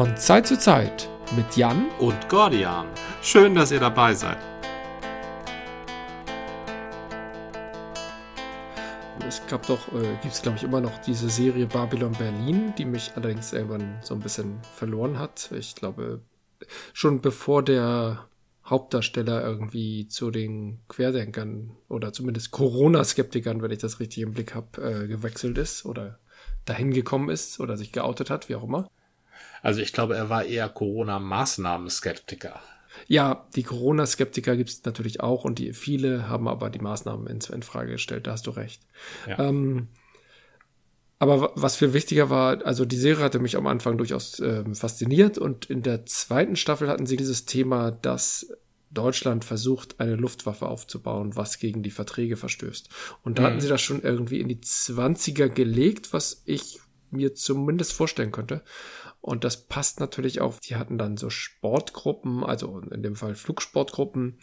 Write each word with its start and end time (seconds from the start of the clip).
Von 0.00 0.16
Zeit 0.16 0.46
zu 0.46 0.58
Zeit 0.58 1.10
mit 1.36 1.58
Jan 1.58 1.90
und 1.98 2.30
Gordian. 2.30 2.86
Schön, 3.20 3.54
dass 3.54 3.70
ihr 3.70 3.80
dabei 3.80 4.14
seid. 4.14 4.38
Es 9.28 9.46
gab 9.46 9.66
doch, 9.66 9.88
äh, 9.88 10.16
gibt 10.22 10.32
es 10.32 10.40
glaube 10.40 10.56
ich 10.56 10.64
immer 10.64 10.80
noch 10.80 10.96
diese 11.02 11.28
Serie 11.28 11.66
Babylon 11.66 12.12
Berlin, 12.12 12.72
die 12.78 12.86
mich 12.86 13.12
allerdings 13.14 13.52
irgendwann 13.52 13.98
so 14.00 14.14
ein 14.14 14.20
bisschen 14.20 14.62
verloren 14.74 15.18
hat. 15.18 15.50
Ich 15.52 15.74
glaube, 15.74 16.22
schon 16.94 17.20
bevor 17.20 17.62
der 17.62 18.26
Hauptdarsteller 18.64 19.44
irgendwie 19.44 20.08
zu 20.08 20.30
den 20.30 20.80
Querdenkern 20.88 21.76
oder 21.90 22.14
zumindest 22.14 22.52
Corona-Skeptikern, 22.52 23.60
wenn 23.60 23.70
ich 23.70 23.80
das 23.80 24.00
richtig 24.00 24.22
im 24.22 24.32
Blick 24.32 24.54
habe, 24.54 24.80
äh, 24.80 25.06
gewechselt 25.08 25.58
ist 25.58 25.84
oder 25.84 26.20
dahin 26.64 26.90
gekommen 26.90 27.28
ist 27.28 27.60
oder 27.60 27.76
sich 27.76 27.92
geoutet 27.92 28.30
hat, 28.30 28.48
wie 28.48 28.54
auch 28.54 28.64
immer. 28.64 28.88
Also 29.62 29.80
ich 29.80 29.92
glaube, 29.92 30.16
er 30.16 30.28
war 30.28 30.44
eher 30.44 30.68
Corona-Maßnahmen-Skeptiker. 30.68 32.60
Ja, 33.06 33.46
die 33.54 33.62
Corona-Skeptiker 33.62 34.56
gibt 34.56 34.70
es 34.70 34.84
natürlich 34.84 35.20
auch 35.20 35.44
und 35.44 35.58
die 35.58 35.72
viele 35.72 36.28
haben 36.28 36.48
aber 36.48 36.70
die 36.70 36.80
Maßnahmen 36.80 37.26
in, 37.26 37.38
in 37.52 37.62
Frage 37.62 37.92
gestellt, 37.92 38.26
da 38.26 38.32
hast 38.32 38.46
du 38.46 38.50
recht. 38.50 38.82
Ja. 39.26 39.38
Ähm, 39.38 39.88
aber 41.18 41.52
was 41.54 41.76
viel 41.76 41.92
wichtiger 41.92 42.30
war, 42.30 42.64
also 42.64 42.86
die 42.86 42.96
Serie 42.96 43.22
hatte 43.22 43.40
mich 43.40 43.56
am 43.56 43.66
Anfang 43.66 43.98
durchaus 43.98 44.40
ähm, 44.40 44.74
fasziniert 44.74 45.36
und 45.36 45.66
in 45.66 45.82
der 45.82 46.06
zweiten 46.06 46.56
Staffel 46.56 46.88
hatten 46.88 47.04
sie 47.04 47.18
dieses 47.18 47.44
Thema, 47.44 47.90
dass 47.90 48.52
Deutschland 48.90 49.44
versucht, 49.44 50.00
eine 50.00 50.16
Luftwaffe 50.16 50.66
aufzubauen, 50.66 51.36
was 51.36 51.58
gegen 51.58 51.82
die 51.82 51.90
Verträge 51.90 52.36
verstößt. 52.36 52.88
Und 53.22 53.38
da 53.38 53.42
mhm. 53.42 53.46
hatten 53.46 53.60
sie 53.60 53.68
das 53.68 53.82
schon 53.82 54.02
irgendwie 54.02 54.40
in 54.40 54.48
die 54.48 54.60
Zwanziger 54.60 55.48
gelegt, 55.48 56.12
was 56.12 56.42
ich 56.44 56.80
mir 57.10 57.34
zumindest 57.34 57.92
vorstellen 57.92 58.32
könnte. 58.32 58.62
Und 59.20 59.44
das 59.44 59.64
passt 59.64 60.00
natürlich 60.00 60.40
auch. 60.40 60.58
Die 60.60 60.76
hatten 60.76 60.98
dann 60.98 61.16
so 61.16 61.30
Sportgruppen, 61.30 62.42
also 62.42 62.80
in 62.90 63.02
dem 63.02 63.16
Fall 63.16 63.34
Flugsportgruppen, 63.34 64.38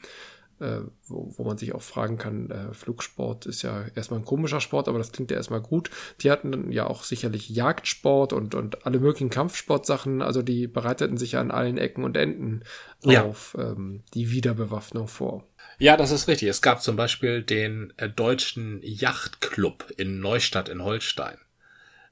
äh, 0.60 0.82
wo, 1.08 1.34
wo 1.38 1.44
man 1.44 1.58
sich 1.58 1.74
auch 1.74 1.82
fragen 1.82 2.18
kann, 2.18 2.50
äh, 2.50 2.74
Flugsport 2.74 3.46
ist 3.46 3.62
ja 3.62 3.86
erstmal 3.96 4.20
ein 4.20 4.26
komischer 4.26 4.62
Sport, 4.62 4.88
aber 4.88 4.98
das 4.98 5.12
klingt 5.12 5.32
ja 5.32 5.38
erstmal 5.38 5.62
gut. 5.62 5.90
Die 6.22 6.32
hatten 6.32 6.52
dann 6.52 6.72
ja 6.72 6.88
auch 6.88 7.04
sicherlich 7.04 7.50
Jagdsport 7.50 8.34
und, 8.34 8.56
und 8.56 8.86
alle 8.86 9.00
möglichen 9.00 9.30
Kampfsportsachen, 9.30 10.22
also 10.22 10.42
die 10.42 10.68
bereiteten 10.68 11.18
sich 11.18 11.34
ja 11.34 11.42
an 11.42 11.52
allen 11.52 11.78
Ecken 11.78 12.04
und 12.04 12.18
Enden 12.18 12.64
ja. 13.04 13.24
auf 13.24 13.56
ähm, 13.60 14.04
die 14.14 14.32
Wiederbewaffnung 14.32 15.08
vor. 15.08 15.48
Ja, 15.80 15.96
das 15.96 16.12
ist 16.12 16.28
richtig. 16.28 16.50
Es 16.50 16.62
gab 16.64 16.82
zum 16.82 16.96
Beispiel 16.96 17.44
den 17.44 17.94
äh, 17.98 18.10
deutschen 18.10 18.80
Yachtclub 18.82 19.92
in 19.98 20.20
Neustadt 20.20 20.70
in 20.70 20.84
Holstein 20.84 21.38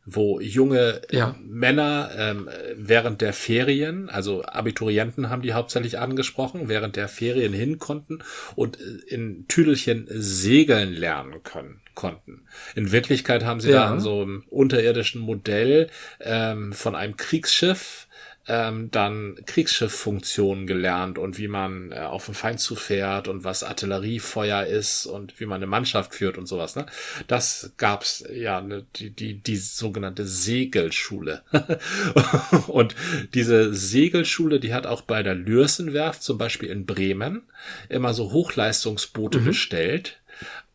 wo 0.06 0.39
junge 0.39 1.02
ja. 1.11 1.36
Männer 1.42 2.11
ähm, 2.16 2.50
während 2.75 3.22
der 3.22 3.34
Ferien, 3.34 4.09
also 4.09 4.44
Abiturienten 4.44 5.30
haben 5.30 5.42
die 5.42 5.53
hauptsächlich 5.53 6.00
angesprochen, 6.00 6.70
während 6.70 6.95
der 6.95 7.08
Ferien 7.08 7.53
hin 7.53 7.80
konnten 7.80 8.20
und 8.56 8.80
äh, 8.80 9.14
in 9.14 9.47
Tüdelchen 9.47 10.08
segeln 10.09 10.94
lernen 10.94 11.42
können 11.44 11.81
konnten. 11.95 12.45
In 12.75 12.92
Wirklichkeit 12.92 13.44
haben 13.44 13.62
sie 13.62 13.72
ja. 13.72 13.86
da 13.86 13.92
an 13.92 14.00
so 14.00 14.22
einem 14.22 14.44
unterirdischen 14.50 15.22
Modell 15.22 15.89
ähm, 16.19 16.73
von 16.73 16.94
einem 16.94 17.17
Kriegsschiff 17.17 18.05
ähm, 18.48 18.92
dann 18.92 19.38
Kriegsschifffunktionen 19.46 20.68
gelernt 20.68 21.18
und 21.18 21.38
wie 21.38 21.48
man 21.48 21.92
äh, 21.92 22.00
auf 22.00 22.26
dem 22.26 22.36
Feind 22.36 22.60
zufährt 22.60 23.28
und 23.28 23.44
was 23.44 23.64
Artilleriefeuer 23.64 24.66
ist 24.66 25.08
und 25.08 25.40
wie 25.40 25.46
man 25.46 25.58
eine 25.58 25.68
Mannschaft 25.68 26.14
führt 26.14 26.38
und 26.38 26.46
sowas. 26.46 26.76
Ne? 26.76 26.86
Das 27.28 27.74
gab's 27.78 28.24
ja 28.32 28.62
ne, 28.62 28.86
die, 28.98 29.10
die, 29.10 29.42
die 29.42 29.58
sogenannte 29.58 30.28
Segelschule. 30.28 31.42
und 32.68 32.96
diese 33.34 33.74
Segelschule, 33.74 34.59
die 34.59 34.74
hat 34.74 34.86
auch 34.86 35.02
bei 35.02 35.24
der 35.24 35.36
Lürsenwerft 35.36 36.22
zum 36.22 36.38
Beispiel 36.38 36.69
in 36.69 36.86
Bremen 36.86 37.44
immer 37.90 38.14
so 38.14 38.31
Hochleistungsboote 38.31 39.40
mhm. 39.40 39.46
bestellt 39.46 40.19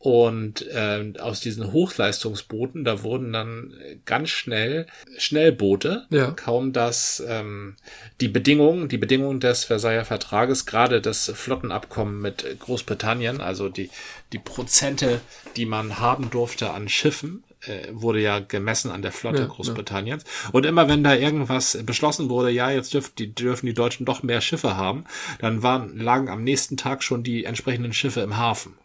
und 0.00 0.66
äh, 0.68 1.12
aus 1.18 1.40
diesen 1.40 1.72
Hochleistungsbooten, 1.72 2.84
da 2.84 3.02
wurden 3.02 3.34
dann 3.34 3.74
ganz 4.06 4.30
schnell 4.30 4.86
Schnellboote, 5.18 6.06
ja. 6.08 6.30
kaum 6.30 6.72
dass 6.72 7.22
ähm, 7.28 7.76
die 8.22 8.28
Bedingungen, 8.28 8.88
die 8.88 8.96
Bedingungen 8.96 9.40
des 9.40 9.64
Versailler 9.64 10.06
Vertrages, 10.06 10.64
gerade 10.64 11.02
das 11.02 11.30
Flottenabkommen 11.34 12.18
mit 12.18 12.46
Großbritannien, 12.60 13.42
also 13.42 13.68
die, 13.68 13.90
die 14.32 14.38
Prozente, 14.38 15.20
die 15.56 15.66
man 15.66 15.98
haben 15.98 16.30
durfte 16.30 16.70
an 16.70 16.88
Schiffen, 16.88 17.44
äh, 17.66 17.88
wurde 17.92 18.22
ja 18.22 18.38
gemessen 18.38 18.90
an 18.90 19.02
der 19.02 19.12
Flotte 19.12 19.42
ja, 19.42 19.48
Großbritanniens. 19.48 20.24
Ja. 20.44 20.50
Und 20.52 20.64
immer 20.64 20.88
wenn 20.88 21.04
da 21.04 21.14
irgendwas 21.14 21.76
beschlossen 21.84 22.30
wurde, 22.30 22.48
ja, 22.48 22.70
jetzt 22.70 22.94
dürfen 22.94 23.12
die, 23.18 23.34
dürfen 23.34 23.66
die 23.66 23.74
Deutschen 23.74 24.06
doch 24.06 24.22
mehr 24.22 24.40
Schiffe 24.40 24.78
haben, 24.78 25.04
dann 25.40 25.62
waren, 25.62 25.98
lagen 25.98 26.30
am 26.30 26.42
nächsten 26.42 26.78
Tag 26.78 27.02
schon 27.02 27.22
die 27.22 27.44
entsprechenden 27.44 27.92
Schiffe 27.92 28.22
im 28.22 28.38
Hafen. 28.38 28.79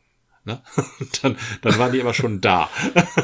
Ne? 0.45 0.61
dann, 1.21 1.37
dann 1.61 1.79
waren 1.79 1.91
die 1.91 1.99
immer 1.99 2.13
schon 2.13 2.39
da. 2.39 2.69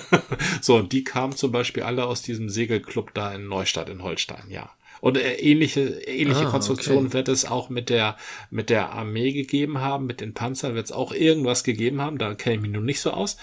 so, 0.62 0.76
und 0.76 0.92
die 0.92 1.04
kamen 1.04 1.36
zum 1.36 1.52
Beispiel 1.52 1.84
alle 1.84 2.06
aus 2.06 2.22
diesem 2.22 2.50
Segelclub 2.50 3.14
da 3.14 3.34
in 3.34 3.48
Neustadt 3.48 3.90
in 3.90 4.04
Holstein, 4.04 4.46
ja. 4.50 4.72
Und 5.02 5.18
äh, 5.18 5.34
ähnliche, 5.34 5.82
ähnliche 6.06 6.46
ah, 6.48 6.52
Konstruktionen 6.52 7.08
okay. 7.08 7.14
wird 7.14 7.28
es 7.28 7.46
auch 7.46 7.70
mit 7.70 7.90
der, 7.90 8.18
mit 8.52 8.70
der 8.70 8.92
Armee 8.92 9.34
gegeben 9.34 9.80
haben, 9.80 10.06
mit 10.06 10.22
den 10.22 10.34
Panzern 10.34 10.76
wird 10.76 10.86
es 10.86 10.92
auch 10.92 11.12
irgendwas 11.12 11.64
gegeben 11.64 12.02
haben, 12.02 12.20
da 12.20 12.36
kenne 12.36 12.56
ich 12.56 12.62
mich 12.62 12.72
nun 12.72 12.86
nicht 12.86 13.02
so 13.02 13.12
aus. 13.12 13.38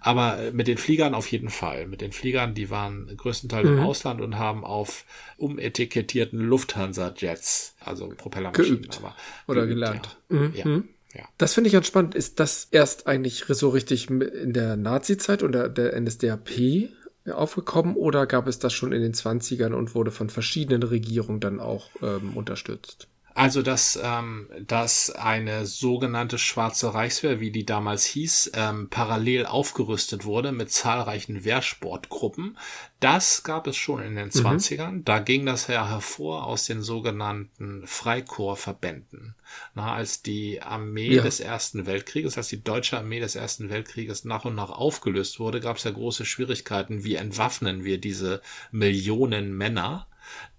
Aber 0.00 0.38
äh, 0.38 0.50
mit 0.52 0.68
den 0.68 0.78
Fliegern 0.78 1.14
auf 1.14 1.30
jeden 1.30 1.50
Fall. 1.50 1.86
Mit 1.86 2.00
den 2.00 2.12
Fliegern, 2.12 2.54
die 2.54 2.70
waren 2.70 3.14
größtenteils 3.14 3.68
mhm. 3.68 3.78
im 3.78 3.84
Ausland 3.84 4.20
und 4.22 4.38
haben 4.38 4.64
auf 4.64 5.04
umetikettierten 5.36 6.38
Lufthansa-Jets, 6.38 7.76
also 7.80 8.08
Propellermaschinen, 8.08 8.80
geübt 8.80 8.98
aber 8.98 9.14
oder 9.46 9.62
geübt, 9.62 9.74
gelernt. 9.74 10.16
Ja. 10.30 10.36
Mhm. 10.36 10.54
ja. 10.54 10.64
Mhm. 10.66 10.88
Ja. 11.14 11.24
Das 11.38 11.54
finde 11.54 11.68
ich 11.68 11.74
ganz 11.74 11.86
spannend. 11.86 12.14
Ist 12.14 12.40
das 12.40 12.68
erst 12.70 13.06
eigentlich 13.06 13.44
so 13.46 13.68
richtig 13.68 14.08
in 14.10 14.52
der 14.52 14.76
Nazi-Zeit 14.76 15.42
oder 15.42 15.68
der 15.68 15.98
NSDAP 16.00 16.90
aufgekommen 17.30 17.96
oder 17.96 18.26
gab 18.26 18.46
es 18.46 18.58
das 18.58 18.72
schon 18.72 18.92
in 18.92 19.02
den 19.02 19.14
20ern 19.14 19.72
und 19.72 19.94
wurde 19.94 20.10
von 20.10 20.30
verschiedenen 20.30 20.82
Regierungen 20.82 21.40
dann 21.40 21.60
auch 21.60 21.90
ähm, 22.02 22.36
unterstützt? 22.36 23.08
Also, 23.34 23.62
dass, 23.62 23.98
ähm, 24.02 24.48
dass 24.60 25.10
eine 25.10 25.66
sogenannte 25.66 26.38
Schwarze 26.38 26.92
Reichswehr, 26.92 27.40
wie 27.40 27.50
die 27.50 27.64
damals 27.64 28.04
hieß, 28.04 28.52
ähm, 28.54 28.88
parallel 28.90 29.46
aufgerüstet 29.46 30.24
wurde 30.24 30.52
mit 30.52 30.70
zahlreichen 30.70 31.44
Wehrsportgruppen, 31.44 32.58
das 33.00 33.42
gab 33.42 33.66
es 33.66 33.76
schon 33.76 34.02
in 34.02 34.14
den 34.14 34.26
mhm. 34.26 34.46
20ern. 34.46 35.02
Da 35.04 35.18
ging 35.18 35.44
das 35.44 35.66
ja 35.66 35.88
hervor 35.88 36.46
aus 36.46 36.66
den 36.66 36.82
sogenannten 36.82 37.86
Freikorpsverbänden. 37.86 39.34
Na, 39.74 39.94
als 39.94 40.22
die 40.22 40.62
Armee 40.62 41.14
ja. 41.14 41.22
des 41.22 41.40
Ersten 41.40 41.86
Weltkrieges, 41.86 42.36
als 42.36 42.48
die 42.48 42.62
deutsche 42.62 42.98
Armee 42.98 43.20
des 43.20 43.34
Ersten 43.34 43.70
Weltkrieges 43.70 44.24
nach 44.24 44.44
und 44.44 44.54
nach 44.54 44.70
aufgelöst 44.70 45.40
wurde, 45.40 45.60
gab 45.60 45.78
es 45.78 45.84
ja 45.84 45.90
große 45.90 46.24
Schwierigkeiten. 46.24 47.02
Wie 47.02 47.16
entwaffnen 47.16 47.84
wir 47.84 47.98
diese 47.98 48.40
Millionen 48.70 49.56
Männer? 49.56 50.06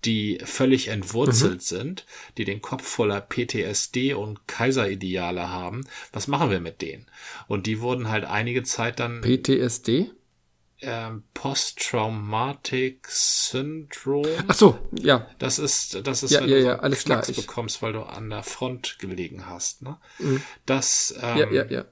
Die 0.05 0.39
völlig 0.43 0.87
entwurzelt 0.89 1.55
mhm. 1.55 1.59
sind, 1.59 2.05
die 2.37 2.45
den 2.45 2.61
Kopf 2.61 2.87
voller 2.87 3.21
PTSD 3.21 4.13
und 4.13 4.47
Kaiserideale 4.47 5.49
haben. 5.49 5.85
Was 6.11 6.27
machen 6.27 6.49
wir 6.49 6.59
mit 6.59 6.81
denen? 6.81 7.07
Und 7.47 7.67
die 7.67 7.79
wurden 7.81 8.09
halt 8.09 8.25
einige 8.25 8.63
Zeit 8.63 8.99
dann. 8.99 9.21
PTSD? 9.21 10.11
Ähm, 10.85 11.23
Post-Traumatic 11.33 13.07
Syndrome. 13.07 14.43
Ach 14.47 14.53
so, 14.55 14.77
ja. 14.91 15.27
Das 15.39 15.57
ist, 15.57 16.05
das 16.05 16.23
ist, 16.23 16.31
ja, 16.31 16.41
wenn 16.41 16.49
ja, 16.49 16.55
du 16.57 16.63
ja, 16.65 16.79
alles 16.79 17.05
klar. 17.05 17.27
Ich 17.27 17.37
bekommst, 17.37 17.81
weil 17.81 17.93
du 17.93 18.01
an 18.01 18.29
der 18.29 18.43
Front 18.43 18.99
gelegen 18.99 19.45
hast. 19.45 19.81
Ne? 19.81 19.97
Mhm. 20.19 20.41
Das, 20.65 21.15
ähm, 21.21 21.37
ja, 21.37 21.51
ja, 21.51 21.65
ja. 21.67 21.85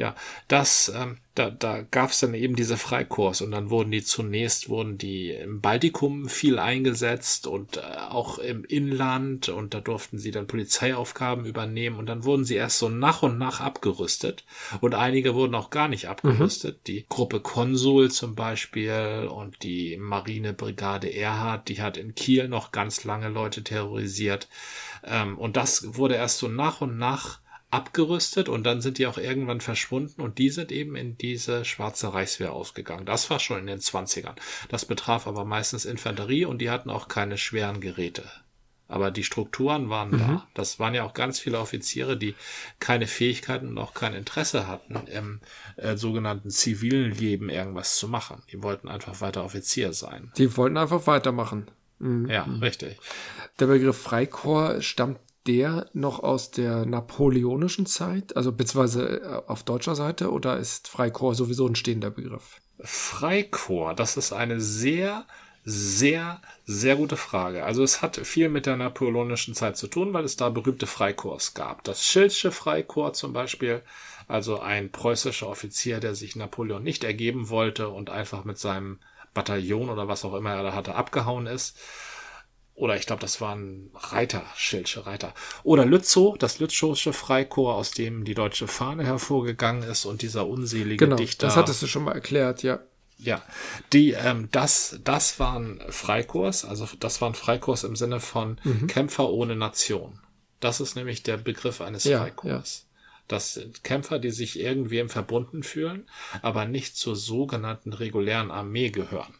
Ja, 0.00 0.14
das, 0.48 0.90
ähm, 0.96 1.18
da, 1.34 1.50
da 1.50 1.82
gab 1.82 2.08
es 2.08 2.20
dann 2.20 2.32
eben 2.32 2.56
diese 2.56 2.78
Freikurs 2.78 3.42
und 3.42 3.50
dann 3.50 3.68
wurden 3.68 3.90
die 3.90 4.02
zunächst 4.02 4.70
wurden 4.70 4.96
die 4.96 5.30
im 5.30 5.60
Baltikum 5.60 6.26
viel 6.26 6.58
eingesetzt 6.58 7.46
und 7.46 7.76
äh, 7.76 7.80
auch 8.08 8.38
im 8.38 8.64
Inland 8.64 9.50
und 9.50 9.74
da 9.74 9.80
durften 9.80 10.18
sie 10.18 10.30
dann 10.30 10.46
Polizeiaufgaben 10.46 11.44
übernehmen 11.44 11.98
und 11.98 12.06
dann 12.06 12.24
wurden 12.24 12.46
sie 12.46 12.54
erst 12.54 12.78
so 12.78 12.88
nach 12.88 13.22
und 13.22 13.36
nach 13.36 13.60
abgerüstet 13.60 14.46
und 14.80 14.94
einige 14.94 15.34
wurden 15.34 15.54
auch 15.54 15.68
gar 15.68 15.88
nicht 15.88 16.08
abgerüstet. 16.08 16.78
Mhm. 16.78 16.84
Die 16.86 17.04
Gruppe 17.06 17.40
Konsul 17.40 18.10
zum 18.10 18.34
Beispiel 18.34 19.28
und 19.30 19.62
die 19.62 19.98
Marinebrigade 19.98 21.12
Erhard, 21.12 21.68
die 21.68 21.82
hat 21.82 21.98
in 21.98 22.14
Kiel 22.14 22.48
noch 22.48 22.72
ganz 22.72 23.04
lange 23.04 23.28
Leute 23.28 23.62
terrorisiert 23.62 24.48
ähm, 25.04 25.36
und 25.36 25.58
das 25.58 25.94
wurde 25.94 26.14
erst 26.14 26.38
so 26.38 26.48
nach 26.48 26.80
und 26.80 26.96
nach 26.96 27.40
abgerüstet 27.70 28.48
und 28.48 28.64
dann 28.64 28.80
sind 28.80 28.98
die 28.98 29.06
auch 29.06 29.18
irgendwann 29.18 29.60
verschwunden 29.60 30.20
und 30.22 30.38
die 30.38 30.50
sind 30.50 30.72
eben 30.72 30.96
in 30.96 31.16
diese 31.16 31.64
schwarze 31.64 32.12
Reichswehr 32.12 32.52
ausgegangen. 32.52 33.06
Das 33.06 33.30
war 33.30 33.38
schon 33.38 33.60
in 33.60 33.66
den 33.66 33.80
20ern. 33.80 34.34
Das 34.68 34.84
betraf 34.84 35.26
aber 35.26 35.44
meistens 35.44 35.84
Infanterie 35.84 36.44
und 36.44 36.58
die 36.58 36.70
hatten 36.70 36.90
auch 36.90 37.08
keine 37.08 37.38
schweren 37.38 37.80
Geräte. 37.80 38.24
Aber 38.88 39.12
die 39.12 39.22
Strukturen 39.22 39.88
waren 39.88 40.10
mhm. 40.10 40.18
da. 40.18 40.46
Das 40.52 40.80
waren 40.80 40.94
ja 40.94 41.04
auch 41.04 41.14
ganz 41.14 41.38
viele 41.38 41.60
Offiziere, 41.60 42.16
die 42.16 42.34
keine 42.80 43.06
Fähigkeiten 43.06 43.68
und 43.68 43.78
auch 43.78 43.94
kein 43.94 44.14
Interesse 44.14 44.66
hatten, 44.66 44.96
im 45.06 45.40
äh, 45.76 45.96
sogenannten 45.96 46.50
zivilen 46.50 47.12
Leben 47.12 47.50
irgendwas 47.50 47.94
zu 47.94 48.08
machen. 48.08 48.42
Die 48.50 48.64
wollten 48.64 48.88
einfach 48.88 49.20
weiter 49.20 49.44
Offizier 49.44 49.92
sein. 49.92 50.32
Die 50.36 50.56
wollten 50.56 50.76
einfach 50.76 51.06
weitermachen. 51.06 51.70
Mhm. 52.00 52.28
Ja, 52.28 52.42
richtig. 52.60 52.98
Der 53.60 53.66
Begriff 53.66 53.96
Freikorps 53.96 54.84
stammt 54.84 55.20
der 55.46 55.88
noch 55.92 56.22
aus 56.22 56.50
der 56.50 56.84
napoleonischen 56.84 57.86
Zeit, 57.86 58.36
also 58.36 58.52
beziehungsweise 58.52 59.20
äh, 59.22 59.42
auf 59.46 59.62
deutscher 59.62 59.94
Seite, 59.94 60.30
oder 60.30 60.58
ist 60.58 60.88
Freikorps 60.88 61.38
sowieso 61.38 61.66
ein 61.66 61.76
stehender 61.76 62.10
Begriff? 62.10 62.60
Freikorps, 62.80 63.96
das 63.96 64.16
ist 64.16 64.32
eine 64.32 64.60
sehr, 64.60 65.26
sehr, 65.64 66.40
sehr 66.64 66.96
gute 66.96 67.16
Frage. 67.16 67.64
Also 67.64 67.82
es 67.82 68.02
hat 68.02 68.16
viel 68.16 68.48
mit 68.48 68.66
der 68.66 68.76
napoleonischen 68.76 69.54
Zeit 69.54 69.76
zu 69.76 69.86
tun, 69.86 70.12
weil 70.12 70.24
es 70.24 70.36
da 70.36 70.48
berühmte 70.48 70.86
Freikorps 70.86 71.54
gab. 71.54 71.84
Das 71.84 72.04
Schildsche 72.04 72.52
Freikorps 72.52 73.18
zum 73.18 73.32
Beispiel, 73.32 73.82
also 74.28 74.60
ein 74.60 74.90
preußischer 74.92 75.48
Offizier, 75.48 76.00
der 76.00 76.14
sich 76.14 76.36
Napoleon 76.36 76.82
nicht 76.82 77.04
ergeben 77.04 77.48
wollte 77.48 77.88
und 77.88 78.10
einfach 78.10 78.44
mit 78.44 78.58
seinem 78.58 78.98
Bataillon 79.34 79.88
oder 79.88 80.08
was 80.08 80.24
auch 80.24 80.34
immer 80.34 80.54
er 80.54 80.62
da 80.62 80.74
hatte 80.74 80.94
abgehauen 80.94 81.46
ist. 81.46 81.78
Oder 82.80 82.96
ich 82.96 83.04
glaube, 83.04 83.20
das 83.20 83.42
waren 83.42 83.90
Reiter, 83.94 84.42
Schildsche 84.56 85.04
Reiter. 85.04 85.34
Oder 85.64 85.84
Lützow, 85.84 86.38
das 86.38 86.60
Lützowsche 86.60 87.12
Freikorps, 87.12 87.76
aus 87.78 87.90
dem 87.90 88.24
die 88.24 88.32
deutsche 88.32 88.68
Fahne 88.68 89.04
hervorgegangen 89.04 89.82
ist 89.82 90.06
und 90.06 90.22
dieser 90.22 90.46
unselige 90.46 91.04
genau, 91.04 91.16
Dichter. 91.16 91.46
Das 91.46 91.56
hattest 91.56 91.82
du 91.82 91.86
schon 91.86 92.04
mal 92.04 92.14
erklärt, 92.14 92.62
ja. 92.62 92.80
Ja, 93.18 93.42
die, 93.92 94.12
ähm, 94.12 94.48
das, 94.50 94.98
das 95.04 95.38
waren 95.38 95.82
Freikorps, 95.90 96.64
also 96.64 96.88
das 96.98 97.20
waren 97.20 97.34
Freikorps 97.34 97.84
im 97.84 97.96
Sinne 97.96 98.18
von 98.18 98.58
mhm. 98.64 98.86
Kämpfer 98.86 99.28
ohne 99.28 99.56
Nation. 99.56 100.18
Das 100.58 100.80
ist 100.80 100.96
nämlich 100.96 101.22
der 101.22 101.36
Begriff 101.36 101.82
eines 101.82 102.04
ja, 102.04 102.20
Freikorps. 102.20 102.86
Ja. 102.86 102.90
Das 103.28 103.54
sind 103.54 103.84
Kämpfer, 103.84 104.18
die 104.18 104.30
sich 104.30 104.58
irgendwem 104.58 105.10
verbunden 105.10 105.62
fühlen, 105.62 106.08
aber 106.40 106.64
nicht 106.64 106.96
zur 106.96 107.14
sogenannten 107.14 107.92
regulären 107.92 108.50
Armee 108.50 108.88
gehören. 108.88 109.34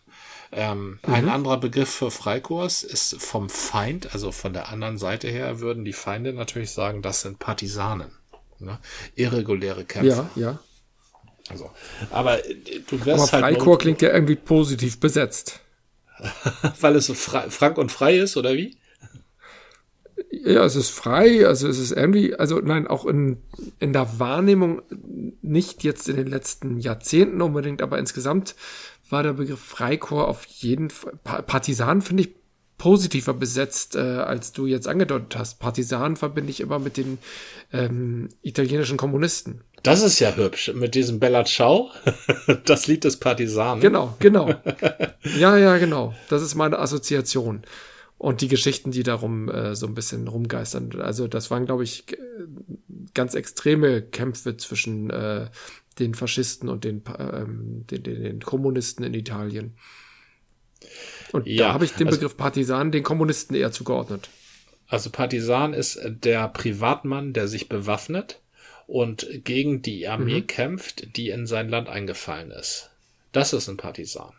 Ähm, 0.53 0.99
mhm. 1.07 1.15
Ein 1.15 1.29
anderer 1.29 1.59
Begriff 1.59 1.91
für 1.91 2.11
Freikorps 2.11 2.83
ist 2.83 3.23
vom 3.23 3.49
Feind, 3.49 4.13
also 4.13 4.33
von 4.33 4.53
der 4.53 4.69
anderen 4.69 4.99
Seite 4.99 5.29
her 5.29 5.61
würden 5.61 5.85
die 5.85 5.93
Feinde 5.93 6.33
natürlich 6.33 6.73
sagen, 6.73 7.03
das 7.03 7.23
sind 7.23 7.39
Partisanen. 7.39 8.11
Ne? 8.59 8.79
Irreguläre 9.15 9.85
Kämpfer. 9.85 10.31
Ja, 10.35 10.43
ja. 10.43 10.59
Also, 11.49 11.71
aber 12.11 12.45
äh, 12.49 12.57
du 12.87 13.05
wirst 13.05 13.33
aber 13.35 13.45
halt. 13.45 13.57
Freikorps 13.57 13.83
klingt 13.83 14.03
ja 14.03 14.13
irgendwie 14.13 14.37
positiv 14.37 15.01
besetzt. 15.01 15.61
Weil 16.81 16.97
es 16.97 17.07
so 17.07 17.15
frank 17.15 17.79
und 17.79 17.91
frei 17.91 18.19
ist, 18.19 18.37
oder 18.37 18.55
wie? 18.55 18.77
Ja, 20.31 20.65
es 20.65 20.77
ist 20.77 20.91
frei, 20.91 21.47
also 21.47 21.67
es 21.67 21.79
ist 21.79 21.93
irgendwie, 21.93 22.35
also 22.35 22.61
nein, 22.61 22.87
auch 22.87 23.07
in, 23.07 23.39
in 23.79 23.93
der 23.93 24.19
Wahrnehmung, 24.19 24.83
nicht 25.43 25.83
jetzt 25.83 26.09
in 26.09 26.17
den 26.17 26.27
letzten 26.27 26.79
Jahrzehnten 26.79 27.41
unbedingt, 27.41 27.83
aber 27.83 27.99
insgesamt 27.99 28.55
war 29.11 29.23
der 29.23 29.35
Begriff 29.35 29.61
Freikorps 29.61 30.29
auf 30.29 30.45
jeden 30.47 30.91
Fall. 30.91 31.13
Partisan 31.23 32.03
finde 32.03 32.25
ich 32.25 32.31
positiver 32.81 33.35
besetzt, 33.35 33.95
äh, 33.95 33.99
als 33.99 34.53
du 34.53 34.65
jetzt 34.65 34.89
angedeutet 34.89 35.37
hast. 35.37 35.59
Partisan 35.59 36.17
verbinde 36.17 36.51
ich 36.51 36.61
immer 36.61 36.79
mit 36.79 36.97
den 36.97 37.19
ähm, 37.75 38.31
italienischen 38.41 38.97
Kommunisten. 38.97 39.61
Das 39.83 40.03
ist 40.03 40.19
ja 40.19 40.35
hübsch, 40.35 40.73
mit 40.75 40.95
diesem 40.95 41.21
Bella 41.21 41.45
Ciao, 41.45 41.91
das 42.65 42.87
Lied 42.87 43.05
des 43.05 43.19
Partisanen. 43.19 43.83
Genau, 43.83 44.17
genau. 44.19 44.55
Ja, 45.39 45.59
ja, 45.59 45.77
genau. 45.77 46.15
Das 46.31 46.41
ist 46.41 46.55
meine 46.55 46.79
Assoziation. 46.79 47.63
Und 48.17 48.41
die 48.41 48.49
Geschichten, 48.49 48.91
die 48.91 49.03
darum 49.03 49.51
äh, 49.51 49.75
so 49.75 49.87
ein 49.87 49.95
bisschen 49.95 50.29
rumgeistern. 50.29 50.99
Also 51.01 51.29
das 51.29 51.51
waren, 51.51 51.67
glaube 51.67 51.85
ich, 51.85 52.05
ganz 53.13 53.35
extreme 53.35 54.01
Kämpfe 54.01 54.57
zwischen 54.57 55.11
äh, 55.11 55.49
den 56.01 56.15
Faschisten 56.15 56.69
und 56.69 56.85
den, 56.85 57.03
ähm, 57.19 57.85
den, 57.91 58.03
den, 58.03 58.23
den 58.23 58.41
Kommunisten 58.41 59.05
in 59.05 59.15
Italien. 59.15 59.77
Und 61.33 61.47
ja, 61.47 61.69
da 61.69 61.73
habe 61.75 61.85
ich 61.85 61.93
den 61.93 62.09
also, 62.09 62.19
Begriff 62.19 62.37
Partisan 62.37 62.91
den 62.91 63.03
Kommunisten 63.03 63.55
eher 63.55 63.73
zugeordnet. 63.73 64.29
Also 64.89 65.11
Partisan 65.11 65.73
ist 65.73 66.01
der 66.05 66.49
Privatmann, 66.49 67.33
der 67.33 67.47
sich 67.47 67.69
bewaffnet 67.69 68.41
und 68.87 69.29
gegen 69.45 69.83
die 69.83 70.09
Armee 70.09 70.41
mhm. 70.41 70.47
kämpft, 70.49 71.17
die 71.17 71.29
in 71.29 71.47
sein 71.47 71.69
Land 71.69 71.89
eingefallen 71.89 72.51
ist. 72.51 72.91
Das 73.31 73.53
ist 73.53 73.69
ein 73.69 73.77
Partisan. 73.77 74.33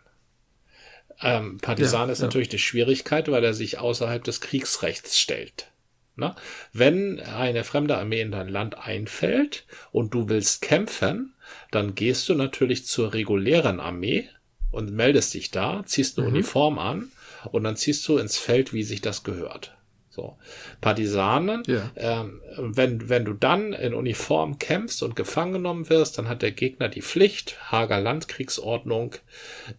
Ähm, 1.22 1.58
Partisan 1.58 2.08
ja, 2.08 2.12
ist 2.12 2.18
ja. 2.18 2.26
natürlich 2.26 2.50
die 2.50 2.58
Schwierigkeit, 2.58 3.30
weil 3.30 3.44
er 3.44 3.54
sich 3.54 3.78
außerhalb 3.78 4.22
des 4.22 4.40
Kriegsrechts 4.40 5.18
stellt. 5.18 5.68
Na? 6.16 6.36
Wenn 6.72 7.20
eine 7.20 7.64
fremde 7.64 7.96
Armee 7.96 8.20
in 8.20 8.32
dein 8.32 8.48
Land 8.48 8.76
einfällt 8.76 9.64
und 9.92 10.12
du 10.12 10.28
willst 10.28 10.60
kämpfen, 10.60 11.31
dann 11.70 11.94
gehst 11.94 12.28
du 12.28 12.34
natürlich 12.34 12.86
zur 12.86 13.12
regulären 13.14 13.80
Armee 13.80 14.28
und 14.70 14.92
meldest 14.92 15.34
dich 15.34 15.50
da, 15.50 15.82
ziehst 15.84 16.18
eine 16.18 16.28
mhm. 16.28 16.34
Uniform 16.34 16.78
an 16.78 17.10
und 17.50 17.64
dann 17.64 17.76
ziehst 17.76 18.06
du 18.08 18.18
ins 18.18 18.38
Feld, 18.38 18.72
wie 18.72 18.82
sich 18.82 19.00
das 19.00 19.22
gehört. 19.22 19.76
So. 20.10 20.36
Partisanen, 20.82 21.62
ja. 21.66 21.90
ähm, 21.96 22.42
wenn, 22.58 23.08
wenn 23.08 23.24
du 23.24 23.32
dann 23.32 23.72
in 23.72 23.94
Uniform 23.94 24.58
kämpfst 24.58 25.02
und 25.02 25.16
gefangen 25.16 25.54
genommen 25.54 25.88
wirst, 25.88 26.18
dann 26.18 26.28
hat 26.28 26.42
der 26.42 26.50
Gegner 26.50 26.90
die 26.90 27.00
Pflicht, 27.00 27.56
Hager 27.72 27.98
Landkriegsordnung, 27.98 29.14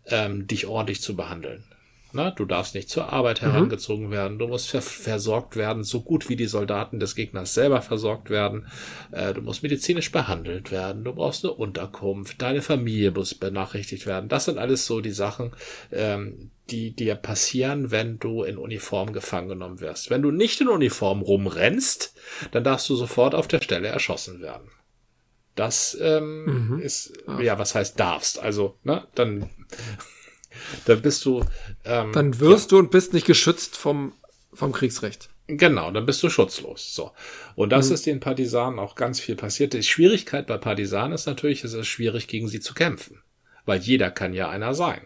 ähm, 0.08 0.48
dich 0.48 0.66
ordentlich 0.66 1.02
zu 1.02 1.16
behandeln. 1.16 1.64
Na, 2.14 2.30
du 2.30 2.46
darfst 2.46 2.76
nicht 2.76 2.90
zur 2.90 3.12
Arbeit 3.12 3.42
mhm. 3.42 3.48
herangezogen 3.48 4.08
mhm. 4.08 4.12
werden. 4.12 4.40
Du 4.40 4.48
musst 4.48 4.70
ver 4.70 4.82
versorgt 4.82 5.56
werden, 5.56 5.84
so 5.84 6.02
gut 6.02 6.30
wie 6.30 6.36
die 6.36 6.46
Soldaten 6.46 7.00
des 7.00 7.16
Gegners 7.16 7.54
selber 7.54 7.82
versorgt 7.82 8.30
werden. 8.30 8.68
Äh, 9.12 9.34
du 9.34 9.42
musst 9.42 9.64
medizinisch 9.64 10.12
behandelt 10.12 10.72
werden. 10.72 11.04
Du 11.04 11.14
brauchst 11.14 11.44
eine 11.44 11.54
Unterkunft. 11.54 12.42
Deine 12.42 12.62
Familie 12.62 13.12
muss 13.12 13.34
benachrichtigt 13.34 14.06
werden. 14.06 14.30
Das 14.30 14.46
sind 14.46 14.60
alles 14.60 14.86
so 14.86 15.02
die 15.02 15.12
Sachen, 15.12 15.52
ähm, 15.92 16.52
die 16.70 16.96
dir 16.96 17.16
passieren, 17.16 17.90
wenn 17.90 18.20
du 18.20 18.44
in 18.44 18.58
Uniform 18.58 19.12
gefangen 19.12 19.50
genommen 19.50 19.80
wirst. 19.82 20.10
Wenn 20.12 20.22
du 20.22 20.32
nicht 20.32 20.62
in 20.62 20.70
Uniform 20.70 21.22
rumrennst, 21.22 22.16
dann 22.52 22.64
darfst 22.64 22.88
du 22.90 22.96
sofort 22.96 23.34
auf 23.34 23.48
der 23.48 23.62
Stelle 23.62 23.88
erschossen 23.88 24.42
werden. 24.42 24.70
Das 25.56 25.98
ähm, 26.02 26.70
mhm. 26.70 26.80
ist, 26.80 27.14
ja, 27.40 27.60
was 27.60 27.76
heißt 27.76 28.00
darfst? 28.00 28.40
Also, 28.40 28.78
ne, 28.84 29.08
dann 29.14 29.50
dann 30.86 31.02
bist 31.02 31.26
du. 31.26 31.44
Ähm, 31.86 32.12
dann 32.14 32.40
wirst 32.40 32.72
ja. 32.72 32.76
du 32.76 32.80
und 32.80 32.92
bist 32.92 33.14
nicht 33.14 33.26
geschützt 33.26 33.78
vom, 33.78 34.14
vom 34.54 34.72
Kriegsrecht. 34.72 35.30
Genau, 35.48 35.92
dann 35.92 36.06
bist 36.06 36.24
du 36.24 36.30
schutzlos. 36.30 36.96
So. 36.96 37.12
Und 37.56 37.72
das 37.72 37.90
mhm. 37.90 37.94
ist 37.96 38.06
den 38.06 38.20
Partisanen 38.20 38.80
auch 38.80 38.96
ganz 38.96 39.20
viel 39.20 39.36
passiert. 39.36 39.74
Die 39.74 39.84
Schwierigkeit 39.84 40.48
bei 40.48 40.58
Partisanen 40.58 41.14
ist 41.14 41.26
natürlich, 41.26 41.64
es 41.64 41.74
ist 41.74 41.88
schwierig, 41.88 42.28
gegen 42.28 42.48
sie 42.48 42.62
zu 42.62 42.74
kämpfen. 42.74 43.22
Weil 43.66 43.80
jeder 43.80 44.10
kann 44.10 44.34
ja 44.34 44.50
einer 44.50 44.74
sein. 44.74 45.02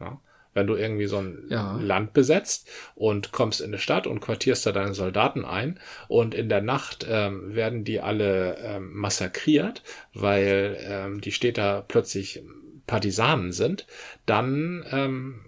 Ja? 0.00 0.20
Wenn 0.54 0.66
du 0.68 0.76
irgendwie 0.76 1.06
so 1.06 1.18
ein 1.18 1.44
ja. 1.50 1.76
Land 1.76 2.12
besetzt 2.12 2.68
und 2.94 3.32
kommst 3.32 3.60
in 3.60 3.68
eine 3.68 3.78
Stadt 3.78 4.06
und 4.06 4.20
quartierst 4.20 4.64
da 4.64 4.72
deine 4.72 4.94
Soldaten 4.94 5.44
ein 5.44 5.78
und 6.08 6.34
in 6.34 6.48
der 6.48 6.62
Nacht 6.62 7.06
ähm, 7.08 7.54
werden 7.54 7.84
die 7.84 8.00
alle 8.00 8.56
ähm, 8.58 8.92
massakriert, 8.94 9.82
weil 10.14 10.78
ähm, 10.80 11.20
die 11.20 11.32
Städter 11.32 11.84
plötzlich 11.86 12.42
Partisanen 12.88 13.52
sind, 13.52 13.86
dann 14.26 14.84
ähm, 14.90 15.40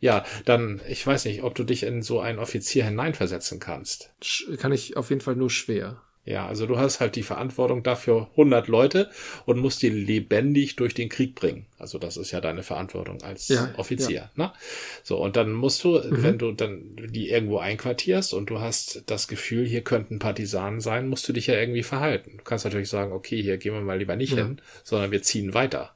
ja, 0.00 0.24
dann, 0.44 0.80
ich 0.88 1.06
weiß 1.06 1.24
nicht, 1.26 1.44
ob 1.44 1.54
du 1.54 1.64
dich 1.64 1.84
in 1.84 2.02
so 2.02 2.20
einen 2.20 2.38
Offizier 2.38 2.84
hineinversetzen 2.84 3.60
kannst. 3.60 4.10
Kann 4.58 4.72
ich 4.72 4.96
auf 4.96 5.10
jeden 5.10 5.22
Fall 5.22 5.36
nur 5.36 5.50
schwer. 5.50 6.02
Ja, 6.26 6.46
also 6.46 6.66
du 6.66 6.78
hast 6.78 7.00
halt 7.00 7.16
die 7.16 7.22
Verantwortung 7.22 7.82
dafür 7.82 8.28
100 8.32 8.68
Leute 8.68 9.10
und 9.44 9.58
musst 9.58 9.82
die 9.82 9.90
lebendig 9.90 10.76
durch 10.76 10.94
den 10.94 11.10
Krieg 11.10 11.34
bringen. 11.34 11.66
Also 11.78 11.98
das 11.98 12.16
ist 12.16 12.30
ja 12.30 12.40
deine 12.40 12.62
Verantwortung 12.62 13.22
als 13.22 13.48
ja, 13.48 13.74
Offizier. 13.76 14.30
Ja. 14.36 14.46
Ne? 14.46 14.52
So, 15.02 15.18
und 15.22 15.36
dann 15.36 15.52
musst 15.52 15.84
du, 15.84 15.98
mhm. 15.98 16.22
wenn 16.22 16.38
du 16.38 16.52
dann 16.52 16.96
die 16.96 17.28
irgendwo 17.28 17.58
einquartierst 17.58 18.32
und 18.32 18.48
du 18.48 18.60
hast 18.60 19.02
das 19.06 19.28
Gefühl, 19.28 19.66
hier 19.66 19.82
könnten 19.82 20.18
Partisanen 20.18 20.80
sein, 20.80 21.08
musst 21.08 21.28
du 21.28 21.34
dich 21.34 21.46
ja 21.46 21.58
irgendwie 21.58 21.82
verhalten. 21.82 22.38
Du 22.38 22.44
kannst 22.44 22.64
natürlich 22.64 22.88
sagen, 22.88 23.12
okay, 23.12 23.42
hier 23.42 23.58
gehen 23.58 23.74
wir 23.74 23.82
mal 23.82 23.98
lieber 23.98 24.16
nicht 24.16 24.32
ja. 24.32 24.44
hin, 24.44 24.62
sondern 24.82 25.10
wir 25.10 25.22
ziehen 25.22 25.52
weiter. 25.52 25.94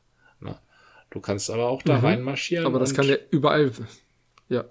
Du 1.10 1.20
kannst 1.20 1.50
aber 1.50 1.68
auch 1.68 1.82
da 1.82 1.98
mhm. 1.98 2.04
reinmarschieren. 2.04 2.66
Aber 2.66 2.78
das 2.78 2.94
kann 2.94 3.08
ja 3.08 3.16
überall, 3.30 3.72
ja. 4.48 4.64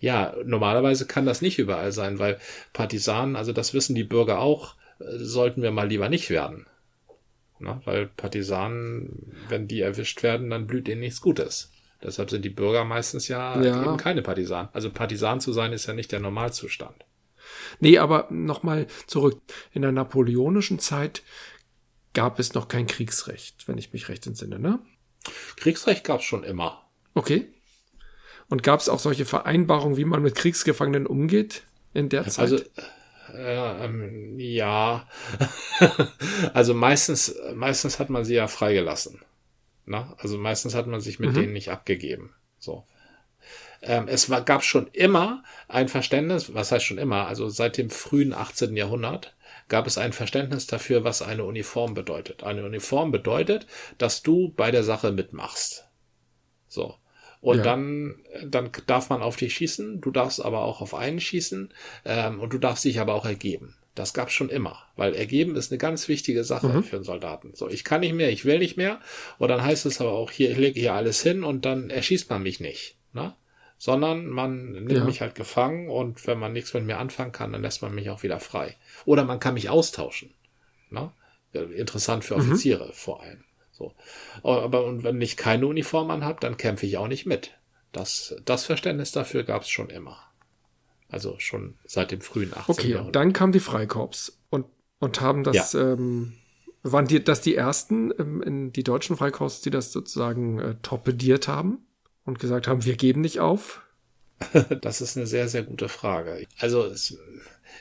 Ja, 0.00 0.34
normalerweise 0.44 1.06
kann 1.06 1.26
das 1.26 1.40
nicht 1.40 1.58
überall 1.58 1.92
sein, 1.92 2.18
weil 2.18 2.38
Partisanen, 2.72 3.36
also 3.36 3.52
das 3.52 3.74
wissen 3.74 3.94
die 3.94 4.04
Bürger 4.04 4.38
auch, 4.38 4.76
äh, 4.98 5.04
sollten 5.18 5.62
wir 5.62 5.70
mal 5.70 5.88
lieber 5.88 6.08
nicht 6.08 6.30
werden. 6.30 6.66
Na, 7.58 7.80
weil 7.84 8.06
Partisanen, 8.06 9.32
wenn 9.48 9.68
die 9.68 9.80
erwischt 9.80 10.22
werden, 10.22 10.50
dann 10.50 10.66
blüht 10.66 10.88
ihnen 10.88 11.00
nichts 11.00 11.20
Gutes. 11.20 11.70
Deshalb 12.02 12.28
sind 12.28 12.44
die 12.44 12.50
Bürger 12.50 12.84
meistens 12.84 13.28
ja, 13.28 13.60
ja. 13.62 13.82
eben 13.82 13.96
keine 13.96 14.22
Partisanen. 14.22 14.68
Also 14.72 14.90
Partisan 14.90 15.40
zu 15.40 15.52
sein 15.52 15.72
ist 15.72 15.86
ja 15.86 15.94
nicht 15.94 16.12
der 16.12 16.20
Normalzustand. 16.20 17.04
Nee, 17.80 17.98
aber 17.98 18.28
nochmal 18.30 18.86
zurück. 19.06 19.40
In 19.72 19.82
der 19.82 19.92
napoleonischen 19.92 20.78
Zeit 20.78 21.22
gab 22.12 22.38
es 22.38 22.54
noch 22.54 22.68
kein 22.68 22.86
Kriegsrecht, 22.86 23.66
wenn 23.68 23.78
ich 23.78 23.92
mich 23.92 24.08
recht 24.08 24.26
entsinne, 24.26 24.58
ne? 24.58 24.80
Kriegsrecht 25.56 26.04
gab 26.04 26.20
es 26.20 26.26
schon 26.26 26.44
immer. 26.44 26.82
Okay. 27.14 27.48
Und 28.48 28.62
gab 28.62 28.80
es 28.80 28.88
auch 28.88 28.98
solche 28.98 29.24
Vereinbarungen, 29.24 29.96
wie 29.96 30.04
man 30.04 30.22
mit 30.22 30.34
Kriegsgefangenen 30.34 31.06
umgeht 31.06 31.62
in 31.94 32.08
der 32.08 32.28
Zeit? 32.28 32.38
Also 32.38 32.56
äh, 33.32 33.84
ähm, 33.84 34.38
ja, 34.38 35.08
also 36.54 36.74
meistens, 36.74 37.34
meistens 37.54 37.98
hat 37.98 38.10
man 38.10 38.24
sie 38.24 38.34
ja 38.34 38.46
freigelassen. 38.46 39.20
Na? 39.86 40.14
Also 40.18 40.38
meistens 40.38 40.74
hat 40.74 40.86
man 40.86 41.00
sich 41.00 41.18
mit 41.18 41.30
mhm. 41.30 41.34
denen 41.34 41.52
nicht 41.52 41.70
abgegeben. 41.70 42.34
So. 42.58 42.84
ähm, 43.82 44.08
es 44.08 44.30
war, 44.30 44.42
gab 44.42 44.62
schon 44.62 44.88
immer 44.92 45.42
ein 45.68 45.88
Verständnis, 45.88 46.54
was 46.54 46.72
heißt 46.72 46.84
schon 46.84 46.98
immer, 46.98 47.26
also 47.26 47.48
seit 47.48 47.76
dem 47.76 47.90
frühen 47.90 48.32
18. 48.32 48.76
Jahrhundert 48.76 49.34
gab 49.68 49.86
es 49.86 49.98
ein 49.98 50.12
Verständnis 50.12 50.66
dafür, 50.66 51.04
was 51.04 51.22
eine 51.22 51.44
Uniform 51.44 51.94
bedeutet. 51.94 52.42
Eine 52.42 52.64
Uniform 52.64 53.10
bedeutet, 53.10 53.66
dass 53.98 54.22
du 54.22 54.52
bei 54.54 54.70
der 54.70 54.84
Sache 54.84 55.12
mitmachst. 55.12 55.88
So. 56.68 56.96
Und 57.40 57.58
ja. 57.58 57.62
dann, 57.62 58.16
dann 58.46 58.70
darf 58.86 59.10
man 59.10 59.22
auf 59.22 59.36
dich 59.36 59.54
schießen, 59.54 60.00
du 60.00 60.10
darfst 60.10 60.42
aber 60.42 60.62
auch 60.62 60.80
auf 60.80 60.94
einen 60.94 61.20
schießen 61.20 61.74
ähm, 62.06 62.40
und 62.40 62.52
du 62.54 62.58
darfst 62.58 62.84
dich 62.84 63.00
aber 63.00 63.14
auch 63.14 63.26
ergeben. 63.26 63.76
Das 63.94 64.12
gab's 64.12 64.32
schon 64.32 64.48
immer, 64.48 64.78
weil 64.96 65.14
ergeben 65.14 65.54
ist 65.54 65.70
eine 65.70 65.78
ganz 65.78 66.08
wichtige 66.08 66.42
Sache 66.42 66.68
mhm. 66.68 66.82
für 66.82 66.96
einen 66.96 67.04
Soldaten. 67.04 67.52
So, 67.54 67.68
ich 67.68 67.84
kann 67.84 68.00
nicht 68.00 68.14
mehr, 68.14 68.30
ich 68.30 68.44
will 68.44 68.58
nicht 68.58 68.76
mehr. 68.76 68.98
Und 69.38 69.48
dann 69.48 69.62
heißt 69.62 69.86
es 69.86 70.00
aber 70.00 70.12
auch, 70.12 70.30
hier, 70.30 70.50
ich 70.50 70.56
lege 70.56 70.80
hier 70.80 70.94
alles 70.94 71.22
hin 71.22 71.44
und 71.44 71.64
dann 71.64 71.90
erschießt 71.90 72.30
man 72.30 72.42
mich 72.42 72.60
nicht. 72.60 72.96
Ne? 73.12 73.34
Sondern 73.84 74.28
man 74.28 74.72
nimmt 74.72 74.92
ja. 74.92 75.04
mich 75.04 75.20
halt 75.20 75.34
gefangen 75.34 75.90
und 75.90 76.26
wenn 76.26 76.38
man 76.38 76.54
nichts 76.54 76.72
mit 76.72 76.86
mir 76.86 76.96
anfangen 76.96 77.32
kann, 77.32 77.52
dann 77.52 77.60
lässt 77.60 77.82
man 77.82 77.94
mich 77.94 78.08
auch 78.08 78.22
wieder 78.22 78.40
frei. 78.40 78.76
Oder 79.04 79.26
man 79.26 79.40
kann 79.40 79.52
mich 79.52 79.68
austauschen. 79.68 80.32
Ne? 80.88 81.12
Interessant 81.52 82.24
für 82.24 82.34
mhm. 82.34 82.40
Offiziere 82.40 82.86
mhm. 82.86 82.92
vor 82.94 83.22
allem. 83.22 83.44
So. 83.72 83.92
Aber 84.42 84.86
und 84.86 85.04
wenn 85.04 85.20
ich 85.20 85.36
keine 85.36 85.66
Uniform 85.66 86.10
anhab, 86.10 86.40
dann 86.40 86.56
kämpfe 86.56 86.86
ich 86.86 86.96
auch 86.96 87.08
nicht 87.08 87.26
mit. 87.26 87.58
Das, 87.92 88.34
das 88.46 88.64
Verständnis 88.64 89.12
dafür 89.12 89.42
gab's 89.42 89.68
schon 89.68 89.90
immer. 89.90 90.16
Also 91.10 91.34
schon 91.36 91.74
seit 91.84 92.10
dem 92.10 92.22
frühen 92.22 92.54
18. 92.54 92.74
Okay, 92.74 92.88
Jahrhundert. 92.88 93.06
und 93.08 93.16
dann 93.16 93.34
kam 93.34 93.52
die 93.52 93.60
Freikorps 93.60 94.40
und, 94.48 94.64
und 94.98 95.20
haben 95.20 95.44
das, 95.44 95.74
ja. 95.74 95.92
ähm, 95.92 96.32
waren 96.82 97.06
die, 97.06 97.22
das 97.22 97.42
die 97.42 97.54
ersten 97.54 98.14
ähm, 98.18 98.40
in 98.40 98.72
die 98.72 98.82
deutschen 98.82 99.18
Freikorps, 99.18 99.60
die 99.60 99.68
das 99.68 99.92
sozusagen 99.92 100.58
äh, 100.58 100.74
torpediert 100.80 101.48
haben 101.48 101.84
und 102.24 102.38
gesagt 102.38 102.66
haben, 102.66 102.84
wir 102.84 102.96
geben 102.96 103.20
nicht 103.20 103.40
auf? 103.40 103.82
das 104.80 105.00
ist 105.00 105.16
eine 105.16 105.26
sehr, 105.26 105.48
sehr 105.48 105.62
gute 105.62 105.88
Frage. 105.88 106.46
Also 106.58 106.84
es, 106.84 107.18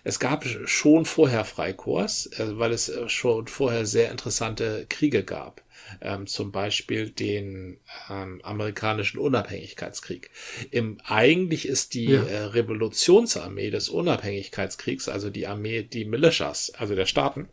es 0.03 0.19
gab 0.19 0.45
schon 0.45 1.05
vorher 1.05 1.45
Freikorps, 1.45 2.27
äh, 2.37 2.57
weil 2.57 2.71
es 2.71 2.89
äh, 2.89 3.09
schon 3.09 3.47
vorher 3.47 3.85
sehr 3.85 4.11
interessante 4.11 4.85
Kriege 4.89 5.23
gab 5.23 5.63
ähm, 6.01 6.27
zum 6.27 6.51
Beispiel 6.51 7.09
den 7.09 7.77
ähm, 8.09 8.41
amerikanischen 8.43 9.19
Unabhängigkeitskrieg. 9.19 10.29
Im, 10.71 10.99
eigentlich 11.05 11.67
ist 11.67 11.93
die 11.93 12.05
ja. 12.05 12.23
äh, 12.23 12.43
Revolutionsarmee 12.45 13.69
des 13.69 13.89
Unabhängigkeitskriegs, 13.89 15.09
also 15.09 15.29
die 15.29 15.47
Armee, 15.47 15.83
die 15.83 16.05
Militias, 16.05 16.71
also 16.71 16.95
der 16.95 17.05
Staaten, 17.05 17.49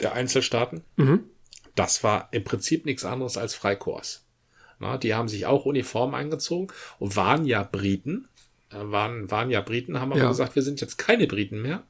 der 0.00 0.12
Einzelstaaten, 0.14 0.82
mhm. 0.96 1.24
das 1.74 2.02
war 2.02 2.28
im 2.32 2.44
Prinzip 2.44 2.86
nichts 2.86 3.04
anderes 3.04 3.36
als 3.36 3.54
Freikorps. 3.54 4.24
Na, 4.82 4.98
die 4.98 5.14
haben 5.14 5.28
sich 5.28 5.46
auch 5.46 5.64
Uniform 5.64 6.12
eingezogen 6.12 6.66
und 6.98 7.14
waren 7.14 7.44
ja 7.44 7.62
Briten, 7.62 8.26
äh, 8.70 8.74
waren, 8.78 9.30
waren 9.30 9.48
ja 9.48 9.60
Briten, 9.60 10.00
haben 10.00 10.10
aber 10.10 10.22
ja. 10.22 10.28
gesagt, 10.28 10.56
wir 10.56 10.62
sind 10.62 10.80
jetzt 10.80 10.98
keine 10.98 11.28
Briten 11.28 11.62
mehr. 11.62 11.84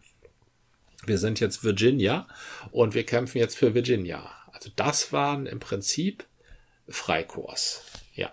Wir 1.07 1.17
sind 1.17 1.41
jetzt 1.41 1.65
Virginia 1.65 2.29
und 2.71 2.95
wir 2.95 3.05
kämpfen 3.05 3.39
jetzt 3.39 3.57
für 3.57 3.75
Virginia. 3.75 4.31
Also 4.53 4.71
das 4.77 5.11
waren 5.11 5.47
im 5.47 5.59
Prinzip 5.59 6.25
Freikorps. 6.87 7.83
Ja. 8.15 8.31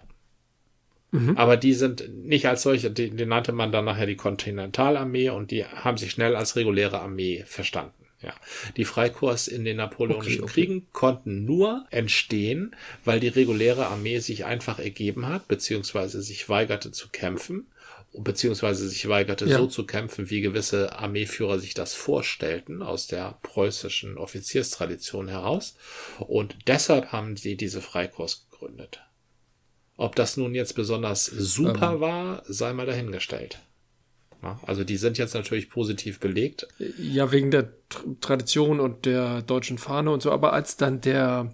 Mhm. 1.12 1.38
Aber 1.38 1.56
die 1.56 1.74
sind 1.74 2.10
nicht 2.26 2.46
als 2.46 2.62
solche, 2.62 2.92
die, 2.92 3.12
die 3.12 3.26
nannte 3.26 3.54
man 3.54 3.72
dann 3.72 3.86
nachher 3.86 4.08
die 4.08 4.18
Kontinentalarmee 4.18 5.30
und 5.30 5.52
die 5.52 5.64
haben 5.64 5.98
sich 5.98 6.12
schnell 6.12 6.36
als 6.36 6.58
reguläre 6.58 7.00
Armee 7.00 7.46
verstanden. 7.48 7.99
Ja, 8.22 8.34
die 8.76 8.84
Freikorps 8.84 9.48
in 9.48 9.64
den 9.64 9.78
napoleonischen 9.78 10.42
okay, 10.42 10.44
okay. 10.44 10.54
Kriegen 10.54 10.88
konnten 10.92 11.46
nur 11.46 11.86
entstehen, 11.90 12.76
weil 13.06 13.22
die 13.22 13.30
reguläre 13.30 13.88
Armee 13.88 14.20
sich 14.20 14.44
einfach 14.44 14.78
ergeben 14.78 15.28
hat, 15.28 15.48
beziehungsweise 15.48 16.22
sich 16.22 16.50
weigerte 16.50 16.92
zu 16.92 17.08
kämpfen 17.10 17.68
beziehungsweise 18.14 18.90
sich 18.90 19.08
weigerte, 19.08 19.46
ja. 19.46 19.58
so 19.58 19.68
zu 19.68 19.86
kämpfen, 19.86 20.30
wie 20.30 20.42
gewisse 20.42 20.98
Armeeführer 20.98 21.60
sich 21.60 21.74
das 21.74 21.94
vorstellten, 21.94 22.82
aus 22.82 23.08
der 23.08 23.38
preußischen 23.44 24.18
Offizierstradition 24.18 25.28
heraus. 25.28 25.76
Und 26.20 26.58
deshalb 26.68 27.12
haben 27.12 27.38
sie 27.38 27.56
diese 27.56 27.82
Freikorps 27.82 28.48
gegründet. 28.50 29.02
Ob 29.96 30.16
das 30.16 30.38
nun 30.38 30.56
jetzt 30.56 30.74
besonders 30.74 31.26
super 31.26 31.94
ähm. 31.94 32.00
war, 32.00 32.44
sei 32.48 32.74
mal 32.74 32.86
dahingestellt. 32.86 33.60
Also 34.64 34.84
die 34.84 34.98
sind 34.98 35.18
jetzt 35.18 35.34
natürlich 35.34 35.70
positiv 35.70 36.20
belegt. 36.20 36.68
Ja, 36.98 37.32
wegen 37.32 37.52
der 37.52 37.74
Tradition 38.22 38.80
und 38.80 39.06
der 39.06 39.42
deutschen 39.42 39.78
Fahne 39.78 40.12
und 40.12 40.22
so, 40.22 40.32
aber 40.32 40.54
als 40.54 40.78
dann 40.78 41.02
der 41.02 41.54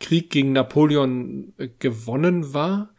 Krieg 0.00 0.30
gegen 0.30 0.52
Napoleon 0.52 1.52
äh, 1.58 1.68
gewonnen 1.78 2.54
war, 2.54 2.94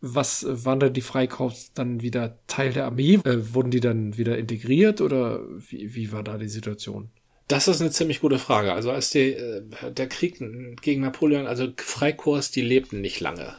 was 0.00 0.44
waren 0.46 0.80
da 0.80 0.90
die 0.90 1.00
Freikorps 1.00 1.72
dann 1.72 2.02
wieder 2.02 2.38
Teil 2.46 2.72
der 2.72 2.84
Armee? 2.84 3.14
Äh, 3.24 3.54
wurden 3.54 3.70
die 3.70 3.80
dann 3.80 4.18
wieder 4.18 4.36
integriert 4.36 5.00
oder 5.00 5.40
wie, 5.58 5.94
wie 5.94 6.12
war 6.12 6.22
da 6.22 6.36
die 6.36 6.48
Situation? 6.48 7.10
Das 7.48 7.68
ist 7.68 7.80
eine 7.80 7.90
ziemlich 7.90 8.20
gute 8.20 8.38
Frage. 8.38 8.74
Also 8.74 8.90
als 8.90 9.10
die, 9.10 9.32
äh, 9.32 9.62
der 9.90 10.08
Krieg 10.08 10.42
gegen 10.82 11.00
Napoleon, 11.00 11.46
also 11.46 11.68
Freikorps, 11.76 12.50
die 12.50 12.62
lebten 12.62 13.00
nicht 13.00 13.20
lange. 13.20 13.54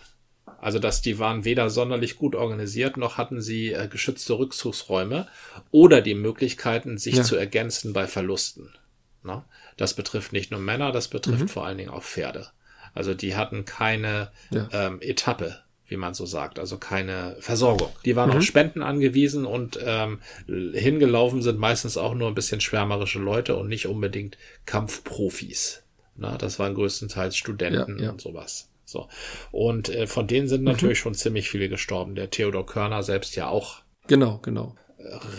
Also 0.65 0.79
dass 0.79 1.03
die 1.03 1.19
waren 1.19 1.45
weder 1.45 1.69
sonderlich 1.69 2.17
gut 2.17 2.33
organisiert, 2.33 2.97
noch 2.97 3.19
hatten 3.19 3.39
sie 3.39 3.71
äh, 3.71 3.87
geschützte 3.87 4.39
Rückzugsräume 4.39 5.27
oder 5.69 6.01
die 6.01 6.15
Möglichkeiten, 6.15 6.97
sich 6.97 7.17
ja. 7.17 7.21
zu 7.21 7.35
ergänzen 7.35 7.93
bei 7.93 8.07
Verlusten. 8.07 8.73
Na? 9.21 9.45
Das 9.77 9.93
betrifft 9.93 10.33
nicht 10.33 10.49
nur 10.49 10.59
Männer, 10.59 10.91
das 10.91 11.07
betrifft 11.07 11.41
mhm. 11.41 11.49
vor 11.49 11.67
allen 11.67 11.77
Dingen 11.77 11.91
auch 11.91 12.01
Pferde. 12.01 12.47
Also 12.95 13.13
die 13.13 13.35
hatten 13.35 13.65
keine 13.65 14.31
ja. 14.49 14.67
ähm, 14.71 15.01
Etappe 15.01 15.59
wie 15.87 15.97
man 15.97 16.15
so 16.15 16.25
sagt, 16.25 16.57
also 16.57 16.79
keine 16.79 17.37
Versorgung. 17.41 17.91
Die 18.05 18.15
waren 18.15 18.31
mhm. 18.31 18.37
auf 18.37 18.43
Spenden 18.43 18.81
angewiesen 18.81 19.45
und 19.45 19.77
ähm, 19.85 20.19
hingelaufen 20.47 21.43
sind 21.43 21.59
meistens 21.59 21.95
auch 21.95 22.15
nur 22.15 22.27
ein 22.27 22.33
bisschen 22.33 22.59
schwärmerische 22.59 23.19
Leute 23.19 23.55
und 23.55 23.67
nicht 23.67 23.85
unbedingt 23.85 24.35
Kampfprofis. 24.65 25.83
Na, 26.15 26.39
das 26.39 26.57
waren 26.57 26.73
größtenteils 26.73 27.37
Studenten 27.37 27.99
ja, 27.99 28.05
ja. 28.05 28.09
und 28.09 28.19
sowas. 28.19 28.67
So. 28.85 29.07
Und 29.51 29.89
äh, 29.89 30.07
von 30.07 30.27
denen 30.27 30.47
sind 30.47 30.61
mhm. 30.61 30.67
natürlich 30.67 30.99
schon 30.99 31.15
ziemlich 31.15 31.49
viele 31.49 31.69
gestorben. 31.69 32.15
Der 32.15 32.29
Theodor 32.29 32.65
Körner 32.65 33.03
selbst 33.03 33.35
ja 33.35 33.47
auch. 33.47 33.81
Genau, 34.07 34.39
genau 34.41 34.75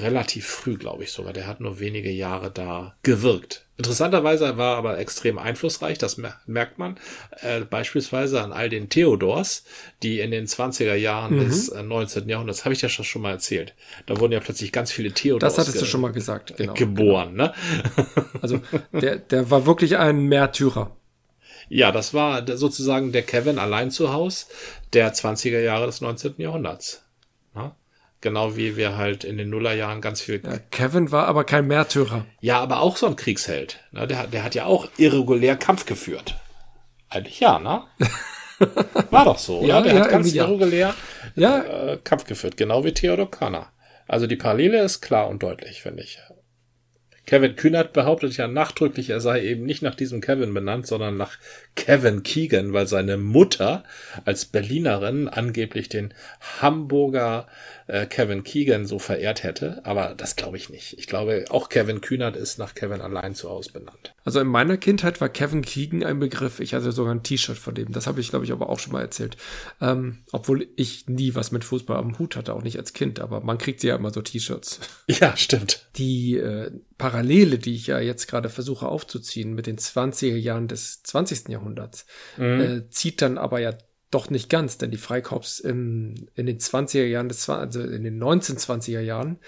relativ 0.01 0.47
früh, 0.47 0.77
glaube 0.77 1.05
ich 1.05 1.13
sogar. 1.13 1.33
Der 1.33 1.47
hat 1.47 1.61
nur 1.61 1.81
wenige 1.81 2.11
Jahre 2.11 2.51
da 2.51 2.95
gewirkt. 3.03 3.65
Interessanterweise 3.79 4.57
war 4.57 4.75
er 4.75 4.79
aber 4.79 4.99
extrem 4.99 5.39
einflussreich, 5.39 5.99
das 5.99 6.19
merkt 6.47 6.79
man 6.79 6.99
äh, 7.43 7.61
beispielsweise 7.61 8.41
an 8.41 8.53
all 8.53 8.71
den 8.71 8.89
Theodors, 8.89 9.65
die 10.03 10.21
in 10.21 10.31
den 10.31 10.47
20er 10.47 10.95
Jahren 10.95 11.37
mhm. 11.37 11.45
des 11.45 11.69
äh, 11.69 11.83
19. 11.83 12.27
Jahrhunderts, 12.27 12.65
habe 12.65 12.73
ich 12.73 12.81
ja 12.81 12.89
schon 12.89 13.21
mal 13.21 13.33
erzählt, 13.33 13.75
da 14.07 14.19
wurden 14.19 14.33
ja 14.33 14.41
plötzlich 14.41 14.73
ganz 14.73 14.93
viele 14.93 15.13
Theodors 15.13 15.57
Das 15.57 15.67
hattest 15.67 15.83
du 15.83 15.87
schon 15.87 16.01
mal 16.01 16.13
gesagt, 16.13 16.57
genau. 16.57 16.73
Geboren, 16.73 17.33
genau. 17.33 17.45
ne? 17.49 17.55
Also 18.41 18.61
der, 18.93 19.17
der 19.17 19.51
war 19.51 19.67
wirklich 19.67 19.99
ein 19.99 20.21
Märtyrer. 20.25 20.96
Ja, 21.69 21.93
das 21.93 22.15
war 22.15 22.47
sozusagen 22.57 23.13
der 23.13 23.23
Kevin 23.23 23.59
allein 23.59 23.91
zu 23.91 24.13
Haus 24.13 24.49
der 24.93 25.13
20er 25.13 25.61
Jahre 25.61 25.87
des 25.87 26.01
19. 26.01 26.35
Jahrhunderts. 26.39 27.07
Genau 28.23 28.57
wie 28.57 28.77
wir 28.77 28.97
halt 28.97 29.25
in 29.25 29.37
den 29.37 29.51
Nullerjahren 29.51 30.01
ganz 30.01 30.21
viel. 30.21 30.41
Ja, 30.43 30.59
Kevin 30.71 31.13
war 31.13 31.27
aber 31.27 31.45
kein 31.45 31.67
Märtyrer. 31.67 32.25
Ja, 32.41 32.61
aber 32.61 32.81
auch 32.81 32.97
so 32.97 33.07
ein 33.07 33.17
Kriegsheld. 33.17 33.79
Ne? 33.93 34.07
Der, 34.07 34.27
der 34.27 34.43
hat 34.43 34.55
ja 34.55 34.65
auch 34.65 34.89
irregulär 34.97 35.57
Kampf 35.57 35.85
geführt. 35.85 36.35
Eigentlich 37.09 37.41
ja, 37.41 37.59
ne? 37.59 37.85
War 39.11 39.27
doch 39.27 39.39
so, 39.39 39.63
ja, 39.63 39.79
oder? 39.79 39.85
Der 39.85 39.95
ja, 39.95 40.01
hat 40.01 40.11
ganz 40.11 40.33
irregulär 40.33 40.95
ja. 41.35 41.63
Äh, 41.63 41.99
Kampf 42.03 42.25
geführt, 42.25 42.57
genau 42.57 42.85
wie 42.85 42.93
Theodor 42.93 43.31
Körner. 43.31 43.71
Also 44.09 44.27
die 44.27 44.37
Parallele 44.37 44.83
ist 44.83 45.03
klar 45.03 45.29
und 45.29 45.43
deutlich, 45.43 45.83
finde 45.83 46.03
ich. 46.03 46.19
Kevin 47.27 47.57
Kühnert 47.57 47.93
behauptet 47.93 48.37
ja 48.37 48.47
nachdrücklich, 48.47 49.11
er 49.11 49.21
sei 49.21 49.43
eben 49.43 49.65
nicht 49.65 49.83
nach 49.83 49.97
diesem 49.97 50.21
Kevin 50.21 50.55
benannt, 50.55 50.87
sondern 50.87 51.17
nach 51.17 51.39
Kevin 51.77 52.23
Keegan, 52.23 52.73
weil 52.73 52.87
seine 52.87 53.17
Mutter 53.17 53.85
als 54.25 54.47
Berlinerin 54.47 55.29
angeblich 55.29 55.89
den 55.89 56.13
Hamburger 56.61 57.47
äh, 57.87 58.07
Kevin 58.07 58.43
Keegan 58.43 58.87
so 58.87 58.99
verehrt 58.99 59.45
hätte, 59.45 59.81
aber 59.85 60.15
das 60.17 60.37
glaube 60.37 60.57
ich 60.57 60.71
nicht. 60.71 60.99
Ich 60.99 61.07
glaube, 61.07 61.45
auch 61.51 61.69
Kevin 61.69 62.01
Kühnert 62.01 62.37
ist 62.37 62.59
nach 62.59 62.75
Kevin 62.75 63.01
allein 63.01 63.35
zu 63.35 63.49
Hause 63.49 63.73
benannt. 63.73 64.15
Also 64.25 64.41
in 64.41 64.49
meiner 64.49 64.77
Kindheit 64.77 65.21
war 65.21 65.29
Kevin 65.29 65.63
Keegan 65.63 66.03
ein 66.03 66.19
Begriff. 66.19 66.59
Ich 66.59 66.75
hatte 66.75 66.91
sogar 66.91 67.15
ein 67.15 67.23
T-Shirt 67.23 67.59
von 67.59 67.75
dem. 67.75 67.93
Das 67.93 68.07
habe 68.07 68.21
ich, 68.21 68.31
glaube 68.31 68.45
ich, 68.45 68.53
aber 68.53 68.69
auch 68.69 68.81
schon 68.81 68.93
mal 68.93 69.03
erzählt. 69.03 69.37
Ähm, 69.81 70.19
obwohl 70.33 70.67
ich 70.77 71.07
nie 71.07 71.35
was 71.35 71.53
mit 71.53 71.65
Fußball 71.65 71.97
am 71.97 72.19
Hut 72.19 72.35
hatte, 72.35 72.55
auch 72.55 72.63
nicht 72.63 72.79
als 72.79 72.93
Kind, 72.93 73.21
aber 73.21 73.41
man 73.41 73.59
kriegt 73.59 73.83
ja 73.85 73.95
immer 73.95 74.11
so 74.11 74.23
T-Shirts. 74.23 74.81
Ja, 75.09 75.37
stimmt. 75.37 75.87
Die 75.97 76.37
äh, 76.37 76.71
Parallele, 76.99 77.59
die 77.59 77.75
ich 77.75 77.87
ja 77.87 78.01
jetzt 78.01 78.27
gerade 78.27 78.49
versuche 78.49 78.87
aufzuziehen 78.87 79.55
mit 79.55 79.67
den 79.67 79.79
20er 79.79 80.37
Jahren 80.37 80.67
des 80.69 81.03
20. 81.05 81.49
Jahrhunderts, 81.49 81.66
mhm. 82.37 82.61
äh, 82.61 82.91
zieht 82.91 83.23
dann 83.23 83.39
aber 83.39 83.61
ja 83.61 83.73
doch 84.11 84.31
nicht 84.31 84.49
ganz, 84.49 84.79
denn 84.79 84.91
die 84.91 84.99
Freikorps 84.99 85.59
in, 85.59 86.31
in 86.35 86.47
den 86.47 86.59
20er 86.59 87.05
Jahren, 87.05 87.29
des, 87.29 87.49
also 87.49 87.81
in 87.81 88.05
den 88.05 88.23
1920er 88.23 89.01
Jahren, 89.01 89.39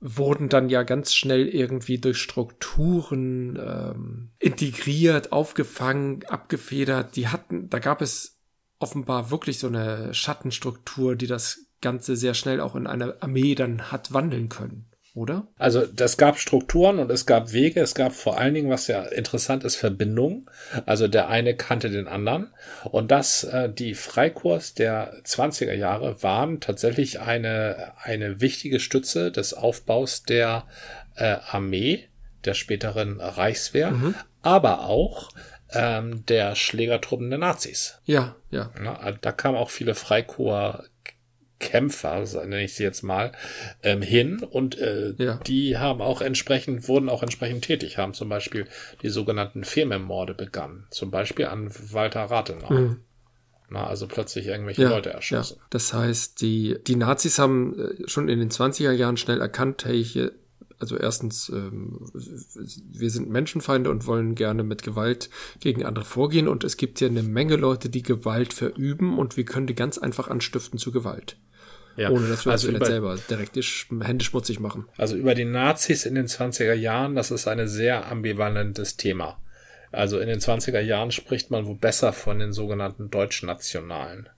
wurden 0.00 0.48
dann 0.48 0.68
ja 0.68 0.82
ganz 0.82 1.14
schnell 1.14 1.46
irgendwie 1.46 1.98
durch 1.98 2.18
Strukturen 2.18 3.56
ähm, 3.56 4.30
integriert, 4.38 5.32
aufgefangen, 5.32 6.24
abgefedert. 6.26 7.16
Die 7.16 7.28
hatten, 7.28 7.68
da 7.68 7.78
gab 7.78 8.00
es 8.00 8.38
offenbar 8.78 9.30
wirklich 9.30 9.58
so 9.58 9.66
eine 9.66 10.14
Schattenstruktur, 10.14 11.16
die 11.16 11.26
das 11.26 11.66
Ganze 11.82 12.16
sehr 12.16 12.34
schnell 12.34 12.60
auch 12.60 12.74
in 12.76 12.86
eine 12.86 13.22
Armee 13.22 13.54
dann 13.54 13.92
hat 13.92 14.12
wandeln 14.12 14.48
können 14.48 14.89
oder? 15.14 15.48
Also 15.58 15.86
das 15.86 16.16
gab 16.16 16.38
Strukturen 16.38 16.98
und 16.98 17.10
es 17.10 17.26
gab 17.26 17.52
Wege, 17.52 17.80
es 17.80 17.94
gab 17.94 18.12
vor 18.12 18.38
allen 18.38 18.54
Dingen, 18.54 18.70
was 18.70 18.86
ja 18.86 19.02
interessant 19.02 19.64
ist, 19.64 19.76
Verbindungen. 19.76 20.48
Also 20.86 21.08
der 21.08 21.28
eine 21.28 21.56
kannte 21.56 21.90
den 21.90 22.06
anderen. 22.06 22.52
Und 22.84 23.10
das, 23.10 23.44
äh, 23.44 23.68
die 23.72 23.94
Freikorps 23.94 24.74
der 24.74 25.14
20er 25.24 25.74
Jahre 25.74 26.22
waren 26.22 26.60
tatsächlich 26.60 27.20
eine, 27.20 27.92
eine 28.02 28.40
wichtige 28.40 28.78
Stütze 28.78 29.32
des 29.32 29.52
Aufbaus 29.52 30.22
der 30.22 30.66
äh, 31.16 31.36
Armee, 31.50 32.08
der 32.44 32.54
späteren 32.54 33.20
Reichswehr, 33.20 33.90
mhm. 33.90 34.14
aber 34.42 34.86
auch 34.86 35.30
ähm, 35.72 36.24
der 36.26 36.54
Schlägertruppen 36.54 37.30
der 37.30 37.38
Nazis. 37.38 38.00
Ja, 38.04 38.36
ja. 38.50 38.70
ja 38.82 39.12
da 39.20 39.32
kamen 39.32 39.56
auch 39.56 39.70
viele 39.70 39.94
Freikorps 39.94 40.88
Kämpfer, 41.60 42.24
nenne 42.34 42.64
ich 42.64 42.74
sie 42.74 42.82
jetzt 42.82 43.02
mal, 43.02 43.32
ähm, 43.82 44.02
hin 44.02 44.42
und 44.42 44.78
äh, 44.78 45.14
ja. 45.18 45.36
die 45.46 45.78
haben 45.78 46.00
auch 46.00 46.20
entsprechend, 46.20 46.88
wurden 46.88 47.08
auch 47.08 47.22
entsprechend 47.22 47.64
tätig, 47.64 47.98
haben 47.98 48.14
zum 48.14 48.28
Beispiel 48.28 48.66
die 49.02 49.10
sogenannten 49.10 49.62
Femem-Morde 49.62 50.34
begangen, 50.34 50.86
zum 50.90 51.10
Beispiel 51.10 51.46
an 51.46 51.70
Walter 51.92 52.24
Rathenau. 52.24 52.70
Mhm. 52.70 52.96
Na, 53.72 53.86
also 53.86 54.08
plötzlich 54.08 54.46
irgendwelche 54.46 54.82
ja, 54.82 54.88
Leute 54.88 55.10
erschossen. 55.10 55.58
Ja. 55.58 55.66
Das 55.70 55.92
heißt, 55.92 56.40
die, 56.40 56.76
die 56.84 56.96
Nazis 56.96 57.38
haben 57.38 57.78
äh, 57.78 58.08
schon 58.08 58.28
in 58.28 58.40
den 58.40 58.50
20er 58.50 58.90
Jahren 58.90 59.16
schnell 59.16 59.40
erkannt, 59.40 59.84
hey, 59.84 60.02
hier, 60.02 60.32
also 60.80 60.96
erstens, 60.96 61.50
ähm, 61.50 62.10
wir 62.12 63.10
sind 63.10 63.30
Menschenfeinde 63.30 63.90
und 63.90 64.06
wollen 64.06 64.34
gerne 64.34 64.64
mit 64.64 64.82
Gewalt 64.82 65.30
gegen 65.60 65.84
andere 65.84 66.04
vorgehen 66.04 66.48
und 66.48 66.64
es 66.64 66.78
gibt 66.78 66.98
hier 66.98 67.08
eine 67.08 67.22
Menge 67.22 67.56
Leute, 67.56 67.90
die 67.90 68.02
Gewalt 68.02 68.54
verüben 68.54 69.18
und 69.18 69.36
wir 69.36 69.44
können 69.44 69.68
die 69.68 69.74
ganz 69.74 69.98
einfach 69.98 70.26
anstiften 70.28 70.78
zu 70.78 70.90
Gewalt. 70.90 71.36
Ja. 71.96 72.10
Ohne 72.10 72.28
dass 72.28 72.44
wir 72.44 72.52
also 72.52 72.70
das 72.72 72.88
selber 72.88 73.18
direkt 73.28 73.56
die 73.56 73.64
Hände 74.02 74.24
schmutzig 74.24 74.60
machen. 74.60 74.86
Also 74.96 75.16
über 75.16 75.34
die 75.34 75.44
Nazis 75.44 76.06
in 76.06 76.14
den 76.14 76.26
20er 76.26 76.74
Jahren, 76.74 77.14
das 77.14 77.30
ist 77.30 77.48
ein 77.48 77.66
sehr 77.68 78.10
ambivalentes 78.10 78.96
Thema. 78.96 79.38
Also 79.92 80.20
in 80.20 80.28
den 80.28 80.38
20er 80.38 80.80
Jahren 80.80 81.10
spricht 81.10 81.50
man 81.50 81.66
wohl 81.66 81.74
besser 81.74 82.12
von 82.12 82.38
den 82.38 82.52
sogenannten 82.52 83.10
Deutschnationalen. 83.10 84.28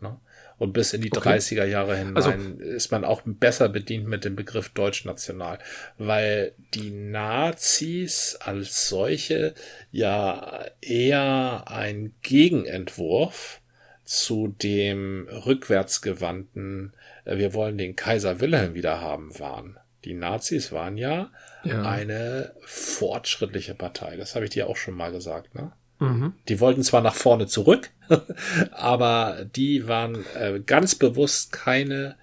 Ne? 0.00 0.18
Und 0.58 0.72
bis 0.72 0.92
in 0.92 1.00
die 1.00 1.10
okay. 1.12 1.30
30er 1.30 1.64
Jahre 1.64 1.96
hinein 1.96 2.16
also, 2.16 2.30
ist 2.30 2.92
man 2.92 3.04
auch 3.04 3.22
besser 3.24 3.68
bedient 3.68 4.06
mit 4.06 4.24
dem 4.24 4.36
Begriff 4.36 4.68
deutschnational, 4.68 5.58
weil 5.98 6.52
die 6.74 6.90
Nazis 6.90 8.36
als 8.40 8.88
solche 8.88 9.54
ja 9.90 10.64
eher 10.80 11.64
ein 11.66 12.14
Gegenentwurf 12.22 13.60
zu 14.04 14.48
dem 14.48 15.28
rückwärtsgewandten, 15.28 16.92
äh, 17.24 17.36
wir 17.38 17.54
wollen 17.54 17.78
den 17.78 17.96
Kaiser 17.96 18.40
Wilhelm 18.40 18.74
wieder 18.74 19.00
haben, 19.00 19.38
waren. 19.38 19.78
Die 20.04 20.14
Nazis 20.14 20.70
waren 20.70 20.98
ja, 20.98 21.30
ja. 21.64 21.82
eine 21.82 22.54
fortschrittliche 22.60 23.74
Partei. 23.74 24.16
Das 24.16 24.34
habe 24.34 24.44
ich 24.44 24.50
dir 24.50 24.68
auch 24.68 24.76
schon 24.76 24.94
mal 24.94 25.10
gesagt. 25.10 25.54
Ne? 25.54 25.72
Mhm. 25.98 26.34
Die 26.48 26.60
wollten 26.60 26.82
zwar 26.82 27.00
nach 27.00 27.14
vorne 27.14 27.46
zurück, 27.46 27.90
aber 28.72 29.46
die 29.56 29.88
waren 29.88 30.24
äh, 30.34 30.60
ganz 30.60 30.94
bewusst 30.94 31.52
keine 31.52 32.16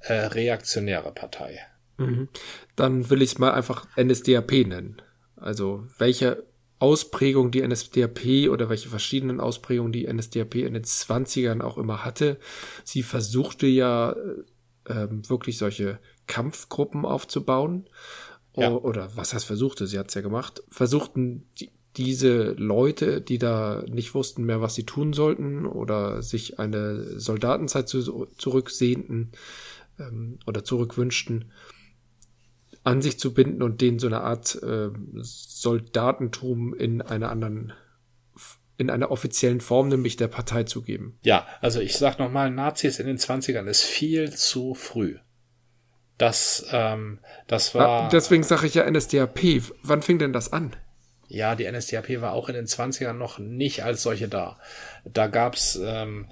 äh, 0.00 0.14
reaktionäre 0.14 1.12
Partei. 1.12 1.60
Mhm. 1.96 2.28
Dann 2.74 3.08
will 3.10 3.22
ich 3.22 3.32
es 3.32 3.38
mal 3.38 3.52
einfach 3.52 3.86
NSDAP 3.96 4.66
nennen. 4.66 5.00
Also 5.36 5.84
welche 5.98 6.44
Ausprägung 6.78 7.50
die 7.50 7.66
NSDAP 7.66 8.48
oder 8.50 8.68
welche 8.68 8.88
verschiedenen 8.88 9.40
Ausprägungen 9.40 9.92
die 9.92 10.06
NSDAP 10.06 10.56
in 10.56 10.74
den 10.74 10.84
20ern 10.84 11.60
auch 11.60 11.78
immer 11.78 12.04
hatte. 12.04 12.38
Sie 12.84 13.02
versuchte 13.02 13.66
ja 13.66 14.14
äh, 14.84 15.08
wirklich 15.10 15.58
solche 15.58 15.98
Kampfgruppen 16.26 17.04
aufzubauen. 17.04 17.88
Ja. 18.56 18.70
Oder 18.72 19.10
was 19.16 19.34
heißt 19.34 19.44
versuchte? 19.44 19.86
Sie 19.86 19.98
hat 19.98 20.08
es 20.08 20.14
ja 20.14 20.20
gemacht. 20.20 20.62
Versuchten 20.68 21.46
die, 21.58 21.70
diese 21.96 22.52
Leute, 22.52 23.20
die 23.20 23.38
da 23.38 23.84
nicht 23.88 24.14
wussten 24.14 24.44
mehr, 24.44 24.60
was 24.60 24.74
sie 24.74 24.84
tun 24.84 25.12
sollten 25.12 25.66
oder 25.66 26.22
sich 26.22 26.58
eine 26.58 27.18
Soldatenzeit 27.18 27.88
zu, 27.88 28.26
zurücksehnten 28.36 29.32
ähm, 29.98 30.38
oder 30.46 30.64
zurückwünschten, 30.64 31.46
an 32.88 33.02
sich 33.02 33.18
zu 33.18 33.34
binden 33.34 33.62
und 33.62 33.82
denen 33.82 33.98
so 33.98 34.06
eine 34.06 34.22
Art 34.22 34.58
äh, 34.62 34.88
Soldatentum 35.20 36.72
in 36.74 37.02
einer 37.02 37.30
anderen 37.30 37.74
in 38.78 38.88
einer 38.90 39.10
offiziellen 39.10 39.60
Form, 39.60 39.88
nämlich 39.88 40.16
der 40.16 40.28
Partei 40.28 40.62
zu 40.62 40.82
geben. 40.82 41.18
Ja, 41.22 41.46
also 41.60 41.80
ich 41.80 41.98
sag 41.98 42.18
nochmal, 42.18 42.50
Nazis 42.50 42.98
in 43.00 43.06
den 43.06 43.18
20ern 43.18 43.66
ist 43.66 43.82
viel 43.82 44.32
zu 44.32 44.72
früh. 44.74 45.18
Das, 46.16 46.64
ähm, 46.70 47.18
das 47.46 47.74
war. 47.74 48.04
Ja, 48.04 48.08
deswegen 48.08 48.42
sage 48.42 48.66
ich 48.66 48.74
ja 48.74 48.88
NSDAP. 48.88 49.62
Wann 49.82 50.00
fing 50.00 50.18
denn 50.18 50.32
das 50.32 50.52
an? 50.52 50.74
Ja, 51.28 51.54
die 51.54 51.70
NSDAP 51.70 52.20
war 52.20 52.32
auch 52.32 52.48
in 52.48 52.54
den 52.54 52.66
20ern 52.66 53.12
noch 53.12 53.38
nicht 53.38 53.84
als 53.84 54.02
solche 54.02 54.28
da. 54.28 54.58
Da 55.04 55.26
gab's 55.26 55.78
ähm, 55.82 56.26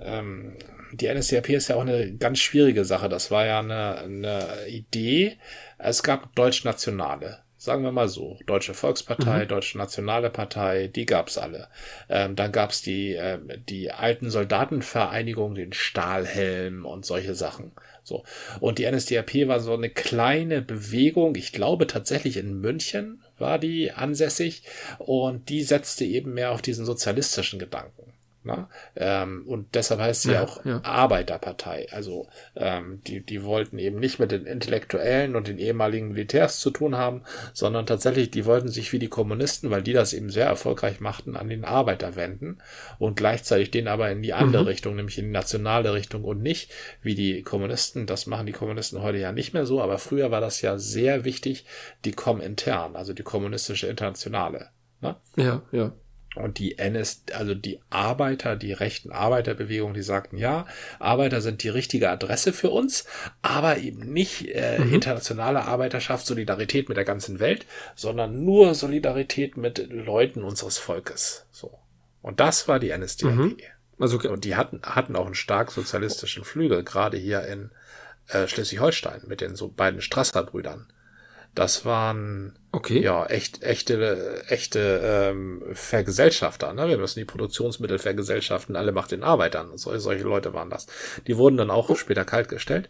ähm, 0.00 0.56
die 0.92 1.12
NSDAP 1.12 1.48
ist 1.50 1.68
ja 1.68 1.76
auch 1.76 1.82
eine 1.82 2.12
ganz 2.16 2.38
schwierige 2.38 2.84
Sache. 2.84 3.08
Das 3.08 3.30
war 3.30 3.46
ja 3.46 3.60
eine, 3.60 3.96
eine 3.98 4.66
Idee. 4.68 5.38
Es 5.78 6.02
gab 6.02 6.34
Deutschnationale. 6.36 7.38
Sagen 7.56 7.84
wir 7.84 7.92
mal 7.92 8.08
so. 8.08 8.38
Deutsche 8.46 8.74
Volkspartei, 8.74 9.44
mhm. 9.44 9.48
Deutsche 9.48 9.78
Nationale 9.78 10.30
Partei, 10.30 10.88
die 10.88 11.06
gab's 11.06 11.38
alle. 11.38 11.68
Ähm, 12.08 12.34
dann 12.36 12.52
gab's 12.52 12.82
die, 12.82 13.14
äh, 13.14 13.38
die 13.68 13.92
alten 13.92 14.30
Soldatenvereinigung, 14.30 15.54
den 15.54 15.72
Stahlhelm 15.72 16.84
und 16.84 17.06
solche 17.06 17.34
Sachen. 17.34 17.72
So. 18.02 18.24
Und 18.60 18.78
die 18.78 18.90
NSDAP 18.90 19.46
war 19.46 19.60
so 19.60 19.74
eine 19.74 19.90
kleine 19.90 20.60
Bewegung. 20.60 21.36
Ich 21.36 21.52
glaube 21.52 21.86
tatsächlich 21.86 22.36
in 22.36 22.60
München 22.60 23.21
war 23.42 23.58
die 23.58 23.92
ansässig. 23.92 24.62
Und 24.98 25.50
die 25.50 25.62
setzte 25.62 26.06
eben 26.06 26.32
mehr 26.32 26.52
auf 26.52 26.62
diesen 26.62 26.86
sozialistischen 26.86 27.58
Gedanken. 27.58 28.11
Ne? 28.44 28.66
Ähm, 28.96 29.44
und 29.46 29.74
deshalb 29.74 30.00
heißt 30.00 30.22
sie 30.22 30.32
ja, 30.32 30.42
auch 30.42 30.64
ja. 30.64 30.80
Arbeiterpartei. 30.82 31.86
Also 31.92 32.28
ähm, 32.56 33.00
die, 33.06 33.24
die 33.24 33.44
wollten 33.44 33.78
eben 33.78 34.00
nicht 34.00 34.18
mit 34.18 34.32
den 34.32 34.46
Intellektuellen 34.46 35.36
und 35.36 35.46
den 35.46 35.58
ehemaligen 35.58 36.08
Militärs 36.08 36.58
zu 36.58 36.70
tun 36.70 36.96
haben, 36.96 37.22
sondern 37.52 37.86
tatsächlich, 37.86 38.32
die 38.32 38.44
wollten 38.44 38.68
sich 38.68 38.92
wie 38.92 38.98
die 38.98 39.08
Kommunisten, 39.08 39.70
weil 39.70 39.82
die 39.82 39.92
das 39.92 40.12
eben 40.12 40.28
sehr 40.28 40.46
erfolgreich 40.46 40.98
machten, 41.00 41.36
an 41.36 41.48
den 41.48 41.64
Arbeiter 41.64 42.16
wenden 42.16 42.58
und 42.98 43.16
gleichzeitig 43.16 43.70
den 43.70 43.86
aber 43.86 44.10
in 44.10 44.22
die 44.22 44.32
andere 44.32 44.62
mhm. 44.62 44.68
Richtung, 44.68 44.96
nämlich 44.96 45.18
in 45.18 45.26
die 45.26 45.30
nationale 45.30 45.92
Richtung 45.92 46.24
und 46.24 46.42
nicht 46.42 46.72
wie 47.00 47.14
die 47.14 47.42
Kommunisten. 47.42 48.06
Das 48.06 48.26
machen 48.26 48.46
die 48.46 48.52
Kommunisten 48.52 49.02
heute 49.02 49.18
ja 49.18 49.30
nicht 49.30 49.54
mehr 49.54 49.66
so, 49.66 49.80
aber 49.80 49.98
früher 49.98 50.32
war 50.32 50.40
das 50.40 50.62
ja 50.62 50.78
sehr 50.78 51.24
wichtig, 51.24 51.64
die 52.04 52.12
Komintern, 52.12 52.96
also 52.96 53.12
die 53.12 53.22
kommunistische 53.22 53.86
Internationale. 53.86 54.70
Ne? 55.00 55.16
Ja, 55.36 55.62
ja. 55.72 55.92
Und 56.34 56.58
die 56.58 56.78
NS, 56.78 57.24
also 57.34 57.54
die 57.54 57.80
Arbeiter, 57.90 58.56
die 58.56 58.72
rechten 58.72 59.12
Arbeiterbewegung, 59.12 59.92
die 59.92 60.02
sagten, 60.02 60.38
ja, 60.38 60.66
Arbeiter 60.98 61.42
sind 61.42 61.62
die 61.62 61.68
richtige 61.68 62.08
Adresse 62.08 62.52
für 62.54 62.70
uns, 62.70 63.04
aber 63.42 63.78
eben 63.78 64.12
nicht 64.12 64.48
äh, 64.48 64.78
mhm. 64.78 64.94
internationale 64.94 65.66
Arbeiterschaft, 65.66 66.26
Solidarität 66.26 66.88
mit 66.88 66.96
der 66.96 67.04
ganzen 67.04 67.38
Welt, 67.38 67.66
sondern 67.94 68.44
nur 68.44 68.74
Solidarität 68.74 69.56
mit 69.56 69.90
Leuten 69.90 70.42
unseres 70.42 70.78
Volkes. 70.78 71.46
So. 71.50 71.78
Und 72.22 72.40
das 72.40 72.66
war 72.66 72.78
die 72.78 72.96
NSDAP. 72.96 73.34
Mhm. 73.34 73.56
Also, 73.98 74.18
und 74.18 74.44
die 74.44 74.56
hatten, 74.56 74.80
hatten 74.82 75.16
auch 75.16 75.26
einen 75.26 75.34
stark 75.34 75.70
sozialistischen 75.70 76.44
Flügel, 76.44 76.82
gerade 76.82 77.18
hier 77.18 77.42
in 77.46 77.70
äh, 78.28 78.48
Schleswig-Holstein 78.48 79.22
mit 79.26 79.40
den 79.40 79.54
so 79.54 79.68
beiden 79.68 80.00
Strasser-Brüdern. 80.00 80.86
Das 81.54 81.84
waren 81.84 82.58
okay. 82.72 83.00
ja 83.00 83.26
echt 83.26 83.62
echte 83.62 84.42
echte 84.48 85.00
ähm, 85.04 85.62
Vergesellschafter. 85.72 86.72
Ne? 86.72 86.88
Wir 86.88 86.98
müssen 86.98 87.18
die 87.18 87.26
Produktionsmittel 87.26 87.98
vergesellschaften. 87.98 88.74
Alle 88.74 88.92
macht 88.92 89.12
den 89.12 89.22
Arbeitern. 89.22 89.70
Und 89.70 89.78
solche, 89.78 90.24
Leute 90.24 90.54
waren 90.54 90.70
das. 90.70 90.86
Die 91.26 91.36
wurden 91.36 91.56
dann 91.56 91.70
auch 91.70 91.90
oh. 91.90 91.94
später 91.94 92.24
kaltgestellt 92.24 92.88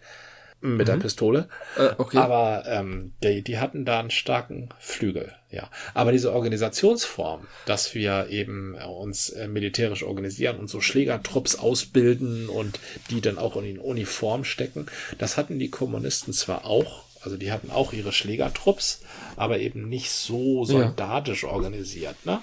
mit 0.60 0.78
mhm. 0.78 0.84
der 0.84 0.96
Pistole. 0.98 1.48
Äh, 1.76 1.90
okay. 1.98 2.18
Aber 2.18 2.62
ähm, 2.66 3.14
die, 3.22 3.42
die 3.42 3.58
hatten 3.58 3.84
da 3.84 3.98
einen 3.98 4.10
starken 4.10 4.68
Flügel, 4.78 5.34
ja. 5.50 5.68
Aber 5.92 6.12
diese 6.12 6.32
Organisationsform, 6.32 7.48
dass 7.66 7.94
wir 7.96 8.28
eben 8.28 8.76
uns 8.76 9.30
äh, 9.30 9.48
militärisch 9.48 10.04
organisieren 10.04 10.58
und 10.58 10.70
so 10.70 10.80
Schlägertrupps 10.80 11.56
ausbilden 11.56 12.48
und 12.48 12.78
die 13.10 13.20
dann 13.20 13.38
auch 13.38 13.56
in 13.56 13.78
Uniform 13.78 14.44
stecken, 14.44 14.86
das 15.18 15.36
hatten 15.36 15.58
die 15.58 15.70
Kommunisten 15.70 16.32
zwar 16.32 16.64
auch 16.64 17.06
also 17.22 17.36
die 17.36 17.52
hatten 17.52 17.70
auch 17.70 17.92
ihre 17.92 18.12
Schlägertrupps, 18.12 19.02
aber 19.36 19.58
eben 19.58 19.88
nicht 19.88 20.10
so 20.10 20.64
soldatisch 20.64 21.42
ja. 21.42 21.50
organisiert, 21.50 22.24
ne? 22.24 22.40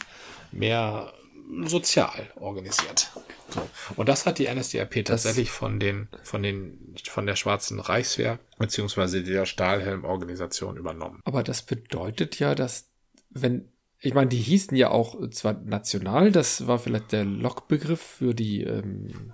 Mehr 0.52 1.14
sozial 1.66 2.30
organisiert. 2.36 3.12
So. 3.50 3.62
Und 3.96 4.08
das 4.08 4.26
hat 4.26 4.38
die 4.38 4.48
NSDAP 4.48 5.06
tatsächlich 5.06 5.50
von 5.50 5.80
den, 5.80 6.08
von 6.24 6.44
den, 6.44 6.96
von 7.04 7.26
der 7.26 7.36
Schwarzen 7.36 7.80
Reichswehr 7.80 8.40
beziehungsweise 8.60 9.24
der 9.24 9.46
Stahlhelm-Organisation 9.46 10.78
übernommen. 10.78 11.22
Aber 11.26 11.42
das 11.42 11.64
bedeutet 11.64 12.38
ja, 12.38 12.54
dass 12.54 12.90
wenn, 13.32 13.72
ich 14.00 14.14
meine, 14.14 14.30
die 14.30 14.38
hießen 14.38 14.78
ja 14.78 14.92
auch 14.92 15.30
zwar 15.32 15.54
national, 15.54 16.32
das 16.32 16.68
war 16.68 16.78
vielleicht 16.78 17.12
der 17.12 17.26
Lockbegriff 17.26 18.02
für 18.02 18.36
die 18.36 18.64
ähm, 18.64 19.34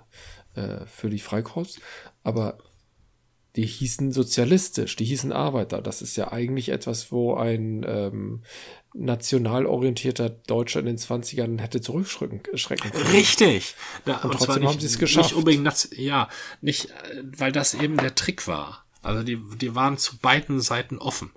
äh, 0.54 0.86
für 0.86 1.10
die 1.10 1.18
Freikorps, 1.18 1.78
aber 2.22 2.58
die 3.56 3.66
hießen 3.66 4.12
sozialistisch, 4.12 4.96
die 4.96 5.04
hießen 5.04 5.32
Arbeiter. 5.32 5.80
Das 5.80 6.02
ist 6.02 6.16
ja 6.16 6.30
eigentlich 6.32 6.68
etwas, 6.68 7.10
wo 7.10 7.34
ein 7.34 7.84
ähm, 7.88 8.42
national 8.92 9.66
orientierter 9.66 10.28
Deutscher 10.28 10.80
in 10.80 10.86
den 10.86 10.98
20ern 10.98 11.58
hätte 11.60 11.80
zurückschrecken 11.80 12.42
können. 12.42 13.06
Richtig. 13.12 13.74
Da, 14.04 14.16
und, 14.16 14.24
und 14.24 14.38
trotzdem 14.38 14.62
nicht, 14.62 14.72
haben 14.72 14.80
sie 14.80 14.86
es 14.86 14.98
geschafft. 14.98 15.30
Nicht 15.30 15.36
unbedingt, 15.36 15.88
ja, 15.96 16.28
nicht, 16.60 16.90
äh, 16.90 17.22
weil 17.36 17.52
das 17.52 17.74
eben 17.74 17.96
der 17.96 18.14
Trick 18.14 18.46
war. 18.46 18.84
Also 19.02 19.22
die, 19.22 19.40
die 19.56 19.74
waren 19.74 19.98
zu 19.98 20.18
beiden 20.18 20.60
Seiten 20.60 20.98
offen. 20.98 21.32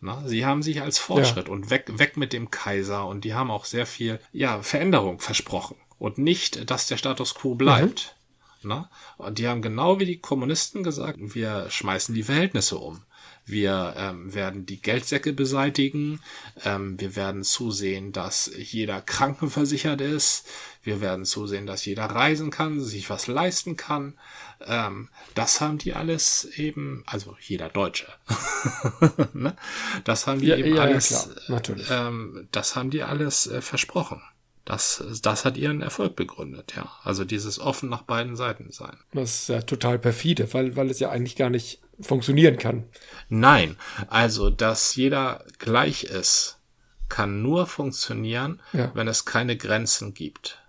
Na, 0.00 0.26
sie 0.26 0.44
haben 0.44 0.62
sich 0.62 0.82
als 0.82 0.98
Fortschritt 0.98 1.46
ja. 1.46 1.52
und 1.52 1.70
weg, 1.70 1.86
weg 1.98 2.16
mit 2.16 2.32
dem 2.32 2.50
Kaiser 2.50 3.06
und 3.06 3.24
die 3.24 3.34
haben 3.34 3.50
auch 3.50 3.64
sehr 3.64 3.86
viel, 3.86 4.18
ja, 4.32 4.60
Veränderung 4.62 5.20
versprochen 5.20 5.76
und 5.98 6.18
nicht, 6.18 6.70
dass 6.70 6.88
der 6.88 6.96
Status 6.96 7.34
quo 7.34 7.54
bleibt. 7.54 8.16
Mhm. 8.16 8.21
Na? 8.62 8.90
Und 9.16 9.38
die 9.38 9.48
haben 9.48 9.62
genau 9.62 9.98
wie 9.98 10.06
die 10.06 10.18
Kommunisten 10.18 10.82
gesagt, 10.82 11.18
wir 11.20 11.68
schmeißen 11.70 12.14
die 12.14 12.22
Verhältnisse 12.22 12.78
um. 12.78 13.02
Wir 13.44 13.94
ähm, 13.96 14.32
werden 14.34 14.66
die 14.66 14.80
Geldsäcke 14.80 15.32
beseitigen. 15.32 16.20
Ähm, 16.64 16.98
wir 17.00 17.16
werden 17.16 17.42
zusehen, 17.42 18.12
dass 18.12 18.50
jeder 18.56 19.00
krankenversichert 19.00 20.00
ist. 20.00 20.46
Wir 20.84 21.00
werden 21.00 21.24
zusehen, 21.24 21.66
dass 21.66 21.84
jeder 21.84 22.04
reisen 22.04 22.50
kann, 22.50 22.80
sich 22.80 23.10
was 23.10 23.26
leisten 23.26 23.76
kann. 23.76 24.14
Ähm, 24.64 25.08
das 25.34 25.60
haben 25.60 25.78
die 25.78 25.92
alles 25.92 26.44
eben, 26.56 27.02
also 27.06 27.36
jeder 27.40 27.68
Deutsche. 27.68 28.06
ne? 29.32 29.56
Das 30.04 30.28
haben 30.28 30.40
die 30.40 30.46
ja, 30.46 30.56
eben 30.56 30.76
ja, 30.76 30.82
alles, 30.82 31.10
ja, 31.10 31.54
natürlich. 31.54 31.88
Ähm, 31.90 32.48
das 32.52 32.76
haben 32.76 32.90
die 32.90 33.02
alles 33.02 33.48
äh, 33.48 33.60
versprochen. 33.60 34.22
Das, 34.64 35.02
das 35.22 35.44
hat 35.44 35.56
ihren 35.56 35.82
Erfolg 35.82 36.14
begründet, 36.14 36.74
ja. 36.76 36.90
Also 37.02 37.24
dieses 37.24 37.58
offen 37.58 37.88
nach 37.88 38.02
beiden 38.02 38.36
Seiten 38.36 38.70
sein. 38.70 38.96
Das 39.12 39.42
ist 39.42 39.48
ja 39.48 39.62
total 39.62 39.98
perfide, 39.98 40.52
weil, 40.54 40.76
weil 40.76 40.88
es 40.88 41.00
ja 41.00 41.10
eigentlich 41.10 41.36
gar 41.36 41.50
nicht 41.50 41.80
funktionieren 42.00 42.58
kann. 42.58 42.84
Nein, 43.28 43.76
also 44.08 44.50
dass 44.50 44.94
jeder 44.94 45.44
gleich 45.58 46.04
ist, 46.04 46.58
kann 47.08 47.42
nur 47.42 47.66
funktionieren, 47.66 48.60
ja. 48.72 48.90
wenn 48.94 49.08
es 49.08 49.24
keine 49.24 49.56
Grenzen 49.56 50.14
gibt. 50.14 50.61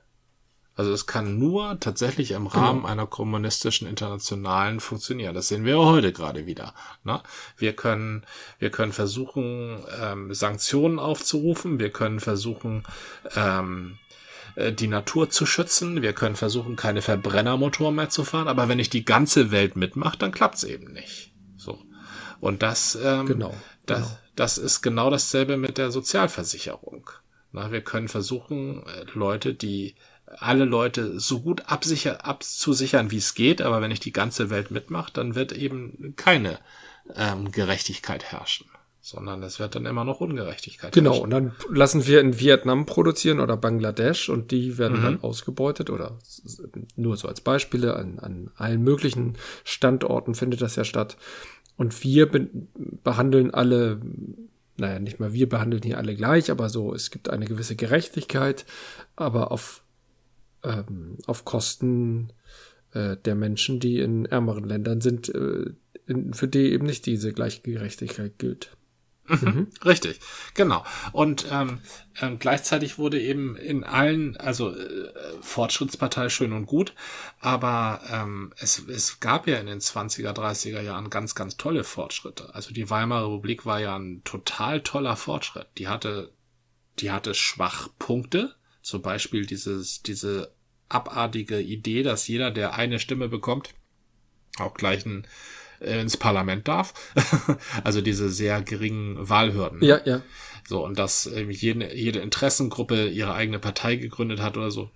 Also 0.76 0.92
es 0.92 1.06
kann 1.06 1.38
nur 1.38 1.80
tatsächlich 1.80 2.32
im. 2.32 2.48
Rahmen 2.48 2.82
genau. 2.82 2.92
einer 2.92 3.08
kommunistischen 3.08 3.88
Internationalen 3.88 4.80
funktionieren. 4.80 5.36
Das 5.36 5.48
sehen 5.48 5.66
wir 5.66 5.78
heute 5.78 6.12
gerade 6.12 6.46
wieder. 6.46 6.74
Ne? 7.04 7.22
Wir 7.58 7.74
können, 7.74 8.26
wir 8.60 8.70
können 8.70 8.92
versuchen, 8.92 9.84
ähm, 10.02 10.34
Sanktionen 10.34 11.00
aufzurufen. 11.00 11.80
Wir 11.80 11.92
können 11.92 12.20
versuchen, 12.20 12.84
ähm, 13.36 13.98
äh, 14.56 14.72
die 14.72 14.88
Natur 14.88 15.30
zu 15.30 15.46
schützen. 15.46 16.02
Wir 16.02 16.14
können 16.14 16.36
versuchen, 16.36 16.76
keine 16.76 17.02
Verbrennermotoren 17.02 17.96
mehr 17.96 18.10
zu 18.10 18.24
fahren. 18.24 18.48
Aber 18.48 18.68
wenn 18.68 18.78
nicht 18.78 18.94
die 18.94 19.06
ganze 19.06 19.52
Welt 19.52 19.76
mitmacht, 19.76 20.22
dann 20.22 20.32
klappt's 20.32 20.64
eben 20.64 20.92
nicht. 20.92 21.34
So. 21.58 21.80
Und 22.40 22.64
das, 22.64 22.98
ähm, 23.02 23.26
genau, 23.26 23.54
das, 23.86 24.00
genau. 24.00 24.18
das 24.36 24.58
ist 24.58 24.82
genau 24.82 25.10
dasselbe 25.10 25.58
mit 25.58 25.78
der 25.78 25.92
Sozialversicherung. 25.92 27.10
Na, 27.52 27.72
wir 27.72 27.82
können 27.82 28.08
versuchen, 28.08 28.84
äh, 28.88 29.06
Leute, 29.14 29.54
die 29.54 29.96
alle 30.40 30.66
Leute 30.66 31.20
so 31.20 31.42
gut 31.42 31.64
absicher, 31.68 32.26
abzusichern, 32.26 33.12
wie 33.12 33.18
es 33.18 33.36
geht, 33.36 33.62
aber 33.62 33.82
wenn 33.82 33.90
nicht 33.90 34.06
die 34.06 34.14
ganze 34.14 34.50
Welt 34.50 34.72
mitmacht, 34.72 35.18
dann 35.18 35.36
wird 35.36 35.52
eben 35.52 36.14
keine 36.16 36.60
ähm, 37.16 37.52
Gerechtigkeit 37.52 38.24
herrschen, 38.24 38.68
sondern 39.02 39.44
es 39.44 39.60
wird 39.60 39.76
dann 39.76 39.86
immer 39.86 40.04
noch 40.04 40.22
Ungerechtigkeit 40.22 40.94
genau, 40.94 41.12
herrschen. 41.12 41.30
Genau, 41.30 41.38
und 41.46 41.54
dann 41.70 41.76
lassen 41.76 42.08
wir 42.08 42.22
in 42.22 42.40
Vietnam 42.40 42.86
produzieren 42.86 43.40
oder 43.40 43.58
Bangladesch 43.58 44.30
und 44.30 44.52
die 44.52 44.78
werden 44.78 45.00
mhm. 45.00 45.04
dann 45.04 45.22
ausgebeutet 45.22 45.90
oder 45.90 46.18
nur 46.96 47.18
so 47.18 47.28
als 47.28 47.42
Beispiele, 47.42 47.96
an, 47.96 48.20
an 48.20 48.52
allen 48.56 48.84
möglichen 48.84 49.38
Standorten 49.64 50.36
findet 50.36 50.62
das 50.62 50.76
ja 50.76 50.84
statt. 50.84 51.18
Und 51.76 52.04
wir 52.04 52.30
be 52.30 52.48
behandeln 53.04 53.52
alle 53.52 54.00
naja, 54.78 55.00
nicht 55.00 55.20
mal 55.20 55.34
wir 55.34 55.48
behandeln 55.48 55.84
hier 55.84 55.98
alle 55.98 56.16
gleich, 56.16 56.50
aber 56.50 56.70
so, 56.70 56.94
es 56.94 57.12
gibt 57.12 57.30
eine 57.30 57.46
gewisse 57.46 57.76
Gerechtigkeit, 57.76 58.66
aber 59.16 59.52
auf 59.52 59.83
ähm, 60.64 61.18
auf 61.26 61.46
Kosten 61.46 62.34
äh, 62.94 63.18
der 63.18 63.36
Menschen, 63.36 63.80
die 63.80 64.00
in 64.00 64.26
ärmeren 64.26 64.66
Ländern 64.66 65.02
sind, 65.02 65.30
äh, 65.30 65.74
in, 66.06 66.34
für 66.34 66.48
die 66.48 66.72
eben 66.72 66.86
nicht 66.86 67.06
diese 67.06 67.34
Gleichgerechtigkeit 67.34 68.38
gilt. 68.38 68.76
Mhm. 69.28 69.38
mhm. 69.42 69.68
Richtig, 69.86 70.20
genau. 70.54 70.84
Und 71.12 71.48
ähm, 71.50 71.80
ähm, 72.22 72.40
gleichzeitig 72.40 72.98
wurde 72.98 73.22
eben 73.22 73.56
in 73.56 73.84
allen, 73.84 74.36
also 74.38 74.76
äh, 74.76 75.14
Fortschrittspartei 75.42 76.30
schön 76.30 76.52
und 76.52 76.66
gut, 76.66 76.94
aber 77.40 78.02
ähm, 78.12 78.54
es, 78.58 78.80
es 78.88 79.20
gab 79.20 79.48
ja 79.48 79.58
in 79.58 79.68
den 79.68 79.80
20er, 79.80 80.34
30er 80.34 80.82
Jahren 80.82 81.10
ganz, 81.10 81.36
ganz 81.36 81.58
tolle 81.58 81.84
Fortschritte. 81.84 82.54
Also 82.54 82.74
die 82.74 82.90
Weimarer 82.90 83.28
Republik 83.28 83.66
war 83.66 83.80
ja 83.80 83.96
ein 83.98 84.24
total 84.26 84.82
toller 84.82 85.16
Fortschritt. 85.16 85.68
Die 85.78 85.88
hatte, 85.88 86.34
die 87.00 87.12
hatte 87.12 87.34
Schwachpunkte, 87.34 88.56
zum 88.84 89.02
Beispiel 89.02 89.46
dieses, 89.46 90.04
diese 90.04 90.54
abartige 90.90 91.60
Idee, 91.60 92.04
dass 92.04 92.28
jeder, 92.28 92.52
der 92.52 92.76
eine 92.76 93.00
Stimme 93.00 93.30
bekommt, 93.30 93.74
auch 94.60 94.76
gleich 94.76 95.06
ein, 95.06 95.26
äh, 95.80 96.00
ins 96.00 96.18
Parlament 96.18 96.68
darf. 96.68 96.94
also 97.84 98.02
diese 98.02 98.30
sehr 98.30 98.62
geringen 98.62 99.18
Wahlhürden. 99.28 99.82
Ja, 99.82 100.02
ja. 100.06 100.22
So, 100.68 100.86
und 100.86 101.00
dass 101.00 101.26
äh, 101.26 101.44
jede, 101.44 101.96
jede 101.96 102.20
Interessengruppe 102.20 103.08
ihre 103.08 103.34
eigene 103.34 103.60
Partei 103.60 103.96
gegründet 103.96 104.42
hat 104.42 104.58
oder 104.58 104.70
so. 104.70 104.92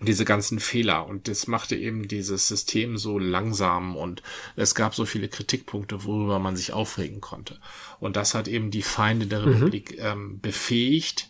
Diese 0.00 0.24
ganzen 0.24 0.60
Fehler. 0.60 1.06
Und 1.06 1.28
das 1.28 1.46
machte 1.46 1.76
eben 1.76 2.08
dieses 2.08 2.48
System 2.48 2.96
so 2.96 3.18
langsam 3.18 3.96
und 3.96 4.22
es 4.56 4.74
gab 4.74 4.94
so 4.94 5.04
viele 5.04 5.28
Kritikpunkte, 5.28 6.04
worüber 6.04 6.38
man 6.38 6.56
sich 6.56 6.72
aufregen 6.72 7.20
konnte. 7.20 7.60
Und 7.98 8.16
das 8.16 8.34
hat 8.34 8.48
eben 8.48 8.70
die 8.70 8.80
Feinde 8.80 9.26
der 9.26 9.40
mhm. 9.40 9.52
Republik 9.52 9.98
ähm, 9.98 10.40
befähigt, 10.40 11.29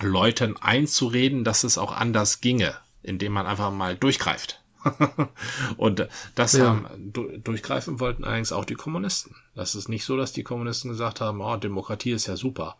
Leuten 0.00 0.56
einzureden, 0.56 1.44
dass 1.44 1.64
es 1.64 1.78
auch 1.78 1.92
anders 1.92 2.40
ginge, 2.40 2.76
indem 3.02 3.32
man 3.32 3.46
einfach 3.46 3.70
mal 3.70 3.96
durchgreift. 3.96 4.60
und 5.76 6.06
das 6.34 6.52
ja. 6.52 6.66
haben, 6.66 7.12
durchgreifen 7.42 8.00
wollten 8.00 8.24
allerdings 8.24 8.52
auch 8.52 8.64
die 8.64 8.74
Kommunisten. 8.74 9.34
Das 9.54 9.74
ist 9.74 9.88
nicht 9.88 10.04
so, 10.04 10.16
dass 10.16 10.32
die 10.32 10.44
Kommunisten 10.44 10.90
gesagt 10.90 11.20
haben, 11.20 11.40
oh, 11.40 11.56
Demokratie 11.56 12.12
ist 12.12 12.26
ja 12.26 12.36
super. 12.36 12.76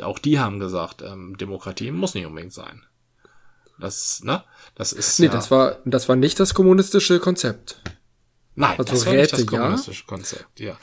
Auch 0.00 0.18
die 0.18 0.38
haben 0.38 0.58
gesagt, 0.58 1.02
ähm, 1.02 1.36
Demokratie 1.36 1.90
muss 1.90 2.14
nicht 2.14 2.26
unbedingt 2.26 2.52
sein. 2.52 2.82
Das, 3.78 4.22
ne? 4.22 4.44
Das 4.74 4.92
ist. 4.92 5.18
Nee, 5.18 5.26
ja, 5.26 5.32
das 5.32 5.50
war, 5.50 5.78
das 5.84 6.08
war 6.08 6.16
nicht 6.16 6.38
das 6.38 6.54
kommunistische 6.54 7.18
Konzept. 7.18 7.82
Nein, 8.54 8.78
also 8.78 8.92
das 8.92 9.06
war 9.06 9.12
Räte, 9.12 9.36
nicht 9.36 9.46
das 9.46 9.46
kommunistische 9.46 10.02
ja? 10.02 10.06
Konzept, 10.06 10.60
ja. 10.60 10.76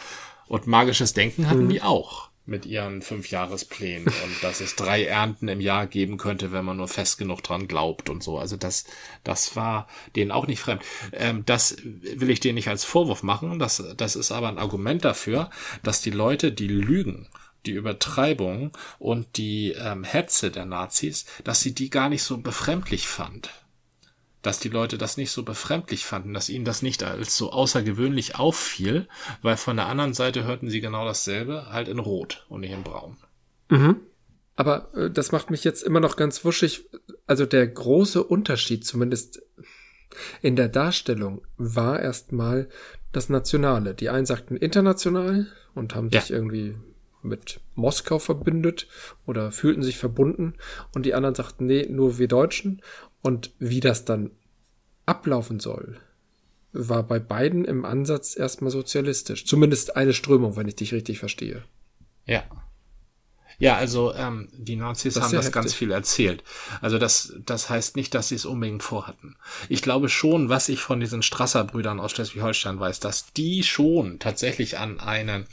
Und 0.48 0.68
magisches 0.68 1.14
Denken 1.14 1.48
hatten 1.48 1.62
hm. 1.62 1.70
die 1.70 1.82
auch 1.82 2.29
mit 2.50 2.66
ihren 2.66 3.02
Fünfjahresplänen 3.02 4.06
und 4.08 4.44
dass 4.44 4.60
es 4.60 4.76
drei 4.76 5.06
Ernten 5.06 5.48
im 5.48 5.62
Jahr 5.62 5.88
geben 5.88 6.18
könnte, 6.18 6.52
wenn 6.52 6.66
man 6.66 6.78
nur 6.78 6.88
fest 6.88 7.18
genug 7.18 7.42
dran 7.44 7.68
glaubt 7.68 8.10
und 8.10 8.24
so. 8.24 8.38
Also 8.38 8.58
das, 8.58 8.86
das 9.24 9.56
war 9.56 9.88
denen 10.16 10.32
auch 10.32 10.48
nicht 10.48 10.60
fremd. 10.60 10.84
Ähm, 11.14 11.44
das 11.46 11.78
will 11.84 12.30
ich 12.30 12.40
denen 12.40 12.56
nicht 12.56 12.68
als 12.68 12.84
Vorwurf 12.84 13.24
machen. 13.24 13.60
Das, 13.60 13.84
das 13.96 14.16
ist 14.16 14.32
aber 14.32 14.50
ein 14.50 14.58
Argument 14.58 15.06
dafür, 15.06 15.50
dass 15.84 16.02
die 16.02 16.12
Leute, 16.12 16.52
die 16.52 16.68
lügen, 16.68 17.28
die 17.66 17.72
Übertreibung 17.72 18.72
und 18.98 19.38
die 19.38 19.72
ähm, 19.72 20.04
Hetze 20.04 20.52
der 20.52 20.66
Nazis, 20.66 21.26
dass 21.44 21.62
sie 21.62 21.74
die 21.74 21.90
gar 21.90 22.10
nicht 22.10 22.24
so 22.24 22.38
befremdlich 22.38 23.08
fand 23.08 23.50
dass 24.42 24.60
die 24.60 24.70
Leute 24.70 24.98
das 24.98 25.18
nicht 25.18 25.32
so 25.32 25.44
befremdlich 25.44 26.06
fanden, 26.06 26.34
dass 26.34 26.50
ihnen 26.50 26.66
das 26.66 26.82
nicht 26.82 27.04
als 27.04 27.36
so 27.36 27.52
außergewöhnlich 27.52 28.36
auffiel, 28.36 29.08
weil 29.42 29.58
von 29.58 29.76
der 29.76 29.88
anderen 29.88 30.14
Seite 30.14 30.46
hörten 30.46 30.70
sie 30.70 30.82
genau 30.82 31.06
dasselbe, 31.06 31.68
halt 31.72 31.88
in 31.88 32.00
Rot 32.00 32.46
und 32.50 32.62
nicht 32.62 32.72
in 32.72 32.84
Braun. 32.84 33.18
Mhm. 33.70 33.98
Aber 34.56 34.94
äh, 34.94 35.10
das 35.10 35.32
macht 35.32 35.52
mich 35.52 35.64
jetzt 35.64 35.84
immer 35.84 36.00
noch 36.00 36.16
ganz 36.16 36.44
wuschig. 36.44 36.90
Also 37.28 37.46
der 37.46 37.68
große 37.68 38.24
Unterschied, 38.24 38.86
zumindest 38.86 39.42
in 40.42 40.56
der 40.56 40.70
Darstellung, 40.70 41.42
war 41.58 42.00
erstmal 42.00 42.70
das 43.12 43.30
Nationale. 43.30 43.94
Die 43.94 44.10
einen 44.10 44.26
sagten 44.26 44.58
international 44.58 45.48
und 45.76 45.96
haben 45.96 46.10
ja. 46.10 46.22
sich 46.22 46.32
irgendwie 46.32 46.76
mit 47.22 47.60
Moskau 47.76 48.20
verbündet 48.20 48.88
oder 49.26 49.52
fühlten 49.52 49.84
sich 49.84 49.98
verbunden 49.98 50.56
und 50.94 51.06
die 51.06 51.14
anderen 51.14 51.36
sagten, 51.36 51.66
nee, 51.66 51.86
nur 51.90 52.18
wir 52.18 52.28
Deutschen 52.28 52.82
und 53.22 53.52
wie 53.60 53.80
das 53.80 54.06
dann 54.06 54.32
ablaufen 55.06 55.60
soll, 55.60 56.00
war 56.72 57.04
bei 57.04 57.20
beiden 57.20 57.66
im 57.66 57.86
Ansatz 57.86 58.38
erstmal 58.38 58.72
sozialistisch. 58.72 59.46
Zumindest 59.46 59.96
eine 59.96 60.14
Strömung, 60.14 60.56
wenn 60.56 60.68
ich 60.68 60.76
dich 60.76 60.94
richtig 60.94 61.20
verstehe. 61.20 61.64
Ja. 62.26 62.44
Ja, 63.60 63.76
also 63.76 64.14
ähm, 64.14 64.48
die 64.54 64.78
Nazis 64.78 65.16
das 65.16 65.24
haben 65.24 65.32
das 65.34 65.46
heftig. 65.48 65.54
ganz 65.54 65.74
viel 65.74 65.92
erzählt. 65.92 66.44
Also 66.80 66.98
das, 66.98 67.34
das 67.46 67.70
heißt 67.70 67.98
nicht, 67.98 68.16
dass 68.16 68.30
sie 68.30 68.36
es 68.36 68.46
unbedingt 68.46 68.84
vorhatten. 68.84 69.36
Ich 69.68 69.82
glaube 69.82 70.08
schon, 70.08 70.48
was 70.48 70.70
ich 70.70 70.80
von 70.80 71.02
diesen 71.02 71.22
Strasser-Brüdern 71.22 72.00
aus 72.00 72.12
Schleswig-Holstein 72.12 72.80
weiß, 72.80 73.02
dass 73.02 73.34
die 73.34 73.64
schon 73.64 74.18
tatsächlich 74.20 74.78
an 74.78 75.02
einen 75.02 75.46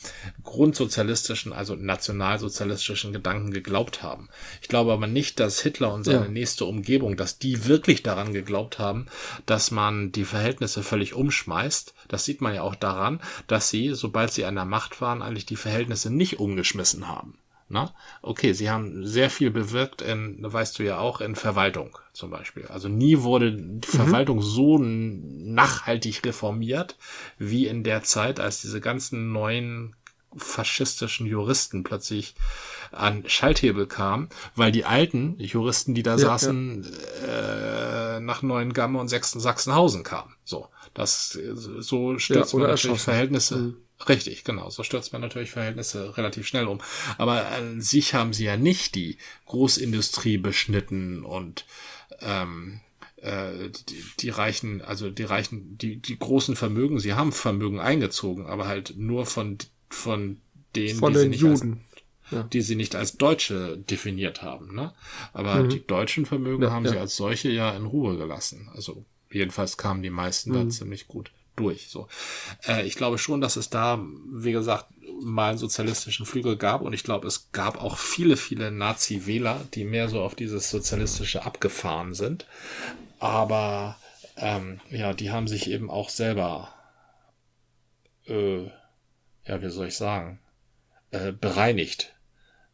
grundsozialistischen, 0.45 1.53
also 1.53 1.75
nationalsozialistischen 1.75 3.13
Gedanken 3.13 3.51
geglaubt 3.51 4.05
haben. 4.05 4.29
Ich 4.63 4.69
glaube 4.69 4.93
aber 4.93 5.09
nicht, 5.09 5.41
dass 5.41 5.61
Hitler 5.61 5.93
und 5.93 6.05
seine 6.05 6.27
ja. 6.27 6.31
nächste 6.31 6.65
Umgebung, 6.65 7.17
dass 7.17 7.41
die 7.41 7.67
wirklich 7.67 8.05
daran 8.05 8.33
geglaubt 8.33 8.79
haben, 8.79 9.07
dass 9.47 9.73
man 9.73 10.13
die 10.13 10.25
Verhältnisse 10.25 10.85
völlig 10.85 11.15
umschmeißt. 11.15 11.93
Das 12.07 12.25
sieht 12.25 12.41
man 12.41 12.55
ja 12.55 12.63
auch 12.63 12.77
daran, 12.77 13.21
dass 13.49 13.69
sie, 13.69 13.95
sobald 13.95 14.33
sie 14.33 14.45
an 14.45 14.55
der 14.55 14.65
Macht 14.65 15.01
waren, 15.01 15.23
eigentlich 15.23 15.47
die 15.47 15.57
Verhältnisse 15.57 16.13
nicht 16.13 16.39
umgeschmissen 16.39 17.09
haben. 17.09 17.37
Na? 17.69 17.95
Okay, 18.23 18.53
sie 18.53 18.71
haben 18.71 19.05
sehr 19.05 19.29
viel 19.29 19.51
bewirkt 19.51 20.01
in, 20.01 20.39
weißt 20.41 20.79
du 20.79 20.85
ja 20.85 20.99
auch, 20.99 21.21
in 21.21 21.35
Verwaltung 21.35 21.99
zum 22.13 22.31
Beispiel. 22.31 22.67
Also 22.67 22.89
nie 22.89 23.23
wurde 23.23 23.53
die 23.53 23.61
mhm. 23.61 23.81
Verwaltung 23.83 24.41
so 24.41 24.79
nachhaltig 24.79 26.25
reformiert 26.25 26.97
wie 27.39 27.67
in 27.67 27.83
der 27.83 28.05
Zeit, 28.05 28.39
als 28.39 28.61
diese 28.61 28.81
ganzen 28.81 29.33
neuen 29.33 29.97
faschistischen 30.37 31.27
Juristen 31.27 31.83
plötzlich 31.83 32.35
an 32.93 33.25
Schalthebel 33.27 33.87
kamen, 33.87 34.29
weil 34.55 34.71
die 34.71 34.85
alten 34.85 35.35
Juristen, 35.39 35.95
die 35.95 36.03
da 36.03 36.13
ja, 36.13 36.19
saßen, 36.19 36.87
ja. 37.27 38.17
Äh, 38.17 38.21
nach 38.21 38.43
Neuen 38.43 38.73
Gamme 38.73 38.99
und 39.01 39.09
Sechsten 39.09 39.41
Sachsenhausen 39.41 40.03
kamen. 40.03 40.35
So, 40.45 40.69
das 40.95 41.39
so 41.79 42.19
stürzt 42.19 42.53
ja, 42.53 42.59
man 42.59 42.69
natürlich 42.69 43.01
Verhältnisse. 43.01 43.57
Mhm. 43.57 43.77
Richtig, 44.09 44.45
genau. 44.45 44.69
So 44.71 44.83
stürzt 44.83 45.13
man 45.13 45.23
natürlich 45.23 45.51
Verhältnisse 45.51 46.17
relativ 46.17 46.47
schnell 46.47 46.67
um. 46.67 46.81
Aber 47.19 47.49
an 47.49 47.81
sich 47.81 48.15
haben 48.15 48.33
sie 48.33 48.45
ja 48.45 48.57
nicht 48.57 48.95
die 48.95 49.17
Großindustrie 49.47 50.37
beschnitten 50.37 51.25
und 51.25 51.65
ähm, 52.21 52.81
äh, 53.17 53.71
die, 53.89 54.05
die 54.21 54.29
reichen, 54.29 54.83
also 54.83 55.11
die 55.11 55.25
reichen, 55.25 55.79
die, 55.79 55.97
die 55.97 56.19
großen 56.19 56.57
Vermögen, 56.57 57.01
sie 57.01 57.15
haben 57.15 57.33
Vermögen 57.33 57.81
eingezogen, 57.81 58.47
aber 58.47 58.69
halt 58.69 58.95
nur 58.97 59.25
von, 59.25 59.59
von 59.89 60.41
denen, 60.75 60.99
von 60.99 61.15
die 61.15 61.21
den 61.21 61.33
Juden. 61.33 61.73
Als, 61.73 61.81
ja. 62.33 62.43
die 62.43 62.61
sie 62.61 62.75
nicht 62.75 62.97
als 62.97 63.17
Deutsche 63.17 63.79
definiert 63.79 64.43
haben. 64.43 64.75
Ne? 64.75 64.93
Aber 65.33 65.63
mhm. 65.63 65.69
die 65.69 65.87
deutschen 65.87 66.27
Vermögen 66.27 66.65
ja, 66.65 66.71
haben 66.71 66.85
ja. 66.85 66.91
sie 66.91 66.99
als 66.99 67.17
solche 67.17 67.51
ja 67.51 67.71
in 67.71 67.87
Ruhe 67.87 68.17
gelassen. 68.17 68.69
Also 68.75 69.05
jedenfalls 69.31 69.77
kamen 69.77 70.03
die 70.03 70.11
meisten 70.11 70.51
mhm. 70.51 70.55
da 70.55 70.69
ziemlich 70.69 71.07
gut 71.07 71.31
durch. 71.57 71.89
So, 71.89 72.09
äh, 72.67 72.87
ich 72.87 72.95
glaube 72.95 73.19
schon, 73.19 73.41
dass 73.41 73.57
es 73.57 73.71
da, 73.71 74.05
wie 74.33 74.53
gesagt, 74.53 74.87
mal 75.23 75.51
einen 75.51 75.59
sozialistischen 75.59 76.27
Flügel 76.27 76.57
gab 76.57 76.83
und 76.83 76.93
ich 76.93 77.05
glaube, 77.05 77.27
es 77.27 77.51
gab 77.53 77.83
auch 77.83 77.99
viele, 77.99 78.37
viele 78.37 78.71
Nazi-Wähler, 78.71 79.67
die 79.75 79.85
mehr 79.85 80.09
so 80.09 80.21
auf 80.21 80.35
dieses 80.35 80.71
sozialistische 80.71 81.45
abgefahren 81.45 82.15
sind. 82.15 82.47
Aber 83.19 83.97
ähm, 84.37 84.81
ja, 84.91 85.15
die 85.15 85.31
haben 85.31 85.49
sich 85.49 85.71
eben 85.71 85.91
auch 85.91 86.11
selber, 86.11 86.73
äh, 88.27 88.65
ja, 89.47 89.63
wie 89.63 89.71
soll 89.71 89.89
ich 89.89 89.97
sagen, 89.97 90.39
äh, 91.11 91.33
bereinigt. 91.33 92.15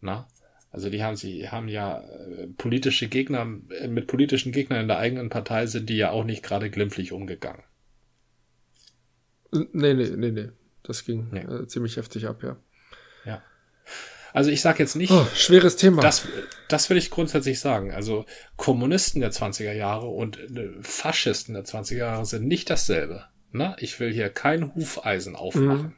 Na? 0.01 0.27
Also 0.71 0.89
die 0.89 1.03
haben 1.05 1.17
sie 1.17 1.49
haben 1.49 1.69
ja 1.69 2.01
äh, 2.01 2.47
politische 2.57 3.09
Gegner 3.09 3.47
äh, 3.79 3.89
mit 3.89 4.07
politischen 4.07 4.53
Gegnern 4.53 4.81
in 4.81 4.89
der 4.89 4.99
eigenen 4.99 5.29
Partei 5.29 5.67
sind 5.67 5.89
die 5.91 5.97
ja 5.97 6.11
auch 6.11 6.25
nicht 6.25 6.43
gerade 6.43 6.71
glimpflich 6.71 7.13
umgegangen. 7.13 7.63
Nee, 9.53 9.95
nee, 9.95 10.11
nee, 10.17 10.31
nee. 10.31 10.49
Das 10.83 11.05
ging 11.05 11.29
nee. 11.31 11.41
äh, 11.41 11.67
ziemlich 11.67 11.97
heftig 11.97 12.27
ab, 12.27 12.43
ja. 12.43 12.57
Ja. 13.25 13.43
Also 14.33 14.51
ich 14.51 14.63
sage 14.63 14.79
jetzt 14.79 14.97
nicht. 14.97 15.13
Oh, 15.13 15.27
schweres 15.35 15.77
Thema. 15.77 16.01
Das, 16.01 16.27
das 16.69 16.89
will 16.89 16.97
ich 16.97 17.11
grundsätzlich 17.11 17.61
sagen. 17.61 17.93
Also 17.93 18.25
Kommunisten 18.57 19.21
der 19.21 19.33
20er 19.33 19.73
Jahre 19.73 20.07
und 20.07 20.39
äh, 20.39 20.71
Faschisten 20.81 21.55
der 21.55 21.65
20er 21.65 21.97
Jahre 21.97 22.27
sind 22.27 22.47
nicht 22.47 22.71
dasselbe. 22.71 23.27
Na, 23.51 23.77
ich 23.79 24.01
will 24.01 24.13
hier 24.13 24.31
kein 24.31 24.75
Hufeisen 24.75 25.37
aufmachen. 25.37 25.83
Mhm. 25.83 25.95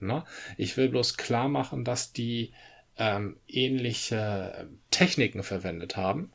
Na, 0.00 0.24
ich 0.56 0.76
will 0.76 0.88
bloß 0.88 1.16
klar 1.16 1.48
machen, 1.48 1.84
dass 1.84 2.12
die 2.12 2.52
ähm, 2.96 3.36
ähnliche 3.46 4.68
Techniken 4.90 5.44
verwendet 5.44 5.96
haben, 5.96 6.32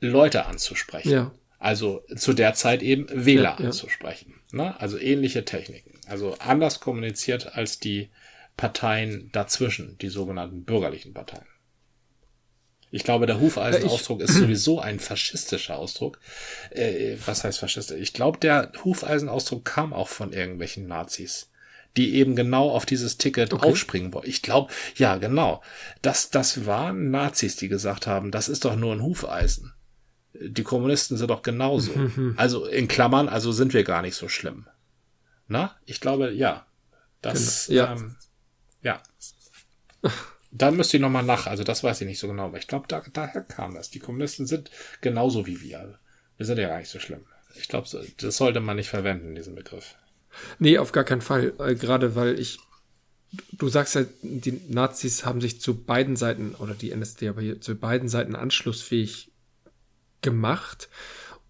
Leute 0.00 0.46
anzusprechen. 0.46 1.10
Ja. 1.10 1.32
Also 1.58 2.02
zu 2.16 2.32
der 2.32 2.54
Zeit 2.54 2.82
eben 2.82 3.06
Wähler 3.10 3.56
ja, 3.56 3.60
ja. 3.60 3.66
anzusprechen. 3.66 4.34
Ne? 4.54 4.80
Also 4.80 4.98
ähnliche 4.98 5.44
Techniken. 5.44 5.98
Also 6.06 6.36
anders 6.38 6.78
kommuniziert 6.78 7.56
als 7.56 7.80
die 7.80 8.10
Parteien 8.56 9.30
dazwischen, 9.32 9.98
die 9.98 10.08
sogenannten 10.08 10.64
bürgerlichen 10.64 11.12
Parteien. 11.12 11.46
Ich 12.92 13.02
glaube, 13.02 13.26
der 13.26 13.40
Hufeisenausdruck 13.40 14.20
ist 14.20 14.34
sowieso 14.34 14.78
ein 14.78 15.00
faschistischer 15.00 15.76
Ausdruck. 15.76 16.20
Äh, 16.70 17.16
was 17.26 17.42
heißt 17.42 17.58
faschistisch? 17.58 18.00
Ich 18.00 18.12
glaube, 18.12 18.38
der 18.38 18.70
Hufeisenausdruck 18.84 19.64
kam 19.64 19.92
auch 19.92 20.06
von 20.06 20.32
irgendwelchen 20.32 20.86
Nazis, 20.86 21.50
die 21.96 22.14
eben 22.14 22.36
genau 22.36 22.70
auf 22.70 22.86
dieses 22.86 23.18
Ticket 23.18 23.52
okay. 23.52 23.66
aufspringen 23.66 24.14
wollten. 24.14 24.30
Ich 24.30 24.42
glaube, 24.42 24.72
ja, 24.94 25.16
genau. 25.16 25.62
Das, 26.02 26.30
das 26.30 26.66
waren 26.66 27.10
Nazis, 27.10 27.56
die 27.56 27.68
gesagt 27.68 28.06
haben, 28.06 28.30
das 28.30 28.48
ist 28.48 28.64
doch 28.64 28.76
nur 28.76 28.94
ein 28.94 29.02
Hufeisen 29.02 29.73
die 30.40 30.62
Kommunisten 30.62 31.16
sind 31.16 31.30
doch 31.30 31.42
genauso. 31.42 31.92
also 32.36 32.66
in 32.66 32.88
Klammern, 32.88 33.28
also 33.28 33.52
sind 33.52 33.72
wir 33.72 33.84
gar 33.84 34.02
nicht 34.02 34.16
so 34.16 34.28
schlimm. 34.28 34.66
Na, 35.46 35.76
ich 35.86 36.00
glaube, 36.00 36.32
ja. 36.32 36.66
Das, 37.20 37.66
genau. 37.66 37.82
ja. 37.82 37.92
Ähm, 37.92 38.16
ja. 38.82 39.02
da 40.50 40.70
müsste 40.70 40.96
ich 40.96 41.00
nochmal 41.00 41.22
nach, 41.22 41.46
also 41.46 41.64
das 41.64 41.82
weiß 41.82 42.00
ich 42.00 42.06
nicht 42.06 42.18
so 42.18 42.28
genau, 42.28 42.46
aber 42.46 42.58
ich 42.58 42.66
glaube, 42.66 42.86
da, 42.88 43.02
daher 43.12 43.42
kam 43.42 43.74
das. 43.74 43.90
Die 43.90 43.98
Kommunisten 43.98 44.46
sind 44.46 44.70
genauso 45.00 45.46
wie 45.46 45.60
wir. 45.60 45.98
Wir 46.36 46.46
sind 46.46 46.58
ja 46.58 46.68
gar 46.68 46.78
nicht 46.78 46.90
so 46.90 46.98
schlimm. 46.98 47.24
Ich 47.56 47.68
glaube, 47.68 47.88
das 48.16 48.36
sollte 48.36 48.60
man 48.60 48.76
nicht 48.76 48.88
verwenden, 48.88 49.34
diesen 49.34 49.54
Begriff. 49.54 49.94
Nee, 50.58 50.78
auf 50.78 50.92
gar 50.92 51.04
keinen 51.04 51.20
Fall. 51.20 51.52
Äh, 51.58 51.76
gerade 51.76 52.16
weil 52.16 52.38
ich, 52.38 52.58
du 53.52 53.68
sagst 53.68 53.94
ja, 53.94 54.04
die 54.22 54.60
Nazis 54.68 55.24
haben 55.24 55.40
sich 55.40 55.60
zu 55.60 55.84
beiden 55.84 56.16
Seiten, 56.16 56.54
oder 56.56 56.74
die 56.74 56.90
NSD, 56.90 57.28
aber 57.28 57.40
hier 57.40 57.60
zu 57.60 57.76
beiden 57.76 58.08
Seiten 58.08 58.34
anschlussfähig 58.34 59.30
gemacht 60.24 60.88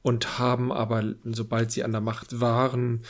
und 0.02 0.38
haben 0.38 0.70
aber, 0.70 1.14
sobald 1.24 1.70
sie 1.70 1.82
an 1.82 1.92
der 1.92 2.02
Macht 2.02 2.40
waren, 2.40 3.02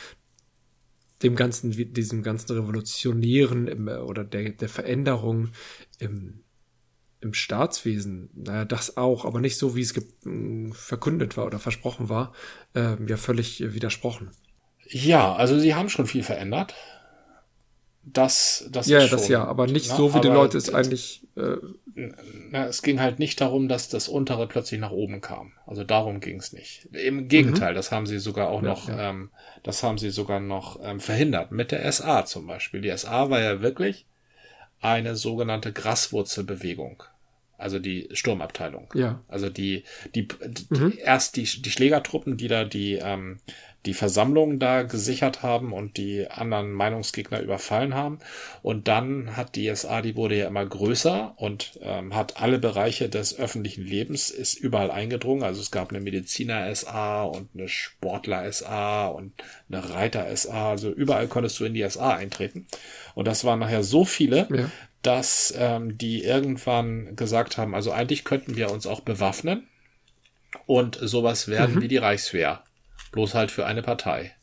dem 1.23 1.35
ganzen, 1.35 1.71
diesem 1.71 2.23
ganzen 2.23 2.53
Revolutionären 2.53 3.67
im, 3.67 3.87
oder 3.89 4.23
der, 4.23 4.51
der 4.51 4.69
Veränderung 4.69 5.49
im, 5.99 6.45
im 7.19 7.33
Staatswesen, 7.33 8.29
naja, 8.33 8.63
das 8.63 8.95
auch, 8.95 9.25
aber 9.25 9.41
nicht 9.41 9.57
so, 9.57 9.75
wie 9.75 9.81
es 9.81 9.93
verkündet 10.71 11.35
war 11.35 11.45
oder 11.45 11.59
versprochen 11.59 12.07
war, 12.07 12.33
äh, 12.73 12.95
ja 13.07 13.17
völlig 13.17 13.73
widersprochen. 13.73 14.31
Ja, 14.87 15.35
also 15.35 15.57
sie 15.59 15.73
haben 15.73 15.89
schon 15.89 16.07
viel 16.07 16.23
verändert. 16.23 16.73
Das, 18.07 18.69
das 18.71 18.87
ja, 18.87 18.99
das 19.07 19.23
schon, 19.23 19.31
ja, 19.31 19.45
aber 19.45 19.65
nicht 19.65 19.89
na, 19.89 19.95
so, 19.95 20.13
wie 20.13 20.21
die 20.21 20.27
Leute 20.27 20.57
es 20.57 20.71
eigentlich. 20.71 21.23
Äh, 21.35 21.57
na, 22.51 22.67
es 22.67 22.83
ging 22.83 22.99
halt 22.99 23.17
nicht 23.19 23.41
darum, 23.41 23.67
dass 23.67 23.89
das 23.89 24.07
untere 24.07 24.47
plötzlich 24.47 24.79
nach 24.79 24.91
oben 24.91 25.21
kam. 25.21 25.53
Also 25.65 25.83
darum 25.83 26.19
ging 26.19 26.37
es 26.37 26.53
nicht. 26.53 26.85
Im 26.93 27.27
Gegenteil, 27.27 27.71
mhm. 27.71 27.75
das 27.75 27.91
haben 27.91 28.05
sie 28.05 28.19
sogar 28.19 28.49
auch 28.49 28.61
ja, 28.61 28.69
noch, 28.69 28.89
ja. 28.89 29.09
Ähm, 29.09 29.31
das 29.63 29.81
haben 29.81 29.97
sie 29.97 30.11
sogar 30.11 30.39
noch 30.39 30.79
ähm, 30.83 30.99
verhindert. 30.99 31.51
Mit 31.51 31.71
der 31.71 31.91
SA 31.91 32.25
zum 32.25 32.45
Beispiel. 32.45 32.81
Die 32.81 32.95
SA 32.95 33.29
war 33.29 33.41
ja 33.41 33.61
wirklich 33.61 34.05
eine 34.81 35.15
sogenannte 35.15 35.73
Graswurzelbewegung. 35.73 37.03
Also 37.57 37.79
die 37.79 38.09
Sturmabteilung. 38.11 38.89
Ja. 38.93 39.21
Also 39.27 39.49
die, 39.49 39.83
die, 40.13 40.27
die 40.27 40.65
mhm. 40.69 40.93
erst 41.01 41.37
die, 41.37 41.43
die 41.43 41.71
Schlägertruppen, 41.71 42.37
die 42.37 42.49
da 42.49 42.65
die, 42.65 42.99
ähm, 43.01 43.39
die 43.85 43.93
Versammlung 43.93 44.59
da 44.59 44.83
gesichert 44.83 45.43
haben 45.43 45.71
und 45.71 45.97
die 45.97 46.29
anderen 46.29 46.71
Meinungsgegner 46.71 47.41
überfallen 47.41 47.93
haben. 47.93 48.19
Und 48.61 48.87
dann 48.87 49.35
hat 49.37 49.55
die 49.55 49.73
SA, 49.75 50.01
die 50.01 50.15
wurde 50.15 50.37
ja 50.37 50.47
immer 50.47 50.65
größer 50.65 51.33
und 51.37 51.79
ähm, 51.81 52.15
hat 52.15 52.41
alle 52.41 52.57
Bereiche 52.57 53.09
des 53.09 53.37
öffentlichen 53.37 53.85
Lebens, 53.85 54.31
ist 54.31 54.55
überall 54.55 54.91
eingedrungen. 54.91 55.43
Also 55.43 55.61
es 55.61 55.71
gab 55.71 55.89
eine 55.89 56.01
Mediziner-SA 56.01 57.23
und 57.23 57.49
eine 57.53 57.67
Sportler-SA 57.67 59.07
und 59.07 59.33
eine 59.69 59.89
Reiter-SA. 59.89 60.71
Also 60.71 60.91
überall 60.91 61.27
konntest 61.27 61.59
du 61.59 61.65
in 61.65 61.73
die 61.73 61.87
SA 61.87 62.15
eintreten. 62.15 62.67
Und 63.13 63.27
das 63.27 63.45
waren 63.45 63.59
nachher 63.59 63.83
so 63.83 64.03
viele, 64.03 64.47
ja. 64.51 64.71
dass 65.03 65.53
ähm, 65.57 65.97
die 65.97 66.23
irgendwann 66.23 67.15
gesagt 67.15 67.57
haben, 67.57 67.75
also 67.75 67.91
eigentlich 67.91 68.23
könnten 68.23 68.55
wir 68.55 68.71
uns 68.71 68.87
auch 68.87 69.01
bewaffnen 69.01 69.67
und 70.65 70.97
sowas 70.99 71.47
werden 71.47 71.75
mhm. 71.75 71.81
wie 71.81 71.87
die 71.87 71.97
Reichswehr 71.97 72.63
bloß 73.11 73.33
halt 73.33 73.51
für 73.51 73.65
eine 73.65 73.81
Partei. 73.81 74.35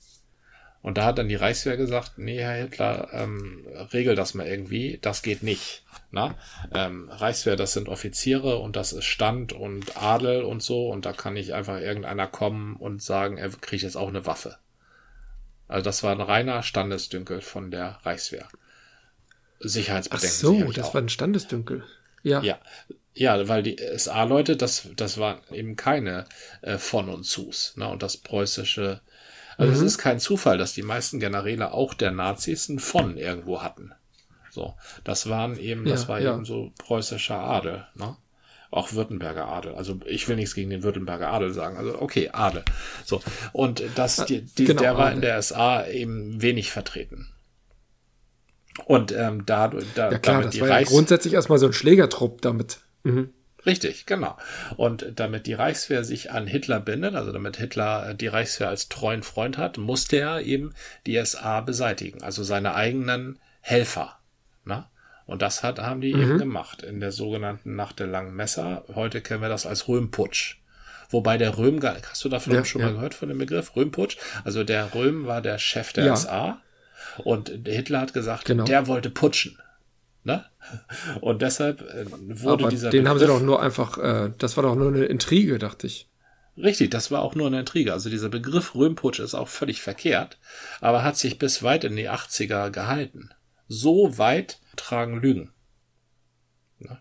Und 0.82 0.98
da 0.98 1.04
hat 1.04 1.18
dann 1.18 1.28
die 1.28 1.36
Reichswehr 1.36 1.76
gesagt, 1.76 2.18
nee, 2.18 2.40
Herr 2.40 2.54
Hitler, 2.54 3.08
ähm, 3.12 3.64
regel 3.92 4.16
das 4.16 4.34
mal 4.34 4.48
irgendwie, 4.48 4.98
das 5.00 5.22
geht 5.22 5.44
nicht. 5.44 5.84
Na? 6.10 6.34
Ähm, 6.74 7.08
Reichswehr, 7.08 7.54
das 7.54 7.72
sind 7.72 7.88
Offiziere 7.88 8.58
und 8.58 8.74
das 8.74 8.92
ist 8.92 9.04
Stand 9.04 9.52
und 9.52 9.96
Adel 9.96 10.42
und 10.42 10.60
so 10.60 10.90
und 10.90 11.06
da 11.06 11.12
kann 11.12 11.34
nicht 11.34 11.54
einfach 11.54 11.78
irgendeiner 11.80 12.26
kommen 12.26 12.74
und 12.76 13.00
sagen, 13.00 13.38
er 13.38 13.50
kriegt 13.50 13.84
jetzt 13.84 13.96
auch 13.96 14.08
eine 14.08 14.26
Waffe. 14.26 14.56
Also 15.68 15.84
das 15.84 16.02
war 16.02 16.12
ein 16.12 16.20
reiner 16.20 16.64
Standesdünkel 16.64 17.40
von 17.40 17.70
der 17.70 18.00
Reichswehr. 18.02 18.48
Sicherheitsbedenken. 19.60 20.28
Ach 20.28 20.66
so, 20.66 20.72
das 20.72 20.88
auch. 20.88 20.94
war 20.94 21.02
ein 21.02 21.08
Standesdünkel. 21.08 21.84
Ja. 22.24 22.42
Ja. 22.42 22.58
Ja, 23.14 23.48
weil 23.48 23.62
die 23.62 23.76
SA-Leute, 23.96 24.56
das, 24.56 24.88
das 24.96 25.18
waren 25.18 25.38
eben 25.50 25.76
keine 25.76 26.24
äh, 26.62 26.78
von 26.78 27.08
und 27.08 27.24
zus. 27.24 27.74
Ne? 27.76 27.88
Und 27.88 28.02
das 28.02 28.16
preußische, 28.16 29.00
also 29.58 29.70
mhm. 29.70 29.76
es 29.76 29.82
ist 29.82 29.98
kein 29.98 30.18
Zufall, 30.18 30.56
dass 30.56 30.72
die 30.72 30.82
meisten 30.82 31.20
Generäle 31.20 31.72
auch 31.72 31.94
der 31.94 32.10
Nazis 32.10 32.68
ein 32.68 32.78
von 32.78 33.18
irgendwo 33.18 33.62
hatten. 33.62 33.92
So, 34.50 34.74
das 35.04 35.28
waren 35.28 35.58
eben, 35.58 35.84
das 35.84 36.02
ja, 36.02 36.08
war 36.08 36.20
ja. 36.20 36.34
eben 36.34 36.44
so 36.44 36.72
preußischer 36.78 37.38
Adel, 37.38 37.86
ne? 37.94 38.16
Auch 38.70 38.94
Württemberger 38.94 39.48
Adel. 39.48 39.74
Also 39.74 40.00
ich 40.06 40.28
will 40.28 40.36
nichts 40.36 40.54
gegen 40.54 40.70
den 40.70 40.82
Württemberger 40.82 41.28
Adel 41.28 41.52
sagen. 41.52 41.76
Also 41.76 42.00
okay, 42.00 42.30
Adel. 42.32 42.64
So. 43.04 43.22
Und 43.52 43.82
das, 43.96 44.24
die, 44.24 44.40
die, 44.40 44.64
genau, 44.64 44.80
der 44.80 44.96
war 44.96 45.06
Adel. 45.06 45.16
in 45.16 45.20
der 45.20 45.42
SA 45.42 45.86
eben 45.86 46.40
wenig 46.40 46.70
vertreten. 46.70 47.28
Und 48.86 49.12
ähm, 49.12 49.44
da, 49.44 49.68
da 49.94 50.10
ja, 50.10 50.18
klar, 50.18 50.42
das 50.42 50.54
die 50.54 50.62
war 50.62 50.70
Reichs 50.70 50.90
ja 50.90 50.96
grundsätzlich 50.96 51.34
erstmal 51.34 51.58
so 51.58 51.66
ein 51.66 51.74
Schlägertrupp 51.74 52.40
damit. 52.40 52.78
Mhm. 53.02 53.32
Richtig, 53.64 54.06
genau. 54.06 54.36
Und 54.76 55.12
damit 55.16 55.46
die 55.46 55.54
Reichswehr 55.54 56.02
sich 56.02 56.32
an 56.32 56.48
Hitler 56.48 56.80
bindet, 56.80 57.14
also 57.14 57.30
damit 57.30 57.56
Hitler 57.56 58.10
äh, 58.10 58.14
die 58.14 58.26
Reichswehr 58.26 58.68
als 58.68 58.88
treuen 58.88 59.22
Freund 59.22 59.56
hat, 59.56 59.78
musste 59.78 60.16
er 60.16 60.40
eben 60.40 60.74
die 61.06 61.22
SA 61.24 61.60
beseitigen, 61.60 62.22
also 62.22 62.42
seine 62.42 62.74
eigenen 62.74 63.38
Helfer. 63.60 64.18
Na? 64.64 64.90
Und 65.26 65.42
das 65.42 65.62
hat, 65.62 65.78
haben 65.78 66.00
die 66.00 66.12
mhm. 66.12 66.22
eben 66.22 66.38
gemacht 66.38 66.82
in 66.82 66.98
der 66.98 67.12
sogenannten 67.12 67.76
Nacht 67.76 68.00
der 68.00 68.08
langen 68.08 68.34
Messer. 68.34 68.84
Heute 68.94 69.20
kennen 69.20 69.42
wir 69.42 69.48
das 69.48 69.66
als 69.66 69.86
Röhmputsch. 69.86 70.56
Wobei 71.10 71.36
der 71.36 71.58
Röhm, 71.58 71.80
hast 71.82 72.24
du 72.24 72.28
davon 72.28 72.54
ja, 72.54 72.64
schon 72.64 72.80
ja. 72.80 72.88
mal 72.88 72.94
gehört 72.94 73.14
von 73.14 73.28
dem 73.28 73.38
Begriff 73.38 73.76
Röhmputsch? 73.76 74.16
Also 74.44 74.64
der 74.64 74.94
Röhm 74.94 75.26
war 75.26 75.40
der 75.40 75.58
Chef 75.58 75.92
der 75.92 76.06
ja. 76.06 76.16
SA 76.16 76.60
und 77.18 77.52
Hitler 77.66 78.00
hat 78.00 78.14
gesagt, 78.14 78.46
genau. 78.46 78.64
der 78.64 78.86
wollte 78.86 79.10
putschen. 79.10 79.58
Ne? 80.24 80.44
Und 81.20 81.42
deshalb 81.42 81.80
äh, 81.80 82.06
wurde 82.08 82.64
Aber 82.64 82.68
dieser. 82.70 82.90
Den 82.90 83.04
Begriff, 83.04 83.10
haben 83.10 83.18
sie 83.18 83.26
doch 83.26 83.42
nur 83.42 83.60
einfach, 83.60 83.98
äh, 83.98 84.30
das 84.38 84.56
war 84.56 84.62
doch 84.62 84.76
nur 84.76 84.88
eine 84.88 85.04
Intrige, 85.04 85.58
dachte 85.58 85.86
ich. 85.86 86.08
Richtig, 86.56 86.90
das 86.90 87.10
war 87.10 87.22
auch 87.22 87.34
nur 87.34 87.46
eine 87.46 87.60
Intrige. 87.60 87.92
Also 87.92 88.10
dieser 88.10 88.28
Begriff 88.28 88.74
Röhmputsch 88.74 89.20
ist 89.20 89.34
auch 89.34 89.48
völlig 89.48 89.80
verkehrt, 89.80 90.38
aber 90.80 91.02
hat 91.02 91.16
sich 91.16 91.38
bis 91.38 91.62
weit 91.62 91.84
in 91.84 91.96
die 91.96 92.10
80er 92.10 92.70
gehalten. 92.70 93.30
So 93.68 94.18
weit 94.18 94.58
tragen 94.76 95.20
Lügen. 95.20 95.52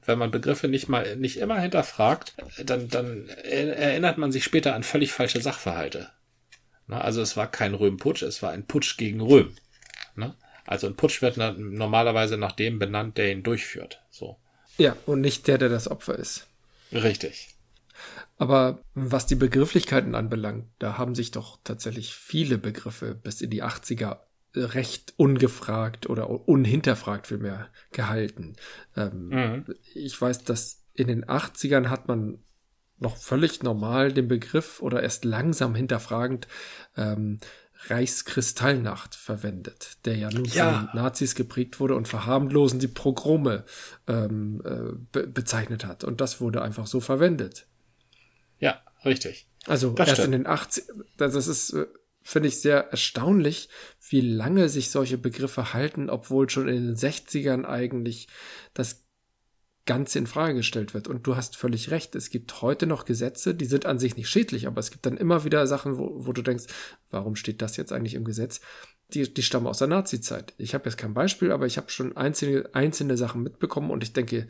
Wenn 0.05 0.19
man 0.19 0.31
Begriffe 0.31 0.67
nicht 0.67 0.88
mal, 0.88 1.15
nicht 1.17 1.38
immer 1.38 1.60
hinterfragt, 1.60 2.36
dann, 2.63 2.88
dann 2.88 3.27
erinnert 3.27 4.17
man 4.17 4.31
sich 4.31 4.43
später 4.43 4.75
an 4.75 4.84
völlig 4.84 5.12
falsche 5.12 5.41
Sachverhalte. 5.41 6.10
Also 6.88 7.21
es 7.21 7.36
war 7.36 7.49
kein 7.49 7.73
Röhmputsch, 7.73 8.21
es 8.21 8.41
war 8.43 8.51
ein 8.51 8.67
Putsch 8.67 8.97
gegen 8.97 9.21
Röhm. 9.21 9.55
Also 10.65 10.88
ein 10.88 10.95
Putsch 10.95 11.21
wird 11.21 11.38
normalerweise 11.38 12.38
nach 12.38 12.52
dem 12.52 12.80
benannt, 12.80 13.17
der 13.17 13.32
ihn 13.32 13.43
durchführt. 13.43 14.02
So. 14.10 14.38
Ja, 14.78 14.95
und 15.06 15.21
nicht 15.21 15.47
der, 15.47 15.58
der 15.58 15.69
das 15.69 15.89
Opfer 15.89 16.17
ist. 16.17 16.47
Richtig. 16.91 17.50
Aber 18.38 18.80
was 18.95 19.28
die 19.28 19.36
Begrifflichkeiten 19.36 20.15
anbelangt, 20.15 20.65
da 20.80 20.97
haben 20.97 21.13
sich 21.13 21.32
doch 21.32 21.60
tatsächlich 21.63 22.15
viele 22.15 22.58
Begriffe 22.58 23.13
bis 23.13 23.41
in 23.41 23.50
die 23.50 23.63
80er 23.63 24.17
recht 24.56 25.13
ungefragt 25.17 26.10
oder 26.10 26.30
unhinterfragt 26.30 27.28
vielmehr 27.28 27.69
gehalten. 27.91 28.56
Ähm, 28.97 29.28
mhm. 29.30 29.65
Ich 29.93 30.19
weiß, 30.19 30.43
dass 30.43 30.84
in 30.93 31.08
den 31.08 31.26
80ern 31.26 31.88
hat 31.88 32.08
man 32.08 32.39
noch 33.00 33.17
völlig 33.17 33.63
normal 33.63 34.12
den 34.12 34.28
Begriff 34.28 34.82
oder 34.82 35.02
erst 35.02 35.26
langsam 35.26 35.74
hinterfragend 35.74 36.47
ähm, 36.95 37.39
Reichskristallnacht 37.88 39.15
verwendet, 39.15 39.98
der 40.06 40.15
ja 40.15 40.30
nun 40.30 40.46
ja. 40.46 40.72
von 40.72 40.88
den 40.88 40.96
Nazis 40.96 41.36
geprägt 41.36 41.80
wurde 41.80 41.96
und 41.96 42.08
verharmlosen 42.08 42.80
die 42.80 42.88
Progrome 42.88 43.65
ähm, 44.08 44.62
äh, 44.65 44.94
be 45.12 45.28
bezeichnet 45.28 45.86
hat. 45.86 46.04
Und 46.04 46.22
das 46.22 46.41
wurde 46.41 46.62
einfach 46.62 46.88
so 46.88 47.00
verwendet. 47.00 47.65
Ja, 48.60 48.82
richtig. 49.04 49.48
Also 49.65 49.91
das 49.91 50.10
erst 50.10 50.22
stimmt. 50.22 50.36
in 50.36 50.44
den 50.44 50.48
80 50.48 50.84
das 51.17 51.36
ist, 51.48 51.74
äh, 51.74 51.88
finde 52.22 52.50
ich, 52.50 52.62
sehr 52.62 52.89
erstaunlich, 52.91 53.70
wie 54.10 54.22
lange 54.22 54.70
sich 54.70 54.91
solche 54.91 55.17
Begriffe 55.17 55.74
halten, 55.74 56.10
obwohl 56.10 56.50
schon 56.50 56.67
in 56.67 56.88
den 56.88 56.96
60ern 56.96 57.65
eigentlich 57.65 58.28
das 58.74 59.04
Ganze 59.86 60.20
in 60.20 60.28
Frage 60.28 60.56
gestellt 60.56 60.94
wird. 60.94 61.08
Und 61.08 61.26
du 61.26 61.36
hast 61.36 61.58
völlig 61.58 61.89
recht. 61.91 62.15
Es 62.15 62.30
gibt 62.30 62.62
heute 62.62 62.86
noch 62.86 63.06
Gesetze, 63.06 63.56
die 63.56 63.65
sind 63.65 63.86
an 63.86 64.00
sich 64.00 64.15
nicht 64.15 64.30
schädlich, 64.30 64.67
aber 64.67 64.80
es 64.80 64.91
gibt 64.91 65.06
dann 65.06 65.17
immer 65.17 65.44
wieder 65.44 65.65
Sachen, 65.65 65.98
wo, 65.98 66.26
wo 66.26 66.34
du 66.34 66.41
denkst, 66.41 66.65
warum 67.10 67.36
steht 67.36 67.62
das 67.62 67.78
jetzt 67.78 67.91
eigentlich 67.91 68.13
im 68.13 68.24
Gesetz? 68.24 68.62
Die, 69.13 69.34
die 69.34 69.44
stammen 69.44 69.67
aus 69.67 69.80
der 69.80 69.88
Nazi-Zeit. 69.88 70.54
Ich 70.58 70.74
habe 70.74 70.86
jetzt 70.86 70.98
kein 70.98 71.13
Beispiel, 71.13 71.52
aber 71.52 71.65
ich 71.65 71.78
habe 71.78 71.89
schon 71.89 72.15
einzelne, 72.15 72.70
einzelne 72.74 73.17
Sachen 73.17 73.44
mitbekommen 73.44 73.91
und 73.91 74.04
ich 74.04 74.13
denke, 74.13 74.48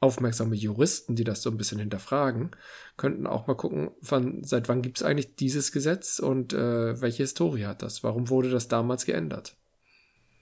aufmerksame 0.00 0.56
Juristen, 0.56 1.14
die 1.14 1.24
das 1.24 1.42
so 1.42 1.50
ein 1.50 1.58
bisschen 1.58 1.78
hinterfragen, 1.78 2.50
könnten 2.96 3.26
auch 3.26 3.46
mal 3.46 3.54
gucken, 3.54 3.90
von 4.02 4.42
seit 4.42 4.68
wann 4.68 4.82
gibt 4.82 4.96
es 4.96 5.02
eigentlich 5.02 5.36
dieses 5.36 5.72
Gesetz 5.72 6.18
und 6.18 6.54
äh, 6.54 7.00
welche 7.00 7.22
Historie 7.22 7.66
hat 7.66 7.82
das? 7.82 8.02
Warum 8.02 8.30
wurde 8.30 8.50
das 8.50 8.66
damals 8.66 9.04
geändert? 9.04 9.56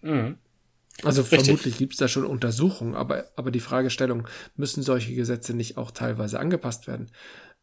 Mhm. 0.00 0.38
Also 1.04 1.22
Richtig. 1.22 1.44
vermutlich 1.44 1.78
gibt 1.78 1.92
es 1.92 1.98
da 1.98 2.08
schon 2.08 2.24
Untersuchungen, 2.24 2.94
aber, 2.94 3.30
aber 3.36 3.50
die 3.50 3.60
Fragestellung, 3.60 4.26
müssen 4.56 4.82
solche 4.82 5.14
Gesetze 5.14 5.54
nicht 5.54 5.76
auch 5.76 5.90
teilweise 5.90 6.40
angepasst 6.40 6.86
werden? 6.86 7.12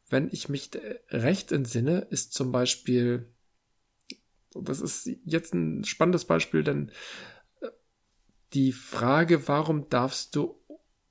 Wenn 0.10 0.30
ich 0.32 0.50
mich 0.50 0.72
recht 1.10 1.52
entsinne, 1.52 2.00
ist 2.10 2.34
zum 2.34 2.52
Beispiel, 2.52 3.34
das 4.54 4.80
ist 4.80 5.10
jetzt 5.26 5.54
ein 5.54 5.84
spannendes 5.84 6.26
Beispiel, 6.26 6.64
denn 6.64 6.92
äh, 7.62 7.68
die 8.54 8.72
Frage, 8.72 9.48
warum 9.48 9.90
darfst 9.90 10.36
du 10.36 10.62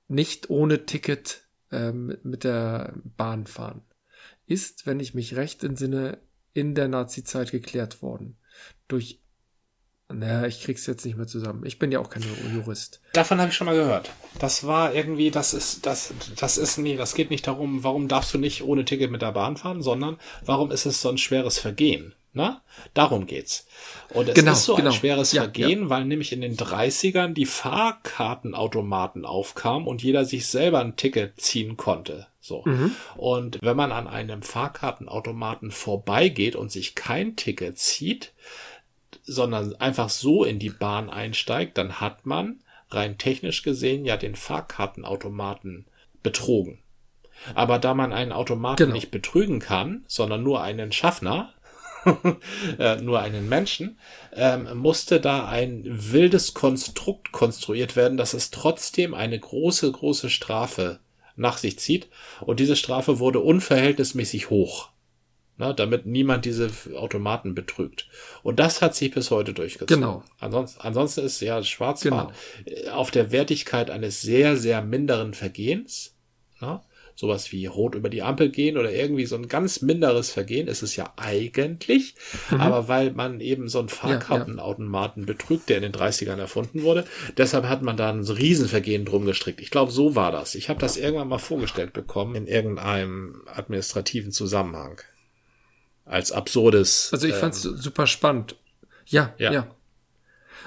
nicht 0.08 0.48
ohne 0.48 0.86
Ticket 0.86 1.48
ähm, 1.70 2.16
mit 2.22 2.44
der 2.44 2.94
Bahn 3.16 3.46
fahren, 3.46 3.82
ist, 4.46 4.86
wenn 4.86 5.00
ich 5.00 5.14
mich 5.14 5.36
recht 5.36 5.64
entsinne, 5.64 6.18
in 6.52 6.74
der 6.74 6.88
Nazi-Zeit 6.88 7.50
geklärt 7.50 8.00
worden. 8.00 8.38
Durch 8.86 9.23
naja, 10.14 10.46
ich 10.46 10.62
krieg's 10.62 10.86
jetzt 10.86 11.04
nicht 11.04 11.16
mehr 11.16 11.26
zusammen. 11.26 11.64
Ich 11.64 11.78
bin 11.78 11.92
ja 11.92 12.00
auch 12.00 12.10
kein 12.10 12.24
Jurist. 12.54 13.00
Davon 13.12 13.40
habe 13.40 13.50
ich 13.50 13.56
schon 13.56 13.66
mal 13.66 13.76
gehört. 13.76 14.10
Das 14.38 14.66
war 14.66 14.94
irgendwie, 14.94 15.30
das 15.30 15.54
ist, 15.54 15.86
das, 15.86 16.12
das 16.36 16.58
ist 16.58 16.78
nie, 16.78 16.96
das 16.96 17.14
geht 17.14 17.30
nicht 17.30 17.46
darum, 17.46 17.84
warum 17.84 18.08
darfst 18.08 18.32
du 18.34 18.38
nicht 18.38 18.62
ohne 18.62 18.84
Ticket 18.84 19.10
mit 19.10 19.22
der 19.22 19.32
Bahn 19.32 19.56
fahren, 19.56 19.82
sondern 19.82 20.18
warum 20.44 20.70
ist 20.70 20.86
es 20.86 21.00
so 21.00 21.08
ein 21.08 21.18
schweres 21.18 21.58
Vergehen? 21.58 22.14
Na? 22.36 22.62
Darum 22.94 23.26
geht's. 23.26 23.66
Und 24.12 24.28
es 24.28 24.34
genau, 24.34 24.52
ist 24.52 24.64
so 24.64 24.74
genau. 24.74 24.90
ein 24.90 24.94
schweres 24.94 25.30
ja, 25.30 25.42
Vergehen, 25.42 25.82
ja. 25.82 25.88
weil 25.88 26.04
nämlich 26.04 26.32
in 26.32 26.40
den 26.40 26.56
30ern 26.56 27.32
die 27.32 27.46
Fahrkartenautomaten 27.46 29.24
aufkamen 29.24 29.86
und 29.86 30.02
jeder 30.02 30.24
sich 30.24 30.48
selber 30.48 30.80
ein 30.80 30.96
Ticket 30.96 31.40
ziehen 31.40 31.76
konnte. 31.76 32.26
So. 32.40 32.62
Mhm. 32.66 32.94
Und 33.16 33.58
wenn 33.62 33.76
man 33.76 33.92
an 33.92 34.08
einem 34.08 34.42
Fahrkartenautomaten 34.42 35.70
vorbeigeht 35.70 36.56
und 36.56 36.72
sich 36.72 36.96
kein 36.96 37.36
Ticket 37.36 37.78
zieht, 37.78 38.32
sondern 39.24 39.74
einfach 39.76 40.08
so 40.08 40.44
in 40.44 40.58
die 40.58 40.70
Bahn 40.70 41.10
einsteigt, 41.10 41.78
dann 41.78 42.00
hat 42.00 42.26
man 42.26 42.60
rein 42.90 43.18
technisch 43.18 43.62
gesehen 43.62 44.04
ja 44.04 44.16
den 44.16 44.36
Fahrkartenautomaten 44.36 45.86
betrogen. 46.22 46.78
Aber 47.54 47.78
da 47.78 47.94
man 47.94 48.12
einen 48.12 48.32
Automaten 48.32 48.76
genau. 48.76 48.94
nicht 48.94 49.10
betrügen 49.10 49.58
kann, 49.58 50.04
sondern 50.06 50.42
nur 50.42 50.62
einen 50.62 50.92
Schaffner, 50.92 51.52
äh, 52.78 52.96
nur 52.96 53.20
einen 53.20 53.48
Menschen, 53.48 53.98
ähm, 54.32 54.76
musste 54.76 55.20
da 55.20 55.48
ein 55.48 55.82
wildes 55.86 56.54
Konstrukt 56.54 57.32
konstruiert 57.32 57.96
werden, 57.96 58.16
dass 58.16 58.34
es 58.34 58.50
trotzdem 58.50 59.14
eine 59.14 59.38
große, 59.38 59.90
große 59.90 60.30
Strafe 60.30 61.00
nach 61.36 61.58
sich 61.58 61.78
zieht. 61.78 62.08
Und 62.40 62.60
diese 62.60 62.76
Strafe 62.76 63.18
wurde 63.18 63.40
unverhältnismäßig 63.40 64.50
hoch 64.50 64.90
ne, 65.58 65.74
damit 65.74 66.06
niemand 66.06 66.44
diese 66.44 66.70
Automaten 66.96 67.54
betrügt. 67.54 68.08
Und 68.42 68.58
das 68.58 68.82
hat 68.82 68.94
sich 68.94 69.12
bis 69.12 69.30
heute 69.30 69.54
durchgezogen. 69.54 70.00
Genau. 70.00 70.24
Ansonsten, 70.38 70.80
ansonsten 70.80 71.20
ist 71.22 71.40
ja 71.40 71.62
Schwarzfahren 71.62 72.32
genau. 72.64 72.92
auf 72.92 73.10
der 73.10 73.30
Wertigkeit 73.32 73.90
eines 73.90 74.20
sehr, 74.20 74.56
sehr 74.56 74.82
minderen 74.82 75.34
Vergehens, 75.34 76.14
ne, 76.60 76.80
sowas 77.16 77.52
wie 77.52 77.66
rot 77.66 77.94
über 77.94 78.08
die 78.08 78.22
Ampel 78.22 78.48
gehen 78.48 78.76
oder 78.76 78.92
irgendwie 78.92 79.26
so 79.26 79.36
ein 79.36 79.46
ganz 79.46 79.82
minderes 79.82 80.30
Vergehen 80.30 80.66
ist 80.66 80.82
es 80.82 80.96
ja 80.96 81.12
eigentlich, 81.16 82.16
mhm. 82.50 82.60
aber 82.60 82.88
weil 82.88 83.12
man 83.12 83.40
eben 83.40 83.68
so 83.68 83.78
einen 83.78 83.88
Fahrkartenautomaten 83.88 85.22
ja, 85.22 85.28
ja. 85.28 85.32
betrügt, 85.32 85.68
der 85.68 85.76
in 85.76 85.84
den 85.84 85.92
30ern 85.92 86.38
erfunden 86.38 86.82
wurde, 86.82 87.04
deshalb 87.36 87.68
hat 87.68 87.82
man 87.82 87.96
da 87.96 88.10
ein 88.10 88.24
Riesenvergehen 88.24 89.04
drum 89.04 89.26
gestrickt. 89.26 89.60
Ich 89.60 89.70
glaube, 89.70 89.92
so 89.92 90.16
war 90.16 90.32
das. 90.32 90.56
Ich 90.56 90.68
habe 90.68 90.80
das 90.80 90.96
irgendwann 90.96 91.28
mal 91.28 91.38
vorgestellt 91.38 91.92
bekommen 91.92 92.34
in 92.34 92.48
irgendeinem 92.48 93.42
administrativen 93.46 94.32
Zusammenhang 94.32 95.00
als 96.04 96.32
absurdes. 96.32 97.10
Also 97.12 97.26
ich 97.26 97.34
ähm, 97.34 97.40
fand's 97.40 97.62
super 97.62 98.06
spannend. 98.06 98.56
Ja, 99.06 99.34
ja. 99.38 99.52
ja. 99.52 99.66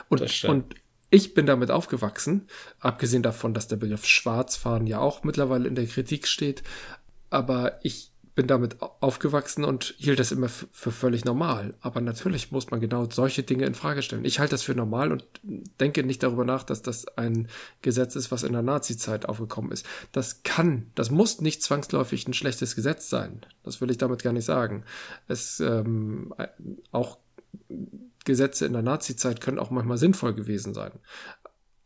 Und, 0.09 0.43
und 0.45 0.75
ich 1.09 1.33
bin 1.33 1.45
damit 1.45 1.71
aufgewachsen, 1.71 2.47
abgesehen 2.79 3.23
davon, 3.23 3.53
dass 3.53 3.67
der 3.67 3.77
Begriff 3.77 4.05
Schwarzfahren 4.05 4.87
ja 4.87 4.99
auch 4.99 5.23
mittlerweile 5.23 5.67
in 5.67 5.75
der 5.75 5.87
Kritik 5.87 6.27
steht. 6.27 6.63
Aber 7.29 7.79
ich 7.83 8.11
bin 8.37 8.45
damit 8.45 8.77
aufgewachsen 8.79 9.65
und 9.65 9.95
hielt 9.97 10.19
das 10.19 10.31
immer 10.31 10.47
für 10.47 10.91
völlig 10.91 11.25
normal. 11.25 11.73
Aber 11.81 12.01
natürlich 12.01 12.51
muss 12.51 12.69
man 12.69 12.79
genau 12.79 13.09
solche 13.09 13.41
Dinge 13.41 13.65
in 13.65 13.73
Frage 13.73 14.03
stellen. 14.03 14.25
Ich 14.25 14.39
halte 14.39 14.51
das 14.51 14.61
für 14.61 14.75
normal 14.75 15.11
und 15.11 15.25
denke 15.79 16.03
nicht 16.03 16.21
darüber 16.21 16.45
nach, 16.45 16.61
dass 16.61 16.83
das 16.83 17.07
ein 17.17 17.47
Gesetz 17.81 18.15
ist, 18.15 18.31
was 18.31 18.43
in 18.43 18.53
der 18.53 18.61
Nazi-Zeit 18.61 19.27
aufgekommen 19.27 19.71
ist. 19.71 19.87
Das 20.11 20.43
kann, 20.43 20.91
das 20.93 21.09
muss 21.09 21.41
nicht 21.41 21.63
zwangsläufig 21.63 22.27
ein 22.27 22.33
schlechtes 22.33 22.75
Gesetz 22.75 23.09
sein. 23.09 23.41
Das 23.63 23.81
will 23.81 23.89
ich 23.89 23.97
damit 23.97 24.21
gar 24.21 24.33
nicht 24.33 24.45
sagen. 24.45 24.83
Es 25.27 25.59
ähm, 25.59 26.31
auch 26.91 27.17
Gesetze 28.23 28.67
in 28.67 28.73
der 28.73 28.83
Nazi-Zeit 28.83 29.41
können 29.41 29.57
auch 29.57 29.71
manchmal 29.71 29.97
sinnvoll 29.97 30.35
gewesen 30.35 30.75
sein. 30.75 30.91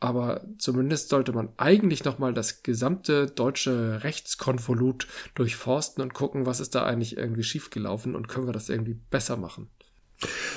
Aber 0.02 0.41
zumindest 0.58 1.10
sollte 1.10 1.32
man 1.32 1.49
eigentlich 1.58 2.04
nochmal 2.04 2.34
das 2.34 2.64
gesamte 2.64 3.28
deutsche 3.28 4.04
Rechtskonvolut 4.04 5.08
durchforsten 5.36 6.02
und 6.02 6.16
gucken, 6.16 6.47
was 6.47 6.60
ist 6.60 6.74
da 6.74 6.84
eigentlich 6.84 7.18
irgendwie 7.18 7.43
schiefgelaufen 7.43 8.16
und 8.16 8.28
können 8.28 8.47
wir 8.47 8.52
das 8.52 8.68
irgendwie 8.68 8.99
besser 9.12 9.38
machen. 9.38 9.70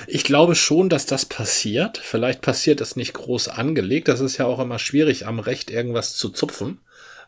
Ich 0.07 0.23
glaube 0.23 0.55
schon, 0.55 0.89
dass 0.89 1.05
das 1.05 1.25
passiert. 1.25 1.99
Vielleicht 1.99 2.41
passiert 2.41 2.81
es 2.81 2.95
nicht 2.95 3.13
groß 3.13 3.47
angelegt. 3.47 4.07
Das 4.07 4.19
ist 4.19 4.37
ja 4.37 4.47
auch 4.47 4.59
immer 4.59 4.79
schwierig, 4.79 5.27
am 5.27 5.37
Recht 5.39 5.69
irgendwas 5.69 6.15
zu 6.15 6.29
zupfen 6.29 6.79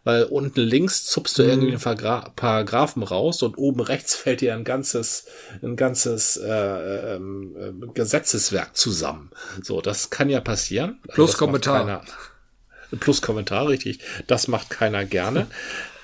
weil 0.03 0.23
unten 0.23 0.61
links 0.61 1.05
zupst 1.05 1.37
du 1.37 1.43
mhm. 1.43 1.49
irgendwie 1.49 1.89
einen 1.89 2.33
Paragraphen 2.35 3.03
raus 3.03 3.43
und 3.43 3.57
oben 3.57 3.81
rechts 3.81 4.15
fällt 4.15 4.41
dir 4.41 4.53
ein 4.53 4.63
ganzes, 4.63 5.25
ein 5.61 5.75
ganzes 5.75 6.37
äh, 6.37 7.15
äh, 7.15 7.19
Gesetzeswerk 7.93 8.75
zusammen. 8.75 9.31
So, 9.61 9.81
das 9.81 10.09
kann 10.09 10.29
ja 10.29 10.39
passieren. 10.39 10.99
Also 11.03 11.13
Plus 11.13 11.37
Kommentar. 11.37 11.79
Keiner, 11.79 12.01
Plus 12.99 13.21
Kommentar, 13.21 13.67
richtig. 13.67 13.99
Das 14.27 14.47
macht 14.47 14.69
keiner 14.69 15.05
gerne. 15.05 15.47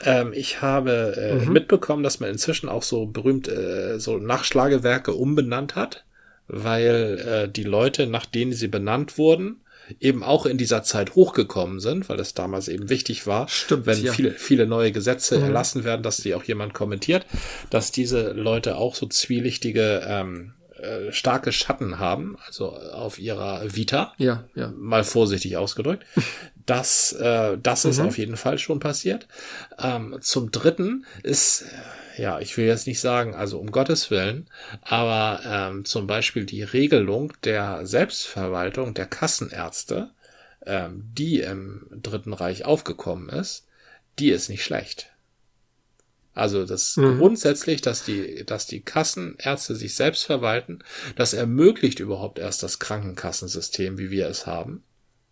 Ähm, 0.06 0.34
ich 0.34 0.62
habe 0.62 1.16
äh, 1.18 1.46
mhm. 1.46 1.54
mitbekommen, 1.54 2.04
dass 2.04 2.20
man 2.20 2.30
inzwischen 2.30 2.68
auch 2.68 2.84
so 2.84 3.06
berühmt 3.06 3.48
äh, 3.48 4.00
so 4.00 4.18
Nachschlagewerke 4.18 5.14
umbenannt 5.14 5.76
hat, 5.76 6.04
weil 6.48 7.20
äh, 7.26 7.50
die 7.50 7.64
Leute, 7.64 8.08
nach 8.08 8.26
denen 8.26 8.52
sie 8.52 8.68
benannt 8.68 9.18
wurden, 9.18 9.62
eben 10.00 10.24
auch 10.24 10.46
in 10.46 10.58
dieser 10.58 10.84
Zeit 10.84 11.16
hochgekommen 11.16 11.80
sind, 11.80 12.10
weil 12.10 12.20
es 12.20 12.34
damals 12.34 12.68
eben 12.68 12.90
wichtig 12.90 13.28
war, 13.28 13.48
Stimmt, 13.48 13.86
wenn 13.86 14.02
ja. 14.02 14.14
viele, 14.14 14.32
viele 14.32 14.66
neue 14.66 14.92
Gesetze 14.92 15.38
mhm. 15.38 15.46
erlassen 15.46 15.84
werden, 15.84 16.04
dass 16.04 16.18
die 16.18 16.36
auch 16.36 16.44
jemand 16.44 16.74
kommentiert, 16.74 17.26
dass 17.70 17.92
diese 17.92 18.32
Leute 18.32 18.78
auch 18.78 18.96
so 18.96 19.06
zwielichtige 19.08 20.04
ähm, 20.08 20.54
äh, 20.84 21.12
starke 21.12 21.52
Schatten 21.52 22.00
haben, 22.00 22.38
also 22.46 22.74
auf 22.74 23.18
ihrer 23.18 23.74
Vita. 23.74 24.14
Ja, 24.18 24.44
ja. 24.56 24.74
Mal 24.76 25.04
vorsichtig 25.04 25.58
ausgedrückt. 25.58 26.06
Das, 26.66 27.12
äh, 27.12 27.58
das 27.62 27.84
ist 27.84 28.00
mhm. 28.00 28.08
auf 28.08 28.18
jeden 28.18 28.38
Fall 28.38 28.58
schon 28.58 28.80
passiert. 28.80 29.28
Ähm, 29.78 30.16
zum 30.22 30.50
Dritten 30.50 31.06
ist 31.22 31.66
ja, 32.18 32.40
ich 32.40 32.58
will 32.58 32.66
jetzt 32.66 32.88
nicht 32.88 33.00
sagen, 33.00 33.34
also 33.36 33.60
um 33.60 33.72
Gottes 33.72 34.12
Willen, 34.12 34.48
aber 34.82 35.42
ähm, 35.46 35.86
zum 35.86 36.08
Beispiel 36.08 36.46
die 36.46 36.64
Regelung 36.64 37.34
der 37.44 37.86
Selbstverwaltung 37.86 38.94
der 38.94 39.06
Kassenärzte, 39.06 40.12
ähm, 40.66 41.04
die 41.18 41.42
im 41.42 41.88
Dritten 41.92 42.34
Reich 42.34 42.66
aufgekommen 42.66 43.30
ist, 43.30 43.68
die 44.20 44.30
ist 44.30 44.50
nicht 44.50 44.64
schlecht. 44.64 45.10
Also 46.36 46.66
das 46.66 46.98
mhm. 46.98 47.20
grundsätzlich, 47.20 47.82
dass 47.82 48.04
die, 48.04 48.44
dass 48.46 48.66
die 48.66 48.82
Kassenärzte 48.82 49.76
sich 49.76 49.96
selbst 49.96 50.24
verwalten, 50.24 50.80
das 51.16 51.34
ermöglicht 51.34 52.00
überhaupt 52.00 52.40
erst 52.40 52.64
das 52.64 52.80
Krankenkassensystem, 52.80 53.98
wie 53.98 54.10
wir 54.10 54.28
es 54.28 54.48
haben. 54.48 54.84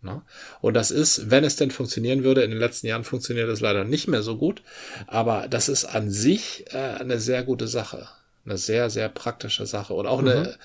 Ne? 0.01 0.21
Und 0.61 0.73
das 0.73 0.91
ist, 0.91 1.29
wenn 1.29 1.43
es 1.43 1.55
denn 1.55 1.71
funktionieren 1.71 2.23
würde, 2.23 2.43
in 2.43 2.49
den 2.49 2.59
letzten 2.59 2.87
Jahren 2.87 3.03
funktioniert 3.03 3.49
es 3.49 3.61
leider 3.61 3.83
nicht 3.83 4.07
mehr 4.07 4.23
so 4.23 4.37
gut, 4.37 4.63
aber 5.07 5.47
das 5.47 5.69
ist 5.69 5.85
an 5.85 6.09
sich 6.09 6.65
äh, 6.73 6.77
eine 6.99 7.19
sehr 7.19 7.43
gute 7.43 7.67
Sache. 7.67 8.07
Eine 8.43 8.57
sehr, 8.57 8.89
sehr 8.89 9.09
praktische 9.09 9.67
Sache. 9.67 9.93
Und 9.93 10.07
auch 10.07 10.21
mhm. 10.21 10.27
eine, 10.27 10.57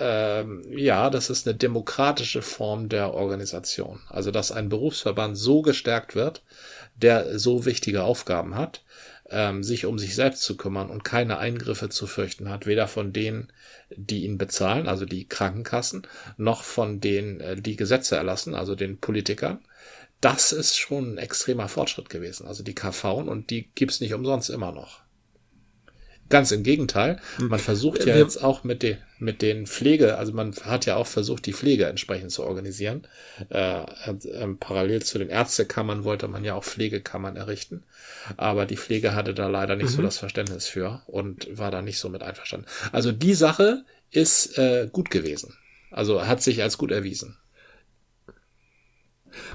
äh, 0.00 0.40
äh, 0.40 0.44
ja, 0.76 1.10
das 1.10 1.30
ist 1.30 1.46
eine 1.46 1.56
demokratische 1.56 2.42
Form 2.42 2.88
der 2.88 3.14
Organisation. 3.14 4.00
Also, 4.08 4.32
dass 4.32 4.50
ein 4.50 4.68
Berufsverband 4.68 5.38
so 5.38 5.62
gestärkt 5.62 6.16
wird, 6.16 6.42
der 6.96 7.38
so 7.38 7.64
wichtige 7.64 8.02
Aufgaben 8.02 8.56
hat, 8.56 8.82
ähm, 9.30 9.62
sich 9.62 9.86
um 9.86 9.98
sich 9.98 10.14
selbst 10.14 10.42
zu 10.42 10.56
kümmern 10.56 10.90
und 10.90 11.04
keine 11.04 11.38
Eingriffe 11.38 11.88
zu 11.88 12.06
fürchten 12.06 12.48
hat, 12.48 12.66
weder 12.66 12.88
von 12.88 13.12
denen, 13.12 13.52
die 13.96 14.24
ihn 14.24 14.38
bezahlen, 14.38 14.88
also 14.88 15.04
die 15.04 15.26
Krankenkassen, 15.26 16.06
noch 16.36 16.62
von 16.62 17.00
denen, 17.00 17.40
äh, 17.40 17.60
die 17.60 17.76
Gesetze 17.76 18.16
erlassen, 18.16 18.54
also 18.54 18.74
den 18.74 18.98
Politikern. 18.98 19.60
Das 20.20 20.52
ist 20.52 20.76
schon 20.76 21.14
ein 21.14 21.18
extremer 21.18 21.68
Fortschritt 21.68 22.10
gewesen. 22.10 22.46
Also 22.46 22.62
die 22.64 22.74
KV 22.74 23.18
und 23.18 23.50
die 23.50 23.70
gibt's 23.74 24.00
nicht 24.00 24.14
umsonst 24.14 24.50
immer 24.50 24.72
noch. 24.72 25.00
Ganz 26.28 26.50
im 26.50 26.62
Gegenteil. 26.62 27.20
Hm. 27.36 27.48
Man 27.48 27.58
versucht 27.58 28.04
ja 28.04 28.16
jetzt 28.16 28.36
auch 28.42 28.62
mit 28.62 28.82
den, 28.82 28.98
mit 29.18 29.40
den 29.40 29.66
Pflege, 29.66 30.18
also 30.18 30.32
man 30.32 30.54
hat 30.64 30.84
ja 30.84 30.96
auch 30.96 31.06
versucht, 31.06 31.46
die 31.46 31.52
Pflege 31.52 31.86
entsprechend 31.86 32.32
zu 32.32 32.44
organisieren. 32.44 33.06
Äh, 33.48 33.80
äh, 33.80 34.46
parallel 34.60 35.02
zu 35.02 35.18
den 35.18 35.30
Ärztekammern 35.30 36.04
wollte 36.04 36.28
man 36.28 36.44
ja 36.44 36.54
auch 36.54 36.64
Pflegekammern 36.64 37.36
errichten. 37.36 37.84
Aber 38.36 38.66
die 38.66 38.76
Pflege 38.76 39.14
hatte 39.14 39.32
da 39.32 39.48
leider 39.48 39.76
nicht 39.76 39.90
mhm. 39.90 39.96
so 39.96 40.02
das 40.02 40.18
Verständnis 40.18 40.66
für 40.66 41.02
und 41.06 41.48
war 41.56 41.70
da 41.70 41.80
nicht 41.80 41.98
so 41.98 42.08
mit 42.08 42.22
einverstanden. 42.22 42.66
Also 42.92 43.10
die 43.12 43.34
Sache 43.34 43.84
ist 44.10 44.58
äh, 44.58 44.88
gut 44.92 45.10
gewesen. 45.10 45.56
Also 45.90 46.26
hat 46.26 46.42
sich 46.42 46.62
als 46.62 46.76
gut 46.76 46.90
erwiesen. 46.90 47.38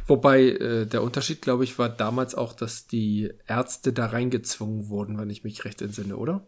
Wobei 0.08 0.44
äh, 0.44 0.86
der 0.86 1.04
Unterschied, 1.04 1.42
glaube 1.42 1.64
ich, 1.64 1.78
war 1.78 1.90
damals 1.90 2.36
auch, 2.36 2.54
dass 2.54 2.88
die 2.88 3.32
Ärzte 3.48 3.94
da 3.94 4.08
reingezwungen 4.08 4.90
wurden, 4.90 5.18
wenn 5.18 5.30
ich 5.30 5.44
mich 5.44 5.66
recht 5.66 5.82
entsinne, 5.82 6.18
oder? 6.18 6.46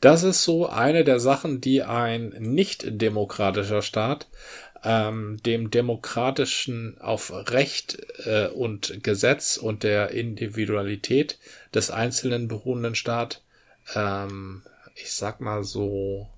Das 0.00 0.22
ist 0.22 0.44
so 0.44 0.68
eine 0.68 1.04
der 1.04 1.20
Sachen, 1.20 1.60
die 1.60 1.82
ein 1.82 2.30
nicht 2.38 2.84
demokratischer 3.00 3.82
Staat 3.82 4.28
ähm, 4.82 5.38
dem 5.44 5.70
demokratischen 5.70 6.98
auf 7.00 7.32
Recht 7.32 7.98
äh, 8.24 8.48
und 8.48 9.02
Gesetz 9.02 9.56
und 9.56 9.82
der 9.82 10.10
Individualität 10.10 11.38
des 11.74 11.90
Einzelnen 11.90 12.48
beruhenden 12.48 12.94
Staat, 12.94 13.42
ähm, 13.94 14.62
ich 14.94 15.12
sag 15.12 15.40
mal 15.40 15.64
so, 15.64 16.28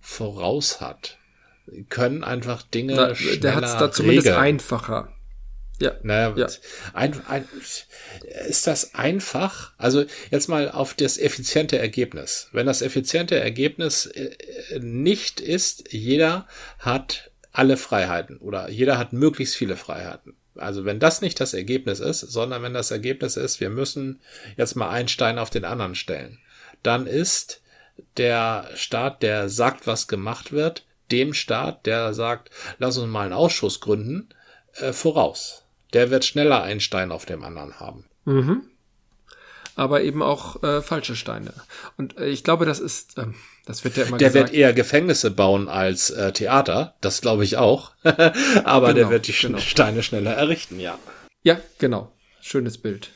voraus 0.00 0.80
hat. 0.80 1.18
Können 1.88 2.24
einfach 2.24 2.62
Dinge 2.62 2.94
Na, 2.94 3.36
Der 3.36 3.54
hat 3.54 3.64
es 3.64 3.76
da 3.76 3.92
zumindest 3.92 4.28
regeln. 4.28 4.42
einfacher. 4.42 5.12
Ja. 5.80 5.94
Naja, 6.02 6.34
ja. 6.36 6.46
Ein, 6.92 7.24
ein, 7.26 7.48
ist 8.48 8.66
das 8.66 8.94
einfach? 8.94 9.72
Also 9.78 10.04
jetzt 10.30 10.48
mal 10.48 10.70
auf 10.70 10.94
das 10.94 11.18
effiziente 11.18 11.78
Ergebnis. 11.78 12.48
Wenn 12.52 12.66
das 12.66 12.82
effiziente 12.82 13.38
Ergebnis 13.38 14.06
äh, 14.06 14.30
nicht 14.80 15.40
ist, 15.40 15.92
jeder 15.92 16.48
hat 16.78 17.30
alle 17.52 17.76
Freiheiten 17.76 18.38
oder 18.38 18.70
jeder 18.70 18.98
hat 18.98 19.12
möglichst 19.12 19.56
viele 19.56 19.76
Freiheiten. 19.76 20.34
Also 20.56 20.84
wenn 20.84 20.98
das 20.98 21.20
nicht 21.20 21.40
das 21.40 21.54
Ergebnis 21.54 22.00
ist, 22.00 22.20
sondern 22.20 22.62
wenn 22.62 22.74
das 22.74 22.90
Ergebnis 22.90 23.36
ist, 23.36 23.60
wir 23.60 23.70
müssen 23.70 24.20
jetzt 24.56 24.74
mal 24.74 24.90
einen 24.90 25.08
Stein 25.08 25.38
auf 25.38 25.50
den 25.50 25.64
anderen 25.64 25.94
stellen, 25.94 26.38
dann 26.82 27.06
ist 27.06 27.62
der 28.16 28.68
Staat, 28.74 29.22
der 29.22 29.48
sagt, 29.48 29.86
was 29.86 30.08
gemacht 30.08 30.50
wird, 30.50 30.84
dem 31.12 31.34
Staat, 31.34 31.86
der 31.86 32.14
sagt, 32.14 32.50
lass 32.78 32.98
uns 32.98 33.10
mal 33.10 33.22
einen 33.22 33.32
Ausschuss 33.32 33.80
gründen, 33.80 34.28
äh, 34.74 34.92
voraus 34.92 35.64
der 35.92 36.10
wird 36.10 36.24
schneller 36.24 36.62
einen 36.62 36.80
Stein 36.80 37.12
auf 37.12 37.24
dem 37.24 37.42
anderen 37.42 37.80
haben. 37.80 38.04
Mhm. 38.24 38.62
Aber 39.74 40.02
eben 40.02 40.22
auch 40.22 40.62
äh, 40.64 40.82
falsche 40.82 41.14
Steine. 41.14 41.52
Und 41.96 42.18
äh, 42.18 42.26
ich 42.26 42.42
glaube, 42.42 42.66
das 42.66 42.80
ist, 42.80 43.16
äh, 43.16 43.26
das 43.64 43.84
wird 43.84 43.96
ja 43.96 44.04
immer 44.04 44.18
Der 44.18 44.30
gesagt. 44.30 44.50
wird 44.50 44.58
eher 44.58 44.72
Gefängnisse 44.72 45.30
bauen 45.30 45.68
als 45.68 46.10
äh, 46.10 46.32
Theater, 46.32 46.96
das 47.00 47.20
glaube 47.20 47.44
ich 47.44 47.56
auch. 47.56 47.92
Aber 48.02 48.88
genau, 48.88 48.92
der 48.94 49.10
wird 49.10 49.28
die 49.28 49.32
genau. 49.32 49.58
Steine 49.58 50.02
schneller 50.02 50.32
errichten, 50.34 50.80
ja. 50.80 50.98
Ja, 51.42 51.60
genau. 51.78 52.12
Schönes 52.40 52.78
Bild. 52.78 53.12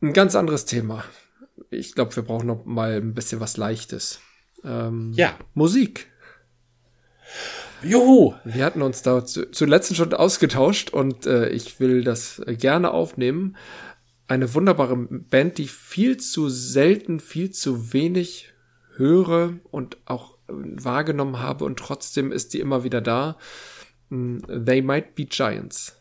Ein 0.00 0.12
ganz 0.12 0.36
anderes 0.36 0.64
Thema. 0.64 1.04
Ich 1.70 1.94
glaube, 1.94 2.14
wir 2.14 2.22
brauchen 2.22 2.46
noch 2.46 2.64
mal 2.64 2.92
ein 2.92 3.14
bisschen 3.14 3.40
was 3.40 3.56
Leichtes. 3.56 4.20
Ähm, 4.62 5.12
ja. 5.14 5.36
Musik. 5.54 6.12
Juhu! 7.84 8.34
Wir 8.44 8.64
hatten 8.64 8.82
uns 8.82 9.02
da 9.02 9.24
zu, 9.24 9.50
zuletzt 9.50 9.94
schon 9.94 10.12
ausgetauscht 10.14 10.90
und 10.90 11.26
äh, 11.26 11.48
ich 11.48 11.80
will 11.80 12.02
das 12.02 12.42
gerne 12.46 12.90
aufnehmen. 12.92 13.56
Eine 14.26 14.54
wunderbare 14.54 14.96
Band, 14.96 15.58
die 15.58 15.68
viel 15.68 16.16
zu 16.16 16.48
selten, 16.48 17.20
viel 17.20 17.50
zu 17.50 17.92
wenig 17.92 18.52
höre 18.96 19.54
und 19.70 19.98
auch 20.06 20.34
äh, 20.48 20.52
wahrgenommen 20.52 21.40
habe 21.40 21.64
und 21.64 21.78
trotzdem 21.78 22.32
ist 22.32 22.54
die 22.54 22.60
immer 22.60 22.84
wieder 22.84 23.00
da. 23.00 23.36
Mm, 24.08 24.38
They 24.64 24.82
Might 24.82 25.14
Be 25.14 25.26
Giants. 25.26 26.00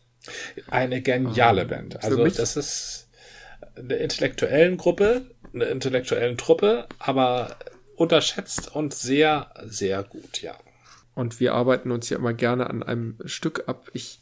Eine 0.70 1.02
geniale 1.02 1.66
Band. 1.66 2.02
Also 2.04 2.26
das 2.26 2.56
ist 2.56 3.10
eine 3.76 3.96
intellektuellen 3.96 4.78
Gruppe, 4.78 5.26
eine 5.54 5.66
intellektuellen 5.66 6.38
Truppe, 6.38 6.88
aber 7.00 7.58
unterschätzt 7.96 8.74
und 8.74 8.94
sehr, 8.94 9.52
sehr 9.66 10.04
gut, 10.04 10.42
ja. 10.42 10.56
Und 11.16 11.40
wir 11.40 11.54
arbeiten 11.54 11.92
uns 11.92 12.10
ja 12.10 12.18
immer 12.18 12.34
gerne 12.34 12.70
an 12.70 12.84
einem 12.84 13.18
Stück 13.26 13.64
ab. 13.68 13.90
Ich 13.94 14.20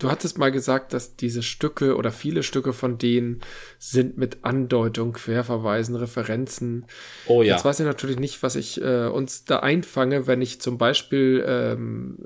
du 0.00 0.10
hattest 0.10 0.38
mal 0.38 0.50
gesagt, 0.50 0.92
dass 0.92 1.16
diese 1.16 1.42
Stücke 1.42 1.96
oder 1.96 2.10
viele 2.10 2.42
Stücke 2.42 2.72
von 2.72 2.98
denen 2.98 3.40
sind 3.78 4.16
mit 4.16 4.38
Andeutung, 4.42 5.12
Querverweisen, 5.12 5.94
Referenzen. 5.94 6.86
Oh 7.26 7.42
ja. 7.42 7.54
Jetzt 7.54 7.64
weiß 7.64 7.80
ich 7.80 7.86
natürlich 7.86 8.18
nicht, 8.18 8.42
was 8.42 8.56
ich 8.56 8.80
äh, 8.80 9.06
uns 9.06 9.44
da 9.44 9.58
einfange, 9.58 10.26
wenn 10.26 10.42
ich 10.42 10.60
zum 10.60 10.78
Beispiel 10.78 11.44
ähm, 11.46 12.18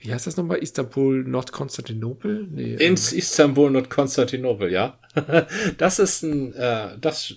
wie 0.00 0.14
heißt 0.14 0.28
das 0.28 0.36
nochmal? 0.36 0.58
Istanbul, 0.58 1.24
Nordkonstantinopel? 1.24 2.46
Nee, 2.52 2.74
Ins 2.74 3.12
ähm, 3.12 3.18
Istanbul, 3.18 3.70
Nordkonstantinopel, 3.72 4.70
ja. 4.70 4.96
das 5.78 5.98
ist 5.98 6.22
ein, 6.22 6.54
äh, 6.54 6.96
das, 7.00 7.34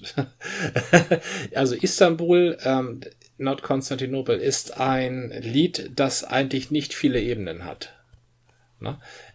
also 1.55 1.73
Istanbul, 1.73 2.57
ähm, 2.63 3.01
Nordkonstantinopel 3.41 4.39
ist 4.39 4.79
ein 4.79 5.31
Lied, 5.41 5.91
das 5.95 6.23
eigentlich 6.23 6.71
nicht 6.71 6.93
viele 6.93 7.19
Ebenen 7.19 7.65
hat. 7.65 7.93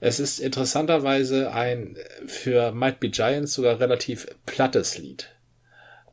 Es 0.00 0.18
ist 0.18 0.40
interessanterweise 0.40 1.52
ein 1.52 1.96
für 2.26 2.72
Might 2.72 3.00
Be 3.00 3.11
Giants 3.11 3.54
sogar 3.54 3.78
relativ 3.78 4.26
plattes 4.44 4.98
Lied. 4.98 5.30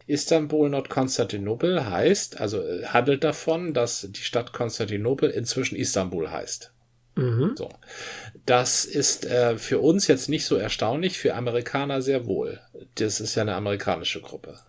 Istanbul 0.06 0.70
Nordkonstantinopel 0.70 1.90
heißt, 1.90 2.40
also 2.40 2.62
äh, 2.62 2.86
handelt 2.88 3.24
davon, 3.24 3.74
dass 3.74 4.08
die 4.10 4.22
Stadt 4.22 4.52
Konstantinopel 4.54 5.30
inzwischen 5.30 5.78
Istanbul 5.78 6.30
heißt. 6.30 6.74
Mhm. 7.16 7.54
So. 7.56 7.70
Das 8.46 8.86
ist 8.86 9.26
äh, 9.26 9.58
für 9.58 9.80
uns 9.80 10.08
jetzt 10.08 10.30
nicht 10.30 10.46
so 10.46 10.56
erstaunlich, 10.58 11.18
für 11.18 11.36
Amerikaner 11.36 12.02
sehr 12.02 12.26
wohl. 12.26 12.60
Das 12.96 13.22
ist 13.22 13.36
ja 13.36 13.44
eine 13.44 13.56
amerikanische 13.56 14.22
Gruppe. 14.22 14.60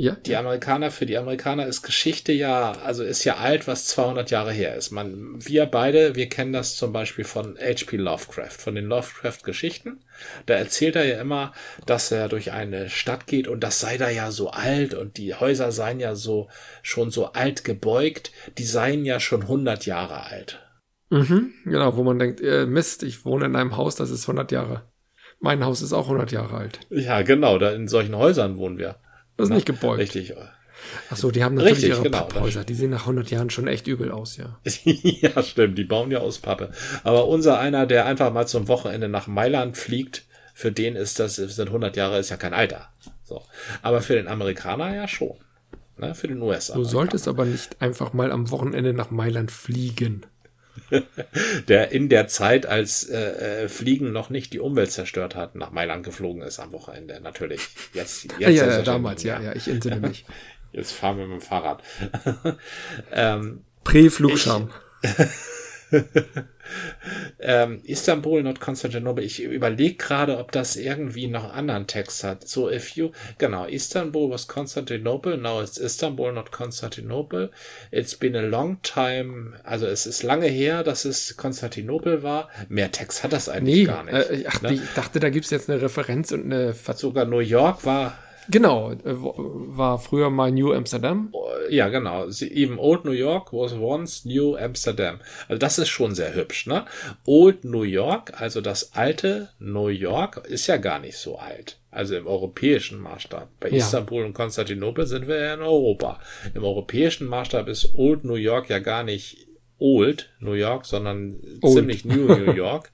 Ja. 0.00 0.12
Die 0.12 0.36
Amerikaner, 0.36 0.92
für 0.92 1.06
die 1.06 1.18
Amerikaner 1.18 1.66
ist 1.66 1.82
Geschichte 1.82 2.32
ja, 2.32 2.70
also 2.84 3.02
ist 3.02 3.24
ja 3.24 3.38
alt, 3.38 3.66
was 3.66 3.86
200 3.88 4.30
Jahre 4.30 4.52
her 4.52 4.76
ist. 4.76 4.92
Man, 4.92 5.44
wir 5.44 5.66
beide, 5.66 6.14
wir 6.14 6.28
kennen 6.28 6.52
das 6.52 6.76
zum 6.76 6.92
Beispiel 6.92 7.24
von 7.24 7.58
H.P. 7.58 7.96
Lovecraft, 7.96 8.52
von 8.58 8.76
den 8.76 8.84
Lovecraft-Geschichten. 8.84 9.98
Da 10.46 10.54
erzählt 10.54 10.94
er 10.94 11.04
ja 11.04 11.20
immer, 11.20 11.52
dass 11.84 12.12
er 12.12 12.28
durch 12.28 12.52
eine 12.52 12.88
Stadt 12.88 13.26
geht 13.26 13.48
und 13.48 13.64
das 13.64 13.80
sei 13.80 13.98
da 13.98 14.08
ja 14.08 14.30
so 14.30 14.50
alt 14.50 14.94
und 14.94 15.16
die 15.16 15.34
Häuser 15.34 15.72
seien 15.72 15.98
ja 15.98 16.14
so, 16.14 16.48
schon 16.82 17.10
so 17.10 17.32
alt 17.32 17.64
gebeugt, 17.64 18.30
die 18.56 18.66
seien 18.66 19.04
ja 19.04 19.18
schon 19.18 19.42
100 19.42 19.84
Jahre 19.84 20.22
alt. 20.22 20.60
Mhm, 21.10 21.54
genau, 21.64 21.96
wo 21.96 22.04
man 22.04 22.20
denkt, 22.20 22.40
äh, 22.40 22.66
Mist, 22.66 23.02
ich 23.02 23.24
wohne 23.24 23.46
in 23.46 23.56
einem 23.56 23.76
Haus, 23.76 23.96
das 23.96 24.10
ist 24.10 24.28
100 24.28 24.52
Jahre. 24.52 24.84
Mein 25.40 25.64
Haus 25.64 25.82
ist 25.82 25.92
auch 25.92 26.04
100 26.04 26.30
Jahre 26.30 26.56
alt. 26.56 26.78
Ja, 26.88 27.22
genau, 27.22 27.58
da 27.58 27.72
in 27.72 27.88
solchen 27.88 28.14
Häusern 28.14 28.58
wohnen 28.58 28.78
wir. 28.78 29.00
Das 29.38 29.44
ist 29.44 29.50
Na, 29.50 29.54
nicht 29.54 29.66
gebeugt. 29.66 30.00
Richtig. 30.00 30.34
Ach 31.10 31.16
so, 31.16 31.30
die 31.30 31.44
haben 31.44 31.54
natürlich 31.54 31.76
Richtig, 31.76 31.90
ihre 31.90 32.02
genau, 32.02 32.18
Papphäuser. 32.18 32.64
Die 32.64 32.74
sehen 32.74 32.90
nach 32.90 33.02
100 33.02 33.30
Jahren 33.30 33.50
schon 33.50 33.68
echt 33.68 33.86
übel 33.86 34.10
aus, 34.10 34.36
ja. 34.36 34.58
ja, 34.84 35.42
stimmt. 35.42 35.78
Die 35.78 35.84
bauen 35.84 36.10
ja 36.10 36.18
aus 36.18 36.38
Pappe. 36.38 36.70
Aber 37.04 37.28
unser 37.28 37.58
einer, 37.58 37.86
der 37.86 38.04
einfach 38.04 38.32
mal 38.32 38.46
zum 38.46 38.68
Wochenende 38.68 39.08
nach 39.08 39.28
Mailand 39.28 39.76
fliegt, 39.76 40.24
für 40.54 40.72
den 40.72 40.96
ist 40.96 41.20
das, 41.20 41.36
sind 41.36 41.68
100 41.68 41.96
Jahre, 41.96 42.18
ist 42.18 42.30
ja 42.30 42.36
kein 42.36 42.52
Alter. 42.52 42.88
So. 43.22 43.42
Aber 43.80 44.02
für 44.02 44.14
den 44.14 44.26
Amerikaner 44.26 44.94
ja 44.94 45.06
schon. 45.06 45.36
Ne? 45.96 46.16
Für 46.16 46.28
den 46.28 46.42
USA. 46.42 46.74
Du 46.74 46.84
solltest 46.84 47.28
aber 47.28 47.44
nicht 47.44 47.80
einfach 47.80 48.12
mal 48.12 48.32
am 48.32 48.50
Wochenende 48.50 48.92
nach 48.92 49.10
Mailand 49.10 49.52
fliegen. 49.52 50.26
Der 51.68 51.92
in 51.92 52.08
der 52.08 52.28
Zeit, 52.28 52.66
als 52.66 53.04
äh, 53.04 53.64
äh, 53.64 53.68
Fliegen 53.68 54.12
noch 54.12 54.30
nicht 54.30 54.52
die 54.52 54.60
Umwelt 54.60 54.90
zerstört 54.90 55.34
hat, 55.34 55.54
nach 55.54 55.70
Mailand 55.70 56.04
geflogen 56.04 56.42
ist 56.42 56.58
am 56.58 56.72
Wochenende. 56.72 57.20
Natürlich. 57.20 57.68
Jetzt, 57.94 58.24
jetzt 58.24 58.38
ja, 58.40 58.50
ja, 58.50 58.82
damals, 58.82 59.22
ja, 59.22 59.40
ja, 59.40 59.54
ich 59.54 59.68
entsinne 59.68 60.00
mich. 60.00 60.24
Jetzt 60.70 60.92
fahren 60.92 61.16
wir 61.16 61.26
mit 61.26 61.40
dem 61.40 61.46
Fahrrad. 61.46 61.82
ähm, 63.12 63.64
Prä-Flugscham. 63.84 64.70
Ähm, 67.40 67.80
Istanbul, 67.84 68.42
not 68.42 68.60
Constantinople. 68.60 69.24
Ich 69.24 69.42
überlege 69.42 69.94
gerade, 69.94 70.38
ob 70.38 70.52
das 70.52 70.76
irgendwie 70.76 71.26
noch 71.26 71.52
anderen 71.52 71.86
Text 71.86 72.24
hat. 72.24 72.46
So, 72.48 72.70
if 72.70 72.90
you, 72.90 73.10
genau, 73.38 73.66
Istanbul 73.66 74.30
was 74.30 74.46
Constantinople, 74.46 75.36
now 75.38 75.62
it's 75.62 75.78
Istanbul, 75.78 76.32
not 76.32 76.52
Constantinople. 76.52 77.50
It's 77.90 78.14
been 78.14 78.36
a 78.36 78.42
long 78.42 78.80
time, 78.82 79.58
also 79.64 79.86
es 79.86 80.06
ist 80.06 80.22
lange 80.22 80.46
her, 80.46 80.82
dass 80.82 81.04
es 81.04 81.36
Konstantinopel 81.36 82.22
war. 82.22 82.48
Mehr 82.68 82.92
Text 82.92 83.22
hat 83.24 83.32
das 83.32 83.48
eigentlich 83.48 83.78
nee, 83.78 83.84
gar 83.84 84.04
nicht. 84.04 84.14
Äh, 84.14 84.44
ach, 84.48 84.62
ne? 84.62 84.74
Ich 84.74 84.94
dachte, 84.94 85.20
da 85.20 85.30
gibt's 85.30 85.50
jetzt 85.50 85.70
eine 85.70 85.80
Referenz 85.80 86.32
und 86.32 86.44
eine 86.44 86.74
Ver 86.74 86.94
Sogar 86.94 87.24
New 87.24 87.38
York 87.38 87.84
war 87.84 88.18
Genau, 88.50 88.92
äh, 88.92 88.98
war 89.04 89.98
früher 89.98 90.30
mal 90.30 90.50
New 90.50 90.72
Amsterdam. 90.72 91.32
Ja, 91.68 91.88
genau. 91.88 92.26
Even 92.26 92.78
Old 92.78 93.04
New 93.04 93.12
York 93.12 93.52
was 93.52 93.72
once 93.74 94.24
New 94.24 94.56
Amsterdam. 94.56 95.20
Also 95.48 95.58
das 95.58 95.78
ist 95.78 95.88
schon 95.88 96.14
sehr 96.14 96.34
hübsch, 96.34 96.66
ne? 96.66 96.86
Old 97.26 97.64
New 97.64 97.82
York, 97.82 98.40
also 98.40 98.60
das 98.60 98.94
alte 98.94 99.50
New 99.58 99.88
York, 99.88 100.46
ist 100.48 100.66
ja 100.66 100.78
gar 100.78 100.98
nicht 100.98 101.18
so 101.18 101.38
alt. 101.38 101.78
Also 101.90 102.16
im 102.16 102.26
europäischen 102.26 103.00
Maßstab. 103.00 103.48
Bei 103.60 103.68
ja. 103.68 103.76
Istanbul 103.76 104.24
und 104.24 104.34
Konstantinopel 104.34 105.06
sind 105.06 105.26
wir 105.26 105.40
ja 105.40 105.54
in 105.54 105.62
Europa. 105.62 106.20
Im 106.54 106.64
europäischen 106.64 107.26
Maßstab 107.26 107.68
ist 107.68 107.94
Old 107.96 108.24
New 108.24 108.34
York 108.34 108.68
ja 108.70 108.78
gar 108.78 109.04
nicht 109.04 109.48
Old 109.78 110.30
New 110.40 110.52
York, 110.52 110.86
sondern 110.86 111.40
Old. 111.62 111.74
ziemlich 111.74 112.04
New 112.04 112.26
New 112.26 112.52
York. 112.56 112.90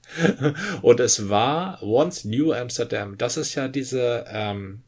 und 0.81 0.99
es 0.99 1.29
war 1.29 1.81
once 1.81 2.25
New 2.25 2.53
Amsterdam. 2.53 3.17
Das 3.17 3.37
ist 3.37 3.55
ja 3.55 3.67
diese 3.67 4.25
ähm, 4.29 4.83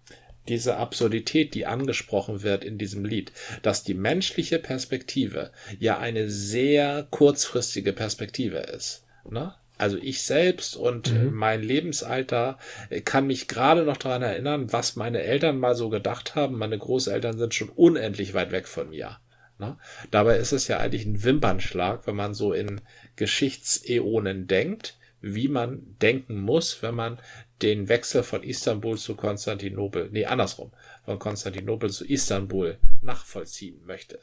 diese 0.49 0.77
Absurdität, 0.77 1.53
die 1.53 1.65
angesprochen 1.65 2.43
wird 2.43 2.63
in 2.63 2.77
diesem 2.77 3.05
Lied, 3.05 3.31
dass 3.61 3.83
die 3.83 3.93
menschliche 3.93 4.59
Perspektive 4.59 5.51
ja 5.79 5.97
eine 5.97 6.29
sehr 6.29 7.07
kurzfristige 7.11 7.93
Perspektive 7.93 8.57
ist. 8.57 9.05
Ne? 9.29 9.53
Also 9.77 9.97
ich 9.97 10.23
selbst 10.23 10.75
und 10.75 11.13
mhm. 11.13 11.33
mein 11.33 11.61
Lebensalter 11.61 12.57
kann 13.05 13.27
mich 13.27 13.47
gerade 13.47 13.83
noch 13.83 13.97
daran 13.97 14.23
erinnern, 14.23 14.73
was 14.73 14.95
meine 14.95 15.21
Eltern 15.21 15.59
mal 15.59 15.75
so 15.75 15.89
gedacht 15.89 16.35
haben. 16.35 16.57
Meine 16.57 16.77
Großeltern 16.77 17.37
sind 17.37 17.53
schon 17.53 17.69
unendlich 17.69 18.33
weit 18.33 18.51
weg 18.51 18.67
von 18.67 18.89
mir. 18.89 19.19
Ne? 19.59 19.77
Dabei 20.11 20.37
ist 20.37 20.51
es 20.51 20.67
ja 20.67 20.77
eigentlich 20.77 21.05
ein 21.05 21.23
Wimpernschlag, 21.23 22.07
wenn 22.07 22.15
man 22.15 22.33
so 22.33 22.53
in 22.53 22.81
Geschichtsäonen 23.15 24.47
denkt, 24.47 24.97
wie 25.21 25.47
man 25.47 25.95
denken 26.01 26.39
muss, 26.39 26.81
wenn 26.81 26.95
man 26.95 27.19
den 27.61 27.89
Wechsel 27.89 28.23
von 28.23 28.43
Istanbul 28.43 28.97
zu 28.97 29.15
Konstantinopel, 29.15 30.09
nee, 30.11 30.25
andersrum, 30.25 30.71
von 31.05 31.19
Konstantinopel 31.19 31.89
zu 31.89 32.05
Istanbul 32.05 32.77
nachvollziehen 33.01 33.81
möchte. 33.85 34.19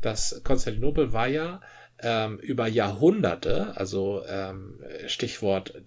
Das 0.00 0.40
Konstantinopel 0.44 1.12
war 1.12 1.28
ja 1.28 1.60
ähm, 2.02 2.38
über 2.38 2.66
Jahrhunderte, 2.66 3.76
also 3.76 4.22
ähm, 4.26 4.80
Stichwort 5.06 5.82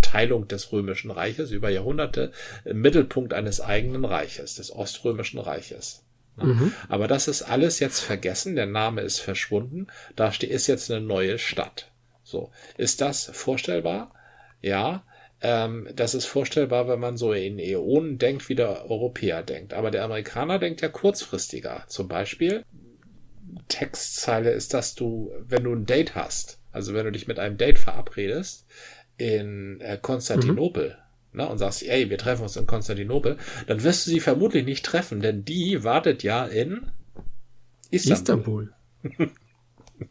Teilung 0.00 0.48
des 0.48 0.72
Römischen 0.72 1.10
Reiches, 1.10 1.50
über 1.50 1.68
Jahrhunderte 1.68 2.32
Mittelpunkt 2.64 3.34
eines 3.34 3.60
eigenen 3.60 4.04
Reiches, 4.04 4.54
des 4.54 4.74
Oströmischen 4.74 5.38
Reiches. 5.38 6.04
Mhm. 6.36 6.72
Aber 6.88 7.08
das 7.08 7.28
ist 7.28 7.42
alles 7.42 7.80
jetzt 7.80 8.00
vergessen, 8.00 8.56
der 8.56 8.66
Name 8.66 9.02
ist 9.02 9.18
verschwunden, 9.18 9.88
da 10.16 10.28
ist 10.28 10.66
jetzt 10.66 10.90
eine 10.90 11.00
neue 11.00 11.38
Stadt. 11.38 11.90
So, 12.22 12.50
ist 12.76 13.00
das 13.00 13.30
vorstellbar? 13.32 14.14
Ja, 14.60 15.04
ähm, 15.40 15.88
das 15.94 16.14
ist 16.14 16.26
vorstellbar, 16.26 16.88
wenn 16.88 16.98
man 16.98 17.16
so 17.16 17.32
in 17.32 17.58
Äonen 17.58 18.18
denkt, 18.18 18.48
wie 18.48 18.54
der 18.54 18.90
Europäer 18.90 19.42
denkt. 19.42 19.72
Aber 19.72 19.90
der 19.90 20.04
Amerikaner 20.04 20.58
denkt 20.58 20.80
ja 20.80 20.88
kurzfristiger. 20.88 21.84
Zum 21.86 22.08
Beispiel, 22.08 22.64
Textzeile 23.68 24.50
ist, 24.50 24.74
dass 24.74 24.94
du, 24.94 25.32
wenn 25.46 25.64
du 25.64 25.72
ein 25.72 25.86
Date 25.86 26.14
hast, 26.14 26.60
also 26.72 26.94
wenn 26.94 27.04
du 27.04 27.12
dich 27.12 27.28
mit 27.28 27.38
einem 27.38 27.56
Date 27.56 27.78
verabredest 27.78 28.66
in 29.16 29.80
äh, 29.80 29.98
Konstantinopel, 30.00 30.96
mhm. 31.32 31.38
ne, 31.38 31.48
und 31.48 31.58
sagst, 31.58 31.84
ey, 31.84 32.10
wir 32.10 32.18
treffen 32.18 32.42
uns 32.42 32.56
in 32.56 32.66
Konstantinopel, 32.66 33.38
dann 33.66 33.82
wirst 33.84 34.06
du 34.06 34.10
sie 34.10 34.20
vermutlich 34.20 34.64
nicht 34.64 34.84
treffen, 34.84 35.20
denn 35.20 35.44
die 35.44 35.84
wartet 35.84 36.22
ja 36.22 36.44
in 36.46 36.90
Istanbul. 37.90 38.74
Istanbul. 39.02 39.30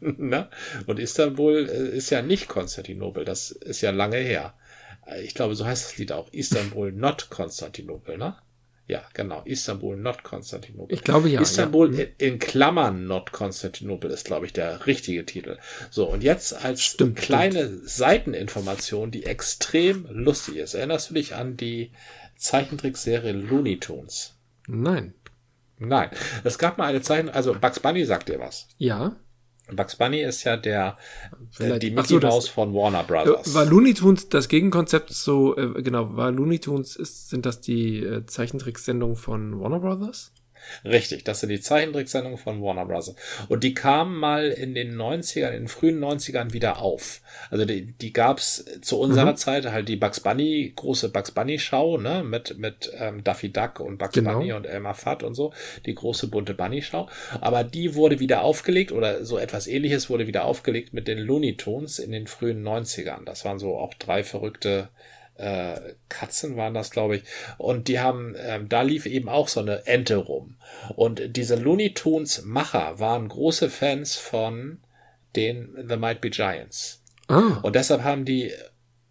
ne? 0.00 0.48
Und 0.86 0.98
Istanbul 0.98 1.68
äh, 1.68 1.96
ist 1.96 2.10
ja 2.10 2.22
nicht 2.22 2.48
Konstantinopel, 2.48 3.24
das 3.24 3.50
ist 3.50 3.82
ja 3.82 3.90
lange 3.90 4.16
her. 4.16 4.54
Äh, 5.08 5.22
ich 5.22 5.34
glaube, 5.34 5.54
so 5.54 5.66
heißt 5.66 5.84
das 5.84 5.98
Lied 5.98 6.12
auch. 6.12 6.32
Istanbul, 6.32 6.92
not 6.92 7.28
Konstantinopel, 7.30 8.18
ne? 8.18 8.36
Ja, 8.86 9.02
genau. 9.12 9.42
Istanbul, 9.44 9.98
not 9.98 10.22
Konstantinopel. 10.22 10.94
Ich 10.96 11.04
glaube 11.04 11.28
ja. 11.28 11.42
Istanbul 11.42 11.94
ja. 11.94 12.04
In, 12.04 12.32
in, 12.32 12.38
Klammern, 12.38 13.06
not 13.06 13.32
Konstantinopel 13.32 14.10
ist, 14.10 14.24
glaube 14.24 14.46
ich, 14.46 14.54
der 14.54 14.86
richtige 14.86 15.26
Titel. 15.26 15.58
So, 15.90 16.08
und 16.08 16.22
jetzt 16.22 16.54
als 16.64 16.82
stimmt, 16.82 17.16
kleine 17.16 17.66
stimmt. 17.66 17.90
Seiteninformation, 17.90 19.10
die 19.10 19.26
extrem 19.26 20.06
lustig 20.08 20.56
ist. 20.56 20.72
Erinnerst 20.72 21.10
du 21.10 21.14
dich 21.14 21.34
an 21.34 21.58
die 21.58 21.92
Zeichentrickserie 22.36 23.32
Looney 23.32 23.78
Tunes? 23.78 24.36
Nein. 24.66 25.12
Nein. 25.78 26.08
Es 26.44 26.58
gab 26.58 26.78
mal 26.78 26.86
eine 26.86 27.02
Zeichen, 27.02 27.28
also 27.28 27.54
Bugs 27.54 27.80
Bunny 27.80 28.06
sagt 28.06 28.30
dir 28.30 28.40
was. 28.40 28.68
Ja. 28.78 29.16
Bugs 29.74 29.96
Bunny 29.96 30.20
ist 30.20 30.44
ja 30.44 30.56
der 30.56 30.96
äh, 31.58 31.78
die 31.78 31.90
Mickey 31.90 32.14
so, 32.14 32.20
Mouse 32.20 32.48
von 32.48 32.74
Warner 32.74 33.02
Brothers. 33.02 33.54
War 33.54 33.64
Looney 33.64 33.94
Tunes 33.94 34.28
das 34.28 34.48
Gegenkonzept 34.48 35.10
so 35.10 35.56
äh, 35.56 35.82
genau? 35.82 36.16
War 36.16 36.30
Looney 36.30 36.58
Tunes 36.58 36.96
ist 36.96 37.30
sind 37.30 37.46
das 37.46 37.60
die 37.60 37.98
äh, 37.98 38.24
Zeichentricksendungen 38.26 39.16
von 39.16 39.60
Warner 39.60 39.80
Brothers? 39.80 40.32
Richtig, 40.84 41.24
das 41.24 41.40
sind 41.40 41.50
die 41.50 41.60
Zeichentricksendungen 41.60 42.38
von 42.38 42.62
Warner 42.62 42.86
Bros. 42.86 43.14
Und 43.48 43.64
die 43.64 43.74
kamen 43.74 44.16
mal 44.16 44.48
in 44.48 44.74
den 44.74 44.96
90ern, 44.96 45.48
in 45.48 45.62
den 45.62 45.68
frühen 45.68 45.98
90ern 45.98 46.52
wieder 46.52 46.80
auf. 46.80 47.20
Also 47.50 47.64
die, 47.64 47.86
die 47.92 48.12
gab's 48.12 48.64
zu 48.80 48.98
unserer 48.98 49.32
mhm. 49.32 49.36
Zeit 49.36 49.66
halt 49.66 49.88
die 49.88 49.96
Bugs 49.96 50.20
Bunny, 50.20 50.72
große 50.74 51.10
Bugs 51.10 51.30
Bunny 51.30 51.58
Schau, 51.58 51.98
ne, 51.98 52.22
mit, 52.24 52.58
mit 52.58 52.90
ähm, 52.98 53.24
Daffy 53.24 53.50
Duck 53.50 53.80
und 53.80 53.98
Bugs 53.98 54.14
genau. 54.14 54.34
Bunny 54.34 54.52
und 54.52 54.66
Elmer 54.66 54.94
Fudd 54.94 55.24
und 55.24 55.34
so, 55.34 55.52
die 55.86 55.94
große 55.94 56.28
bunte 56.28 56.54
Bunny 56.54 56.82
Schau. 56.82 57.08
Aber 57.40 57.64
die 57.64 57.94
wurde 57.94 58.20
wieder 58.20 58.42
aufgelegt 58.42 58.92
oder 58.92 59.24
so 59.24 59.38
etwas 59.38 59.66
ähnliches 59.66 60.10
wurde 60.10 60.26
wieder 60.26 60.44
aufgelegt 60.44 60.92
mit 60.92 61.08
den 61.08 61.18
Looney 61.18 61.56
Tunes 61.56 61.98
in 61.98 62.12
den 62.12 62.26
frühen 62.26 62.66
90ern. 62.66 63.24
Das 63.24 63.44
waren 63.44 63.58
so 63.58 63.76
auch 63.76 63.94
drei 63.94 64.22
verrückte 64.22 64.88
äh, 65.38 65.94
Katzen 66.08 66.56
waren 66.56 66.74
das, 66.74 66.90
glaube 66.90 67.16
ich. 67.16 67.22
Und 67.56 67.88
die 67.88 68.00
haben, 68.00 68.34
ähm, 68.38 68.68
da 68.68 68.82
lief 68.82 69.06
eben 69.06 69.28
auch 69.28 69.48
so 69.48 69.60
eine 69.60 69.86
Ente 69.86 70.16
rum. 70.16 70.56
Und 70.96 71.36
diese 71.36 71.56
Looney 71.56 71.94
Tunes 71.94 72.42
Macher 72.44 72.98
waren 72.98 73.28
große 73.28 73.70
Fans 73.70 74.16
von 74.16 74.80
den 75.36 75.86
The 75.88 75.96
Might 75.96 76.20
Be 76.20 76.30
Giants. 76.30 77.02
Ah. 77.28 77.60
Und 77.62 77.76
deshalb 77.76 78.02
haben 78.02 78.24
die 78.24 78.52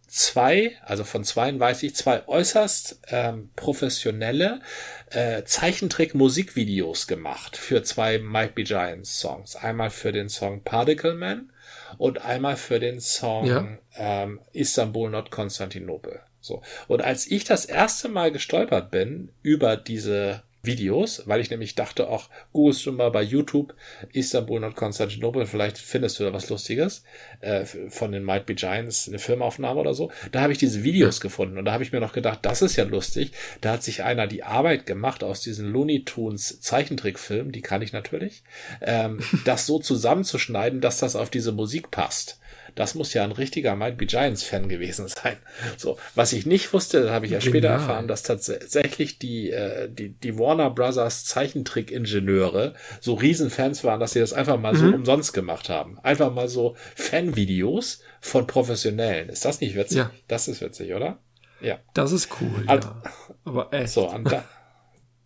zwei, 0.07 0.75
also 0.83 1.03
von 1.03 1.23
zweien 1.23 1.59
weiß 1.59 1.83
ich, 1.83 1.95
zwei 1.95 2.27
äußerst 2.27 3.01
ähm, 3.09 3.49
professionelle 3.55 4.61
äh, 5.09 5.43
Zeichentrick-Musikvideos 5.43 7.07
gemacht 7.07 7.57
für 7.57 7.83
zwei 7.83 8.17
Might 8.17 8.55
Be 8.55 8.63
Giants 8.63 9.19
Songs. 9.19 9.55
Einmal 9.55 9.89
für 9.89 10.11
den 10.11 10.29
Song 10.29 10.63
Particle 10.63 11.13
Man 11.13 11.51
und 11.97 12.23
einmal 12.23 12.55
für 12.55 12.79
den 12.79 12.99
Song 12.99 13.45
ja. 13.45 13.67
ähm, 13.95 14.39
Istanbul, 14.53 15.09
not 15.09 15.31
Konstantinopel. 15.31 16.21
So. 16.39 16.61
Und 16.87 17.01
als 17.01 17.27
ich 17.27 17.43
das 17.43 17.65
erste 17.65 18.09
Mal 18.09 18.31
gestolpert 18.31 18.91
bin 18.91 19.31
über 19.41 19.75
diese 19.75 20.43
Videos, 20.67 21.23
weil 21.25 21.41
ich 21.41 21.49
nämlich 21.49 21.73
dachte, 21.73 22.07
auch 22.09 22.29
googelst 22.53 22.85
du 22.85 22.91
mal 22.91 23.09
bei 23.09 23.23
YouTube 23.23 23.73
Istanbul 24.13 24.63
und 24.63 24.75
Konstantinopel, 24.75 25.47
vielleicht 25.47 25.79
findest 25.79 26.19
du 26.19 26.25
da 26.25 26.33
was 26.33 26.49
Lustiges 26.49 27.03
äh, 27.41 27.65
von 27.65 28.11
den 28.11 28.23
Might 28.23 28.45
Be 28.45 28.53
Giants, 28.53 29.07
eine 29.07 29.17
Filmaufnahme 29.17 29.79
oder 29.79 29.95
so. 29.95 30.11
Da 30.31 30.41
habe 30.41 30.53
ich 30.53 30.59
diese 30.59 30.83
Videos 30.83 31.19
gefunden 31.19 31.57
und 31.57 31.65
da 31.65 31.73
habe 31.73 31.83
ich 31.83 31.91
mir 31.91 31.99
noch 31.99 32.13
gedacht, 32.13 32.39
das 32.43 32.61
ist 32.61 32.75
ja 32.75 32.83
lustig. 32.83 33.31
Da 33.61 33.71
hat 33.71 33.83
sich 33.83 34.03
einer 34.03 34.27
die 34.27 34.43
Arbeit 34.43 34.85
gemacht 34.85 35.23
aus 35.23 35.41
diesen 35.41 35.71
Looney 35.71 36.03
Tunes 36.05 36.61
Zeichentrickfilmen, 36.61 37.51
die 37.51 37.61
kann 37.61 37.81
ich 37.81 37.93
natürlich, 37.93 38.43
ähm, 38.81 39.19
das 39.45 39.65
so 39.65 39.79
zusammenzuschneiden, 39.79 40.81
dass 40.81 40.99
das 40.99 41.15
auf 41.15 41.31
diese 41.31 41.51
Musik 41.51 41.89
passt. 41.89 42.39
Das 42.77 42.93
muss 42.93 43.13
ja 43.15 43.23
ein 43.23 43.31
richtiger 43.31 43.75
Might 43.75 43.97
Be 43.97 44.05
Giants 44.05 44.43
Fan 44.43 44.69
gewesen 44.69 45.07
sein. 45.07 45.37
So, 45.77 45.97
was 46.13 46.31
ich 46.31 46.45
nicht 46.45 46.71
wusste, 46.73 47.11
habe 47.11 47.25
ich 47.25 47.31
ja 47.31 47.41
später 47.41 47.69
genau. 47.69 47.81
erfahren, 47.81 48.07
dass 48.07 48.21
tatsächlich 48.21 49.17
die, 49.17 49.49
äh, 49.49 49.89
die, 49.89 50.09
die 50.09 50.37
Warner 50.37 50.69
Brothers 50.69 51.25
Zeichentrick-Ingenieure 51.25 52.75
so 53.01 53.15
Riesenfans 53.15 53.83
waren, 53.83 53.99
dass 53.99 54.13
sie 54.13 54.19
das 54.19 54.31
einfach 54.31 54.59
mal 54.59 54.73
mhm. 54.73 54.77
so 54.77 54.85
umsonst 54.95 55.33
gemacht 55.33 55.69
haben. 55.69 55.97
Einfach 56.03 56.31
mal 56.31 56.47
so 56.47 56.75
Fanvideos 56.95 58.01
von 58.21 58.45
Professionellen. 58.45 59.29
Ist 59.29 59.43
das 59.43 59.59
nicht 59.59 59.75
witzig? 59.75 59.97
Ja. 59.97 60.11
Das 60.27 60.47
ist 60.47 60.61
witzig, 60.61 60.93
oder? 60.93 61.17
Ja. 61.61 61.79
Das 61.95 62.11
ist 62.11 62.29
cool. 62.39 62.63
An, 62.67 62.79
ja. 62.79 63.01
Aber 63.43 63.73
echt. 63.73 63.89
So, 63.89 64.07
an 64.07 64.23
da, 64.23 64.45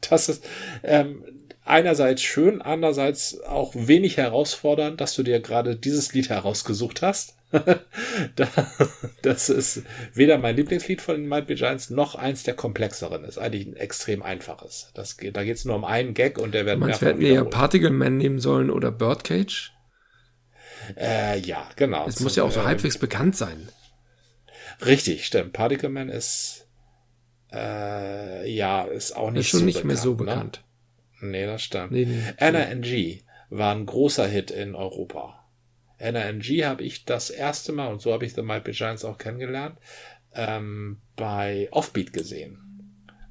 das 0.09 0.29
ist, 0.29 0.45
ähm, 0.83 1.25
einerseits 1.63 2.21
schön, 2.21 2.61
andererseits 2.61 3.41
auch 3.41 3.73
wenig 3.75 4.17
herausfordernd, 4.17 4.99
dass 5.01 5.15
du 5.15 5.23
dir 5.23 5.39
gerade 5.39 5.75
dieses 5.75 6.13
Lied 6.13 6.29
herausgesucht 6.29 7.01
hast. 7.01 7.37
das 9.21 9.49
ist 9.49 9.83
weder 10.13 10.37
mein 10.37 10.55
Lieblingslied 10.55 11.01
von 11.01 11.17
den 11.17 11.27
Might 11.27 11.47
Be 11.47 11.55
Giants 11.55 11.89
noch 11.89 12.15
eins 12.15 12.43
der 12.43 12.53
komplexeren. 12.53 13.25
Ist 13.25 13.37
eigentlich 13.37 13.67
ein 13.67 13.75
extrem 13.75 14.23
einfaches. 14.23 14.91
Das 14.93 15.17
geht, 15.17 15.35
da 15.35 15.43
geht 15.43 15.57
es 15.57 15.65
nur 15.65 15.75
um 15.75 15.83
einen 15.83 16.13
Gag 16.13 16.37
und 16.37 16.53
der 16.53 16.65
wird 16.65 16.79
wir 16.79 16.93
hätten 16.93 17.21
eher 17.21 17.43
Particle 17.43 17.89
Man 17.89 18.17
nehmen 18.17 18.39
sollen 18.39 18.71
oder 18.71 18.91
Birdcage? 18.91 19.73
Äh, 20.97 21.39
ja, 21.39 21.69
genau. 21.75 22.07
Es 22.07 22.21
muss 22.21 22.37
ja 22.37 22.43
auch 22.43 22.51
so 22.51 22.61
äh, 22.61 22.65
halbwegs 22.65 22.97
bekannt 22.97 23.35
sein. 23.35 23.67
Richtig, 24.85 25.25
stimmt. 25.25 25.51
Particle 25.51 25.89
Man 25.89 26.07
ist 26.07 26.67
äh, 27.51 28.49
ja, 28.49 28.83
ist 28.83 29.15
auch 29.15 29.29
nicht 29.29 29.41
ist 29.41 29.47
schon 29.49 29.59
so 29.59 29.65
nicht 29.65 29.75
bekannt, 29.75 29.87
mehr 29.87 29.97
so 29.97 30.15
bekannt. 30.15 30.63
Ne? 30.63 30.70
Nee, 31.21 31.45
das 31.45 31.63
stimmt. 31.63 31.91
Nee, 31.91 32.05
nee, 32.05 33.23
war 33.49 33.75
ein 33.75 33.85
großer 33.85 34.27
Hit 34.27 34.51
in 34.51 34.75
Europa. 34.75 35.45
NRNG 35.97 36.65
habe 36.65 36.83
ich 36.83 37.05
das 37.05 37.29
erste 37.29 37.71
Mal, 37.71 37.87
und 37.87 38.01
so 38.01 38.11
habe 38.11 38.25
ich 38.25 38.33
The 38.33 38.41
Might 38.41 38.63
Be 38.63 38.71
Giants 38.71 39.05
auch 39.05 39.17
kennengelernt, 39.17 39.77
ähm, 40.33 41.01
bei 41.15 41.67
Offbeat 41.71 42.13
gesehen. 42.13 42.57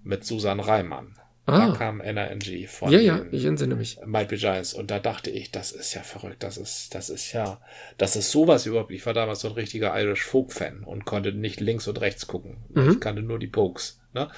Mit 0.05 0.25
Susan 0.25 0.61
Reimann. 0.61 1.17
Ah. 1.51 1.69
Da 1.69 1.77
kam 1.77 2.01
NRNG 2.01 2.67
von 2.69 2.91
ja, 2.91 2.99
ja, 2.99 3.23
ich 3.31 3.45
entsinne 3.45 3.75
mich. 3.75 3.99
Might 4.05 4.29
Be 4.29 4.37
Giants. 4.37 4.75
Und 4.75 4.91
da 4.91 4.99
dachte 4.99 5.31
ich, 5.31 5.51
das 5.51 5.73
ist 5.73 5.95
ja 5.95 6.03
verrückt. 6.03 6.43
Das 6.43 6.57
ist, 6.57 6.95
das 6.95 7.11
ist 7.11 7.33
ja, 7.33 7.61
das 7.99 8.17
ist 8.17 8.31
sowas 8.31 8.67
überhaupt. 8.67 8.91
Ich 8.91 9.05
war 9.07 9.15
damals 9.15 9.41
so 9.41 9.49
ein 9.49 9.55
richtiger 9.55 9.99
Irish 10.01 10.25
Folk 10.25 10.53
Fan 10.53 10.85
und 10.85 11.05
konnte 11.05 11.33
nicht 11.33 11.61
links 11.61 11.89
und 11.89 12.01
rechts 12.01 12.27
gucken. 12.27 12.59
Mhm. 12.71 12.93
Ich 12.93 13.01
kannte 13.01 13.23
nur 13.23 13.39
die 13.39 13.47
Pokes. 13.47 14.01
Ne? 14.13 14.29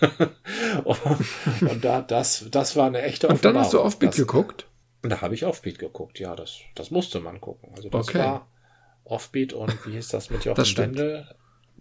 und, 0.84 0.98
und 1.62 1.84
da, 1.84 2.02
das, 2.02 2.46
das 2.50 2.76
war 2.76 2.86
eine 2.86 3.02
echte 3.02 3.28
Und 3.28 3.44
dann 3.44 3.56
hast 3.56 3.72
du 3.72 3.80
Offbeat 3.80 4.10
das, 4.10 4.18
geguckt? 4.18 4.66
Und 5.02 5.10
da 5.10 5.20
habe 5.20 5.34
ich 5.34 5.44
Offbeat 5.46 5.78
geguckt, 5.78 6.18
ja, 6.18 6.36
das, 6.36 6.60
das 6.74 6.90
musste 6.90 7.20
man 7.20 7.40
gucken. 7.40 7.70
Also 7.74 7.88
das 7.88 8.08
okay. 8.08 8.18
war 8.18 8.48
Offbeat 9.04 9.52
und 9.52 9.86
wie 9.86 9.92
hieß 9.92 10.08
das 10.08 10.30
mit 10.30 10.44
Jochen 10.44 10.76
Wendel? 10.76 11.26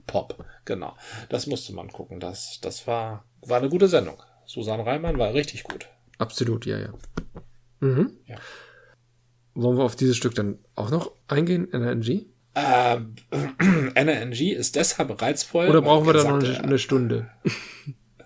Pop, 0.07 0.43
genau. 0.65 0.95
Das 1.29 1.47
musste 1.47 1.73
man 1.73 1.89
gucken. 1.89 2.19
Das, 2.19 2.59
das 2.61 2.87
war, 2.87 3.25
war 3.41 3.59
eine 3.59 3.69
gute 3.69 3.87
Sendung. 3.87 4.21
Susan 4.45 4.79
Reimann 4.81 5.17
war 5.17 5.33
richtig 5.33 5.63
gut. 5.63 5.87
Absolut, 6.17 6.65
ja, 6.65 6.79
ja. 6.79 6.93
Mhm. 7.79 8.11
ja. 8.25 8.37
Wollen 9.55 9.77
wir 9.77 9.83
auf 9.83 9.95
dieses 9.95 10.17
Stück 10.17 10.35
dann 10.35 10.59
auch 10.75 10.89
noch 10.89 11.11
eingehen, 11.27 11.71
NRNG? 11.71 12.25
Ähm, 12.55 13.15
NRNG 13.95 14.51
ist 14.51 14.75
deshalb 14.75 15.21
reizvoll. 15.21 15.67
Oder 15.67 15.81
brauchen 15.81 16.05
wir 16.05 16.13
da 16.13 16.23
noch 16.23 16.43
eine, 16.43 16.63
eine 16.63 16.79
Stunde? 16.79 17.29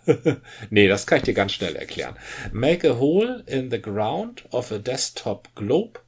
nee, 0.69 0.87
das 0.87 1.07
kann 1.07 1.19
ich 1.19 1.23
dir 1.25 1.33
ganz 1.33 1.53
schnell 1.53 1.75
erklären. 1.75 2.15
Make 2.51 2.89
a 2.89 2.97
hole 2.97 3.43
in 3.45 3.69
the 3.69 3.81
ground 3.81 4.45
of 4.51 4.71
a 4.71 4.77
desktop 4.77 5.53
globe 5.55 5.99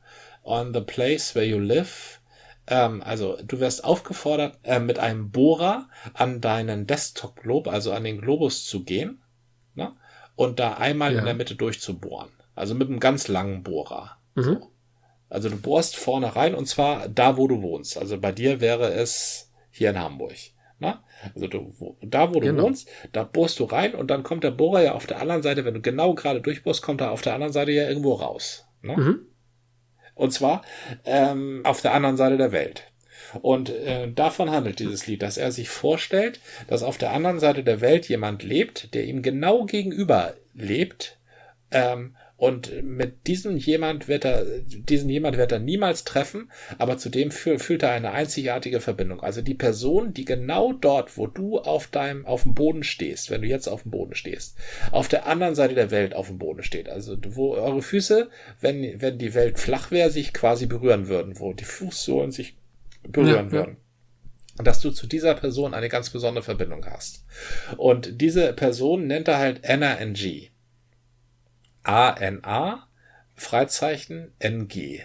on 0.43 0.73
the 0.73 0.81
place 0.81 1.35
where 1.35 1.45
you 1.45 1.59
live. 1.59 2.19
Ähm, 2.67 3.01
also 3.01 3.37
du 3.43 3.59
wirst 3.59 3.83
aufgefordert, 3.83 4.57
äh, 4.63 4.79
mit 4.79 4.99
einem 4.99 5.31
Bohrer 5.31 5.89
an 6.13 6.41
deinen 6.41 6.87
Desktop 6.87 7.41
Globe, 7.41 7.71
also 7.71 7.91
an 7.91 8.03
den 8.03 8.21
Globus 8.21 8.65
zu 8.65 8.83
gehen? 8.83 9.21
Und 10.39 10.57
da 10.57 10.75
einmal 10.75 11.11
ja. 11.11 11.19
in 11.19 11.25
der 11.25 11.33
Mitte 11.33 11.55
durchzubohren. 11.55 12.29
Also 12.55 12.73
mit 12.73 12.87
einem 12.87 13.01
ganz 13.01 13.27
langen 13.27 13.61
Bohrer. 13.61 14.19
Mhm. 14.35 14.43
So. 14.43 14.71
Also 15.27 15.49
du 15.49 15.57
bohrst 15.57 15.97
vorne 15.97 16.33
rein 16.33 16.55
und 16.55 16.65
zwar 16.65 17.09
da, 17.09 17.35
wo 17.35 17.49
du 17.49 17.61
wohnst. 17.61 17.97
Also 17.97 18.17
bei 18.17 18.31
dir 18.31 18.61
wäre 18.61 18.93
es 18.93 19.51
hier 19.69 19.89
in 19.89 19.99
Hamburg. 19.99 20.35
Ne? 20.79 20.97
Also 21.35 21.47
du, 21.47 21.73
wo, 21.77 21.97
da, 22.01 22.29
wo 22.29 22.39
du 22.39 22.47
genau. 22.47 22.63
wohnst, 22.63 22.87
da 23.11 23.25
bohrst 23.25 23.59
du 23.59 23.65
rein 23.65 23.93
und 23.93 24.09
dann 24.09 24.23
kommt 24.23 24.45
der 24.45 24.51
Bohrer 24.51 24.81
ja 24.81 24.93
auf 24.93 25.07
der 25.07 25.19
anderen 25.19 25.43
Seite, 25.43 25.65
wenn 25.65 25.73
du 25.73 25.81
genau 25.81 26.13
gerade 26.15 26.39
durchbohrst, 26.39 26.81
kommt 26.81 27.01
er 27.01 27.11
auf 27.11 27.21
der 27.21 27.33
anderen 27.33 27.51
Seite 27.51 27.73
ja 27.73 27.89
irgendwo 27.89 28.13
raus. 28.13 28.65
Ne? 28.81 28.95
Mhm. 28.95 29.19
Und 30.15 30.31
zwar 30.31 30.61
ähm, 31.03 31.63
auf 31.65 31.81
der 31.81 31.93
anderen 31.93 32.15
Seite 32.15 32.37
der 32.37 32.53
Welt. 32.53 32.89
Und 33.41 33.69
äh, 33.69 34.11
davon 34.11 34.51
handelt 34.51 34.79
dieses 34.79 35.07
Lied, 35.07 35.21
dass 35.21 35.37
er 35.37 35.51
sich 35.51 35.69
vorstellt, 35.69 36.39
dass 36.67 36.83
auf 36.83 36.97
der 36.97 37.11
anderen 37.11 37.39
Seite 37.39 37.63
der 37.63 37.81
Welt 37.81 38.07
jemand 38.07 38.43
lebt, 38.43 38.93
der 38.93 39.05
ihm 39.05 39.21
genau 39.21 39.65
gegenüber 39.65 40.35
lebt 40.53 41.17
ähm, 41.71 42.15
und 42.39 42.83
mit 42.83 43.27
diesem 43.27 43.57
jemand 43.57 44.07
wird 44.07 44.23
er, 44.23 44.45
diesen 44.61 45.09
jemand 45.09 45.35
wird 45.35 45.51
er 45.51 45.59
niemals 45.59 46.05
treffen, 46.05 46.49
aber 46.77 46.97
zudem 46.97 47.31
fühlt 47.31 47.83
er 47.83 47.91
eine 47.91 48.11
einzigartige 48.11 48.79
Verbindung. 48.79 49.19
Also 49.19 49.41
die 49.41 49.55
Person, 49.55 50.13
die 50.13 50.23
genau 50.23 50.71
dort, 50.71 51.17
wo 51.17 51.27
du 51.27 51.59
auf 51.59 51.87
deinem, 51.87 52.25
auf 52.25 52.43
dem 52.43 52.55
Boden 52.55 52.83
stehst, 52.83 53.29
wenn 53.29 53.41
du 53.41 53.47
jetzt 53.49 53.67
auf 53.67 53.83
dem 53.83 53.91
Boden 53.91 54.15
stehst, 54.15 54.57
auf 54.91 55.09
der 55.09 55.27
anderen 55.27 55.53
Seite 55.53 55.75
der 55.75 55.91
Welt 55.91 56.15
auf 56.15 56.27
dem 56.27 56.37
Boden 56.37 56.63
steht. 56.63 56.87
Also 56.87 57.17
wo 57.27 57.55
eure 57.55 57.81
Füße, 57.81 58.29
wenn, 58.61 59.01
wenn 59.01 59.17
die 59.17 59.33
Welt 59.33 59.59
flach 59.59 59.91
wäre, 59.91 60.09
sich 60.09 60.33
quasi 60.33 60.65
berühren 60.65 61.09
würden, 61.09 61.41
wo 61.41 61.51
die 61.51 61.65
Fußsohlen 61.65 62.31
sich 62.31 62.55
berühren 63.03 63.47
ja, 63.47 63.51
würden. 63.51 63.77
Ja. 64.57 64.63
Dass 64.63 64.81
du 64.81 64.91
zu 64.91 65.07
dieser 65.07 65.35
Person 65.35 65.73
eine 65.73 65.89
ganz 65.89 66.09
besondere 66.09 66.43
Verbindung 66.43 66.85
hast. 66.85 67.25
Und 67.77 68.21
diese 68.21 68.53
Person 68.53 69.07
nennt 69.07 69.27
er 69.27 69.37
halt 69.37 69.67
Anna 69.67 69.95
NG. 69.95 70.49
ANA, 71.83 72.87
Freizeichen 73.35 74.33
NG. 74.39 75.01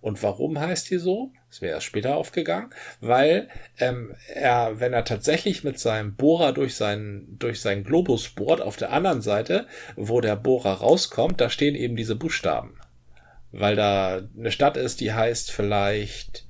Und 0.00 0.22
warum 0.22 0.58
heißt 0.58 0.90
die 0.90 0.98
so? 0.98 1.32
Das 1.48 1.62
wäre 1.62 1.74
erst 1.74 1.86
später 1.86 2.16
aufgegangen, 2.16 2.70
weil 3.00 3.48
ähm, 3.78 4.14
er, 4.34 4.80
wenn 4.80 4.92
er 4.92 5.04
tatsächlich 5.04 5.64
mit 5.64 5.78
seinem 5.78 6.16
Bohrer 6.16 6.52
durch 6.52 6.74
seinen, 6.74 7.38
durch 7.38 7.60
seinen 7.60 7.84
Globus 7.84 8.30
bohrt, 8.30 8.60
auf 8.60 8.76
der 8.76 8.90
anderen 8.90 9.20
Seite, 9.20 9.66
wo 9.94 10.20
der 10.20 10.34
Bohrer 10.34 10.72
rauskommt, 10.72 11.40
da 11.40 11.50
stehen 11.50 11.74
eben 11.74 11.94
diese 11.94 12.16
Buchstaben. 12.16 12.80
Weil 13.52 13.76
da 13.76 14.22
eine 14.36 14.50
Stadt 14.50 14.76
ist, 14.76 15.00
die 15.00 15.12
heißt 15.12 15.52
vielleicht 15.52 16.46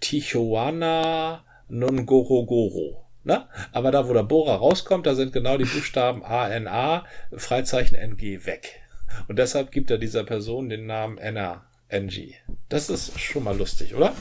Tijuana 0.00 1.44
Nungorogoro. 1.68 3.04
Ne? 3.24 3.48
Aber 3.72 3.90
da, 3.90 4.08
wo 4.08 4.12
der 4.12 4.22
Bohrer 4.22 4.56
rauskommt, 4.56 5.06
da 5.06 5.14
sind 5.14 5.32
genau 5.32 5.56
die 5.56 5.64
Buchstaben 5.64 6.22
ANA, 6.22 7.06
Freizeichen 7.34 7.96
NG 7.96 8.44
weg. 8.44 8.82
Und 9.28 9.38
deshalb 9.38 9.70
gibt 9.70 9.90
er 9.90 9.98
dieser 9.98 10.24
Person 10.24 10.68
den 10.68 10.86
Namen 10.86 11.18
Anna 11.18 11.64
Angie. 11.90 12.34
Das 12.68 12.90
ist 12.90 13.18
schon 13.18 13.44
mal 13.44 13.56
lustig, 13.56 13.94
oder? 13.94 14.14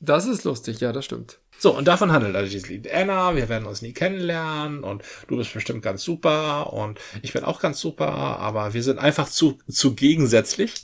Das 0.00 0.26
ist 0.26 0.44
lustig, 0.44 0.80
ja, 0.80 0.92
das 0.92 1.04
stimmt. 1.04 1.38
So, 1.64 1.74
und 1.74 1.88
davon 1.88 2.12
handelt 2.12 2.36
also 2.36 2.52
dieses 2.52 2.68
Lied. 2.68 2.92
Anna, 2.92 3.34
wir 3.36 3.48
werden 3.48 3.64
uns 3.64 3.80
nie 3.80 3.94
kennenlernen 3.94 4.84
und 4.84 5.02
du 5.28 5.38
bist 5.38 5.54
bestimmt 5.54 5.80
ganz 5.80 6.04
super 6.04 6.74
und 6.74 7.00
ich 7.22 7.32
bin 7.32 7.42
auch 7.42 7.58
ganz 7.58 7.80
super, 7.80 8.06
aber 8.10 8.74
wir 8.74 8.82
sind 8.82 8.98
einfach 8.98 9.30
zu, 9.30 9.56
zu 9.66 9.94
gegensätzlich. 9.94 10.74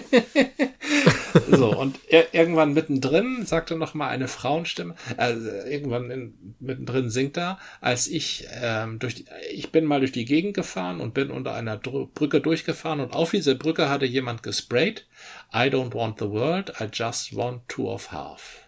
so, 1.50 1.78
und 1.78 2.00
er, 2.08 2.32
irgendwann 2.32 2.72
mittendrin 2.72 3.44
sagte 3.44 3.76
noch 3.76 3.92
mal 3.92 4.08
eine 4.08 4.28
Frauenstimme, 4.28 4.94
also 5.18 5.46
irgendwann 5.46 6.10
in, 6.10 6.56
mittendrin 6.58 7.10
singt 7.10 7.36
er, 7.36 7.58
als 7.82 8.08
ich 8.08 8.46
ähm, 8.62 8.98
durch 8.98 9.16
die, 9.16 9.26
ich 9.52 9.72
bin 9.72 9.84
mal 9.84 10.00
durch 10.00 10.12
die 10.12 10.24
Gegend 10.24 10.54
gefahren 10.54 11.02
und 11.02 11.12
bin 11.12 11.30
unter 11.30 11.52
einer 11.52 11.76
Dr 11.76 12.08
Brücke 12.10 12.40
durchgefahren 12.40 13.00
und 13.00 13.12
auf 13.12 13.32
diese 13.32 13.56
Brücke 13.56 13.90
hatte 13.90 14.06
jemand 14.06 14.42
gesprayt. 14.42 15.06
I 15.52 15.68
don't 15.68 15.92
want 15.92 16.18
the 16.18 16.30
world, 16.30 16.72
I 16.80 16.84
just 16.90 17.36
want 17.36 17.68
two 17.68 17.90
of 17.90 18.10
half. 18.10 18.62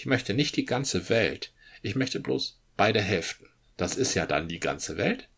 Ich 0.00 0.06
möchte 0.06 0.32
nicht 0.32 0.56
die 0.56 0.64
ganze 0.64 1.10
Welt. 1.10 1.52
Ich 1.82 1.94
möchte 1.94 2.20
bloß 2.20 2.58
beide 2.78 3.02
Hälften. 3.02 3.44
Das 3.76 3.96
ist 3.96 4.14
ja 4.14 4.24
dann 4.24 4.48
die 4.48 4.58
ganze 4.58 4.96
Welt. 4.96 5.28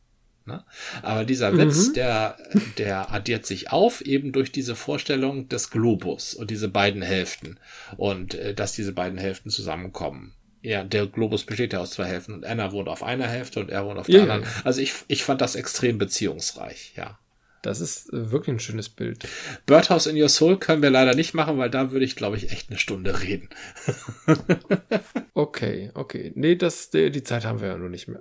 Ne? 0.47 0.65
Aber 1.03 1.25
dieser 1.25 1.51
mhm. 1.51 1.59
Witz, 1.59 1.93
der, 1.95 2.39
der 2.79 3.13
addiert 3.13 3.45
sich 3.45 3.73
auf 3.73 4.03
eben 4.03 4.31
durch 4.31 4.53
diese 4.53 4.77
Vorstellung 4.77 5.49
des 5.49 5.71
Globus 5.71 6.35
und 6.35 6.49
diese 6.49 6.69
beiden 6.69 7.03
Hälften 7.03 7.59
und 7.97 8.35
äh, 8.35 8.55
dass 8.55 8.73
diese 8.73 8.93
beiden 8.93 9.19
Hälften 9.19 9.51
zusammenkommen. 9.51 10.33
Ja, 10.61 10.85
der 10.85 11.09
Globus 11.09 11.43
besteht 11.43 11.73
ja 11.73 11.81
aus 11.81 11.91
zwei 11.91 12.05
Hälften 12.05 12.33
und 12.33 12.45
Anna 12.45 12.71
wohnt 12.71 12.89
auf 12.89 13.03
einer 13.03 13.27
Hälfte 13.27 13.59
und 13.59 13.69
er 13.69 13.85
wohnt 13.85 13.99
auf 13.99 14.07
der 14.07 14.15
ja, 14.15 14.33
anderen. 14.33 14.45
Also 14.63 14.81
ich, 14.81 14.95
ich 15.09 15.25
fand 15.25 15.41
das 15.41 15.57
extrem 15.57 15.99
beziehungsreich, 15.99 16.93
ja. 16.97 17.19
Das 17.63 17.81
ist 17.81 18.13
äh, 18.13 18.31
wirklich 18.31 18.57
ein 18.57 18.61
schönes 18.61 18.89
Bild. 18.89 19.27
Birdhouse 19.67 20.07
in 20.07 20.21
Your 20.21 20.29
Soul 20.29 20.59
können 20.59 20.83
wir 20.83 20.91
leider 20.91 21.15
nicht 21.15 21.33
machen, 21.33 21.59
weil 21.59 21.71
da 21.71 21.93
würde 21.93 22.05
ich, 22.05 22.17
glaube 22.17 22.37
ich, 22.37 22.51
echt 22.51 22.71
eine 22.71 22.79
Stunde 22.79 23.23
reden. 23.23 23.49
okay, 25.35 25.91
okay. 25.95 26.33
Nee, 26.35 26.57
das, 26.57 26.91
die 26.91 27.23
Zeit 27.23 27.45
haben 27.45 27.61
wir 27.61 27.69
ja 27.69 27.79
noch 27.79 27.89
nicht 27.89 28.09
mehr. 28.09 28.21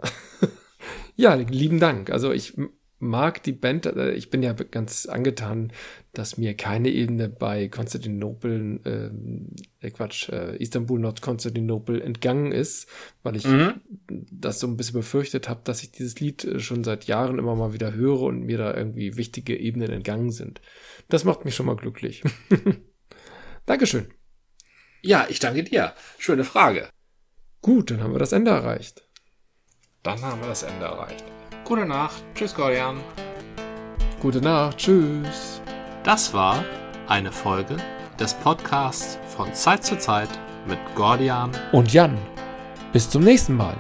ja, 1.15 1.33
lieben 1.33 1.79
Dank. 1.79 2.11
Also 2.11 2.31
ich 2.31 2.53
mag 3.01 3.43
die 3.43 3.51
Band, 3.51 3.85
äh, 3.85 4.11
ich 4.13 4.29
bin 4.29 4.43
ja 4.43 4.53
ganz 4.53 5.05
angetan, 5.05 5.73
dass 6.13 6.37
mir 6.37 6.55
keine 6.55 6.89
Ebene 6.89 7.29
bei 7.29 7.67
Konstantinopel, 7.67 8.79
äh, 8.85 9.85
äh, 9.85 9.91
Quatsch, 9.91 10.29
äh, 10.29 10.55
Istanbul, 10.57 10.99
Nord-Konstantinopel 10.99 12.01
entgangen 12.01 12.51
ist, 12.51 12.87
weil 13.23 13.35
ich 13.35 13.45
mhm. 13.45 13.81
das 14.31 14.59
so 14.59 14.67
ein 14.67 14.77
bisschen 14.77 14.93
befürchtet 14.99 15.49
habe, 15.49 15.61
dass 15.63 15.83
ich 15.83 15.91
dieses 15.91 16.19
Lied 16.19 16.43
äh, 16.43 16.59
schon 16.59 16.83
seit 16.83 17.05
Jahren 17.05 17.39
immer 17.39 17.55
mal 17.55 17.73
wieder 17.73 17.93
höre 17.93 18.21
und 18.21 18.43
mir 18.43 18.57
da 18.57 18.73
irgendwie 18.73 19.17
wichtige 19.17 19.57
Ebenen 19.57 19.91
entgangen 19.91 20.31
sind. 20.31 20.61
Das 21.09 21.23
macht 21.23 21.45
mich 21.45 21.55
schon 21.55 21.65
mal 21.65 21.75
glücklich. 21.75 22.23
Dankeschön. 23.65 24.07
Ja, 25.01 25.25
ich 25.29 25.39
danke 25.39 25.63
dir. 25.63 25.93
Schöne 26.19 26.43
Frage. 26.43 26.87
Gut, 27.61 27.91
dann 27.91 28.01
haben 28.01 28.13
wir 28.13 28.19
das 28.19 28.31
Ende 28.31 28.51
erreicht. 28.51 29.03
Dann 30.03 30.21
haben 30.21 30.41
wir 30.41 30.47
das 30.47 30.63
Ende 30.63 30.85
erreicht. 30.85 31.23
Gute 31.63 31.85
Nacht. 31.85 32.23
Tschüss, 32.35 32.53
Gordian. 32.53 32.99
Gute 34.19 34.41
Nacht. 34.41 34.77
Tschüss. 34.77 35.61
Das 36.03 36.33
war 36.33 36.63
eine 37.07 37.31
Folge 37.31 37.77
des 38.19 38.33
Podcasts 38.33 39.19
von 39.35 39.53
Zeit 39.53 39.83
zu 39.83 39.97
Zeit 39.97 40.29
mit 40.67 40.79
Gordian 40.95 41.51
und 41.71 41.93
Jan. 41.93 42.17
Bis 42.91 43.09
zum 43.09 43.23
nächsten 43.23 43.55
Mal. 43.55 43.75